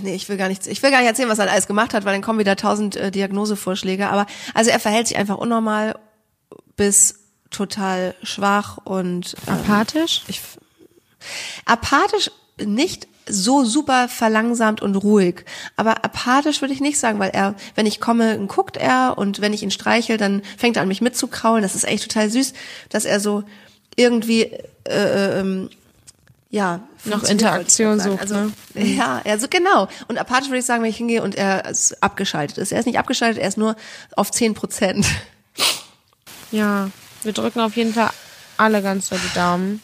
nee, 0.00 0.14
ich 0.14 0.26
will 0.30 0.38
gar 0.38 0.48
nichts, 0.48 0.66
ich 0.66 0.82
will 0.82 0.90
gar 0.90 1.00
nicht 1.00 1.06
erzählen, 1.06 1.28
was 1.28 1.38
er 1.38 1.50
alles 1.50 1.66
gemacht 1.66 1.92
hat, 1.92 2.06
weil 2.06 2.14
dann 2.14 2.22
kommen 2.22 2.38
wieder 2.38 2.56
tausend 2.56 2.96
äh, 2.96 3.10
Diagnosevorschläge. 3.10 4.08
Aber 4.08 4.24
also 4.54 4.70
er 4.70 4.80
verhält 4.80 5.06
sich 5.06 5.18
einfach 5.18 5.36
unnormal 5.36 5.98
bis 6.76 7.16
total 7.50 8.14
schwach 8.22 8.78
und 8.84 9.36
ähm, 9.46 9.54
Apathisch? 9.54 10.22
ich, 10.28 10.40
apathisch 11.66 12.30
nicht 12.64 13.06
so 13.28 13.64
super 13.64 14.08
verlangsamt 14.08 14.80
und 14.80 14.96
ruhig. 14.96 15.44
Aber 15.76 16.06
apathisch 16.06 16.62
würde 16.62 16.72
ich 16.72 16.80
nicht 16.80 16.98
sagen, 16.98 17.18
weil 17.18 17.30
er, 17.30 17.54
wenn 17.74 17.84
ich 17.84 18.00
komme, 18.00 18.38
guckt 18.46 18.78
er 18.78 19.18
und 19.18 19.42
wenn 19.42 19.52
ich 19.52 19.62
ihn 19.62 19.70
streichel, 19.70 20.16
dann 20.16 20.40
fängt 20.56 20.76
er 20.76 20.82
an 20.82 20.88
mich 20.88 21.02
mitzukraulen. 21.02 21.62
Das 21.62 21.74
ist 21.74 21.84
echt 21.84 22.10
total 22.10 22.30
süß, 22.30 22.54
dass 22.88 23.04
er 23.04 23.20
so 23.20 23.44
irgendwie 23.98 24.44
äh, 24.84 25.40
ähm, 25.40 25.68
ja 26.50 26.80
Noch 27.04 27.24
Interaktion 27.24 28.00
sucht. 28.00 28.20
Also, 28.20 28.50
Ja, 28.74 29.20
ja, 29.24 29.38
so 29.38 29.48
genau. 29.48 29.88
Und 30.08 30.18
apathisch 30.18 30.48
würde 30.48 30.60
ich 30.60 30.64
sagen, 30.64 30.82
wenn 30.82 30.90
ich 30.90 30.96
hingehe 30.96 31.22
und 31.22 31.34
er 31.34 31.68
ist 31.68 32.02
abgeschaltet 32.02 32.58
ist. 32.58 32.72
Er 32.72 32.80
ist 32.80 32.86
nicht 32.86 32.98
abgeschaltet, 32.98 33.42
er 33.42 33.48
ist 33.48 33.58
nur 33.58 33.76
auf 34.16 34.30
10 34.30 34.54
Prozent. 34.54 35.06
Ja, 36.50 36.90
wir 37.22 37.32
drücken 37.32 37.60
auf 37.60 37.76
jeden 37.76 37.92
Fall 37.92 38.10
alle 38.56 38.82
ganz 38.82 39.08
doll 39.08 39.18
die 39.22 39.34
Daumen. 39.34 39.82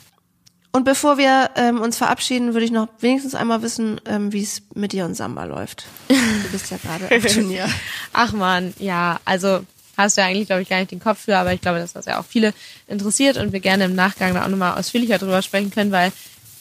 Und 0.72 0.84
bevor 0.84 1.18
wir 1.18 1.50
ähm, 1.54 1.80
uns 1.80 1.96
verabschieden, 1.96 2.52
würde 2.52 2.64
ich 2.64 2.72
noch 2.72 2.88
wenigstens 2.98 3.36
einmal 3.36 3.62
wissen, 3.62 4.00
ähm, 4.06 4.32
wie 4.32 4.42
es 4.42 4.62
mit 4.74 4.90
dir 4.92 5.04
und 5.04 5.14
Samba 5.14 5.44
läuft. 5.44 5.86
Du 6.08 6.48
bist 6.50 6.70
ja 6.70 6.78
gerade 6.78 7.14
auf 7.24 7.32
Turnier. 7.32 7.68
Ach 8.12 8.32
man, 8.32 8.74
ja, 8.78 9.20
also 9.24 9.64
hast 9.96 10.16
du 10.16 10.22
ja 10.22 10.28
eigentlich, 10.28 10.46
glaube 10.46 10.62
ich, 10.62 10.68
gar 10.68 10.78
nicht 10.78 10.90
den 10.90 11.00
Kopf 11.00 11.20
für, 11.20 11.36
aber 11.36 11.52
ich 11.52 11.60
glaube, 11.60 11.78
dass 11.78 11.92
das 11.92 12.06
ja 12.06 12.20
auch 12.20 12.24
viele 12.24 12.52
interessiert 12.86 13.36
und 13.36 13.52
wir 13.52 13.60
gerne 13.60 13.84
im 13.84 13.94
Nachgang 13.94 14.34
da 14.34 14.44
auch 14.44 14.48
nochmal 14.48 14.78
ausführlicher 14.78 15.18
drüber 15.18 15.42
sprechen 15.42 15.70
können, 15.70 15.92
weil 15.92 16.12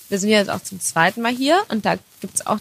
wir 0.10 0.20
sind 0.20 0.30
ja 0.30 0.38
jetzt 0.38 0.50
auch 0.50 0.62
zum 0.62 0.80
zweiten 0.80 1.22
Mal 1.22 1.34
hier 1.34 1.62
und 1.70 1.86
da 1.86 1.96
gibt's 2.22 2.46
auch 2.46 2.60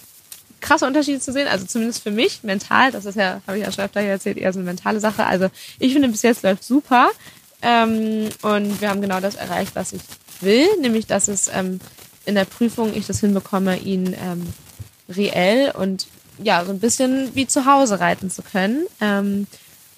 krasse 0.60 0.86
Unterschiede 0.86 1.20
zu 1.20 1.32
sehen, 1.32 1.48
also 1.48 1.66
zumindest 1.66 2.02
für 2.02 2.10
mich 2.10 2.42
mental, 2.44 2.92
das 2.92 3.04
ist 3.04 3.16
ja, 3.16 3.42
habe 3.46 3.58
ich 3.58 3.64
ja 3.64 3.72
schon 3.72 3.84
öfter 3.84 4.00
hier 4.00 4.10
erzählt, 4.10 4.38
eher 4.38 4.52
so 4.52 4.60
eine 4.60 4.66
mentale 4.66 5.00
Sache. 5.00 5.26
Also 5.26 5.48
ich 5.78 5.92
finde, 5.92 6.08
bis 6.08 6.22
jetzt 6.22 6.44
läuft 6.44 6.64
super 6.64 7.10
ähm, 7.60 8.28
und 8.42 8.80
wir 8.80 8.88
haben 8.88 9.02
genau 9.02 9.20
das 9.20 9.34
erreicht, 9.34 9.74
was 9.74 9.92
ich 9.92 10.00
will, 10.40 10.66
nämlich 10.80 11.06
dass 11.06 11.28
es 11.28 11.48
ähm, 11.52 11.80
in 12.24 12.34
der 12.34 12.44
Prüfung 12.44 12.94
ich 12.94 13.06
das 13.06 13.20
hinbekomme, 13.20 13.78
ihn 13.78 14.16
ähm, 14.18 14.46
reell 15.08 15.72
und 15.72 16.06
ja, 16.42 16.64
so 16.64 16.72
ein 16.72 16.80
bisschen 16.80 17.34
wie 17.34 17.46
zu 17.46 17.66
Hause 17.66 18.00
reiten 18.00 18.30
zu 18.30 18.42
können. 18.42 18.86
Ähm, 19.00 19.46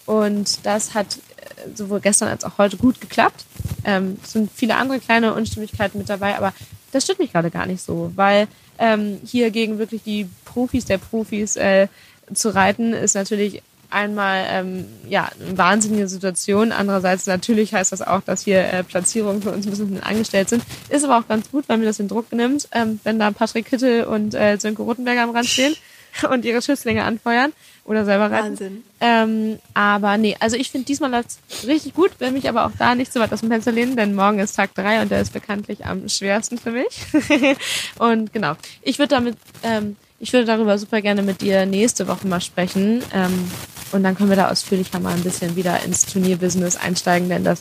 und 0.06 0.64
das 0.66 0.94
hat 0.94 1.16
äh, 1.16 1.74
sowohl 1.74 2.00
gestern 2.00 2.28
als 2.28 2.44
auch 2.44 2.58
heute 2.58 2.76
gut 2.76 3.00
geklappt. 3.00 3.44
Ähm, 3.84 4.18
es 4.22 4.32
sind 4.32 4.50
viele 4.54 4.76
andere 4.76 5.00
kleine 5.00 5.34
Unstimmigkeiten 5.34 5.98
mit 5.98 6.08
dabei, 6.08 6.36
aber 6.36 6.52
das 6.92 7.04
stört 7.04 7.18
mich 7.18 7.32
gerade 7.32 7.50
gar 7.50 7.66
nicht 7.66 7.82
so, 7.82 8.12
weil 8.14 8.46
ähm, 8.78 9.20
hier 9.24 9.50
gegen 9.50 9.78
wirklich 9.78 10.02
die 10.02 10.28
Profis 10.44 10.84
der 10.84 10.98
Profis 10.98 11.56
äh, 11.56 11.88
zu 12.32 12.54
reiten, 12.54 12.92
ist 12.92 13.14
natürlich 13.14 13.62
einmal 13.90 14.44
ähm, 14.48 14.86
ja 15.08 15.30
eine 15.40 15.56
wahnsinnige 15.56 16.08
Situation. 16.08 16.72
Andererseits 16.72 17.26
natürlich 17.26 17.72
heißt 17.72 17.92
das 17.92 18.02
auch, 18.02 18.22
dass 18.22 18.42
hier 18.42 18.60
äh, 18.60 18.82
Platzierungen 18.82 19.42
für 19.42 19.52
uns 19.52 19.66
ein 19.66 19.70
bisschen 19.70 20.02
angestellt 20.02 20.48
sind. 20.48 20.64
Ist 20.88 21.04
aber 21.04 21.18
auch 21.18 21.28
ganz 21.28 21.50
gut, 21.50 21.68
weil 21.68 21.78
mir 21.78 21.84
das 21.84 21.98
den 21.98 22.08
Druck 22.08 22.32
nimmt, 22.32 22.68
ähm, 22.72 23.00
wenn 23.04 23.18
da 23.18 23.30
Patrick 23.30 23.66
Kittel 23.66 24.04
und 24.04 24.34
äh, 24.34 24.58
Sönke 24.58 24.82
Rotenberger 24.82 25.22
am 25.22 25.30
Rand 25.30 25.46
stehen 25.46 25.74
und 26.30 26.44
ihre 26.44 26.60
Schützlinge 26.60 27.04
anfeuern 27.04 27.52
oder 27.84 28.04
selber 28.04 28.30
reiten. 28.30 28.50
Wahnsinn. 28.50 28.84
Ähm, 29.00 29.58
aber 29.74 30.16
nee, 30.16 30.36
also 30.40 30.56
ich 30.56 30.70
finde, 30.70 30.86
diesmal 30.86 31.10
läuft's 31.10 31.38
richtig 31.66 31.94
gut, 31.94 32.18
will 32.18 32.30
mich 32.30 32.48
aber 32.48 32.66
auch 32.66 32.72
da 32.78 32.94
nicht 32.94 33.12
so 33.12 33.20
weit 33.20 33.32
aus 33.32 33.40
dem 33.40 33.50
Fenster 33.50 33.72
lehnen, 33.72 33.96
denn 33.96 34.14
morgen 34.14 34.38
ist 34.38 34.56
Tag 34.56 34.74
drei 34.74 35.02
und 35.02 35.10
der 35.10 35.20
ist 35.20 35.32
bekanntlich 35.32 35.84
am 35.84 36.08
schwersten 36.08 36.58
für 36.58 36.70
mich. 36.70 37.06
und 37.98 38.32
genau, 38.32 38.54
ich 38.82 38.98
würde 38.98 39.14
damit, 39.14 39.36
ähm, 39.62 39.96
ich 40.18 40.32
würde 40.32 40.46
darüber 40.46 40.78
super 40.78 41.02
gerne 41.02 41.22
mit 41.22 41.42
dir 41.42 41.66
nächste 41.66 42.08
Woche 42.08 42.26
mal 42.26 42.40
sprechen. 42.40 43.02
Ähm, 43.12 43.50
und 43.92 44.02
dann 44.02 44.16
können 44.16 44.30
wir 44.30 44.36
da 44.36 44.50
ausführlicher 44.50 44.98
mal 44.98 45.14
ein 45.14 45.22
bisschen 45.22 45.54
wieder 45.54 45.82
ins 45.84 46.06
Turnierbusiness 46.06 46.76
einsteigen, 46.76 47.28
denn 47.28 47.44
das 47.44 47.60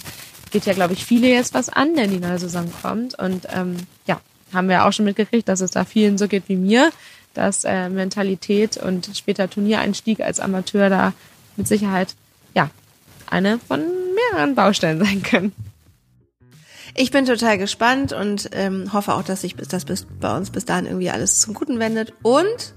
geht 0.52 0.66
ja, 0.66 0.74
glaube 0.74 0.94
ich, 0.94 1.04
viele 1.04 1.28
jetzt 1.28 1.54
was 1.54 1.70
an, 1.70 1.96
denn 1.96 2.12
die 2.12 2.20
neue 2.20 2.40
Saison 2.40 2.72
kommt. 2.82 3.20
Und 3.20 3.48
ähm, 3.54 3.76
ja, 4.08 4.22
haben 4.54 4.70
wir 4.70 4.86
auch 4.86 4.94
schon 4.94 5.06
mitgekriegt, 5.06 5.50
dass 5.50 5.62
es 5.62 5.72
da 5.72 5.84
vielen 5.84 6.18
so 6.18 6.28
geht 6.28 6.44
wie 6.48 6.56
mir, 6.56 6.92
dass 7.34 7.64
äh, 7.64 7.90
Mentalität 7.90 8.78
und 8.78 9.10
später 9.16 9.50
Turniereinstieg 9.50 10.20
als 10.20 10.40
Amateur 10.40 10.90
da 10.90 11.14
mit 11.56 11.68
Sicherheit 11.68 12.16
ja 12.54 12.70
eine 13.30 13.60
von 13.60 13.82
mehreren 14.32 14.56
Baustellen 14.56 15.00
sein 15.04 15.24
können. 15.24 15.54
Ich 16.96 17.10
bin 17.10 17.26
total 17.26 17.58
gespannt 17.58 18.14
und 18.14 18.52
ähm, 18.54 18.94
hoffe 18.94 19.16
auch, 19.16 19.24
dass 19.24 19.42
sich 19.42 19.56
das 19.56 19.86
bis 19.86 20.06
bei 20.20 20.36
uns 20.36 20.52
bis 20.52 20.66
dahin 20.66 20.86
irgendwie 20.86 21.10
alles 21.10 21.40
zum 21.40 21.56
Guten 21.56 21.80
wendet. 21.80 22.14
Und 22.22 22.74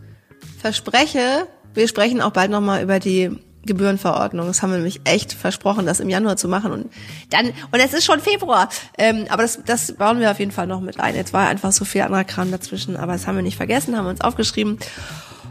verspreche, 0.59 1.47
wir 1.75 1.87
sprechen 1.87 2.23
auch 2.23 2.31
bald 2.31 2.51
nochmal 2.51 2.83
über 2.83 2.99
die 2.99 3.39
Gebührenverordnung. 3.67 4.47
Das 4.47 4.63
haben 4.63 4.71
wir 4.71 4.79
nämlich 4.79 5.01
echt 5.05 5.33
versprochen, 5.33 5.87
das 5.87 6.01
im 6.01 6.09
Januar 6.09 6.37
zu 6.37 6.49
machen. 6.49 6.73
Und 6.73 6.93
dann, 7.31 7.47
und 7.47 7.81
es 7.81 7.93
ist 7.93 8.05
schon 8.05 8.21
Februar. 8.21 8.69
Ähm, 8.99 9.27
aber 9.29 9.43
das, 9.43 9.61
das 9.65 9.93
bauen 9.93 10.21
wir 10.21 10.31
auf 10.31 10.39
jeden 10.39 10.53
Fall 10.53 10.67
noch 10.67 10.81
mit 10.81 11.01
ein. 11.01 11.15
Jetzt 11.15 11.33
war 11.33 11.49
einfach 11.49 11.73
so 11.73 11.85
viel 11.85 12.03
anderer 12.03 12.25
Kram 12.25 12.51
dazwischen, 12.51 12.97
aber 12.97 13.13
das 13.13 13.27
haben 13.27 13.37
wir 13.37 13.43
nicht 13.43 13.57
vergessen, 13.57 13.97
haben 13.97 14.05
wir 14.07 14.11
uns 14.11 14.21
aufgeschrieben. 14.21 14.79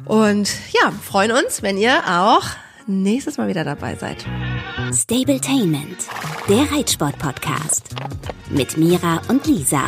Und 0.06 0.50
ja, 0.72 0.92
freuen 1.04 1.32
uns, 1.32 1.62
wenn 1.62 1.78
ihr 1.78 1.98
auch 2.08 2.44
nächstes 2.88 3.38
Mal 3.38 3.48
wieder 3.48 3.64
dabei 3.64 3.96
seid. 3.96 4.26
Stabletainment, 4.94 5.98
der 6.48 6.72
Reitsport-Podcast. 6.72 7.90
Mit 8.50 8.78
Mira 8.78 9.22
und 9.28 9.46
Lisa. 9.48 9.82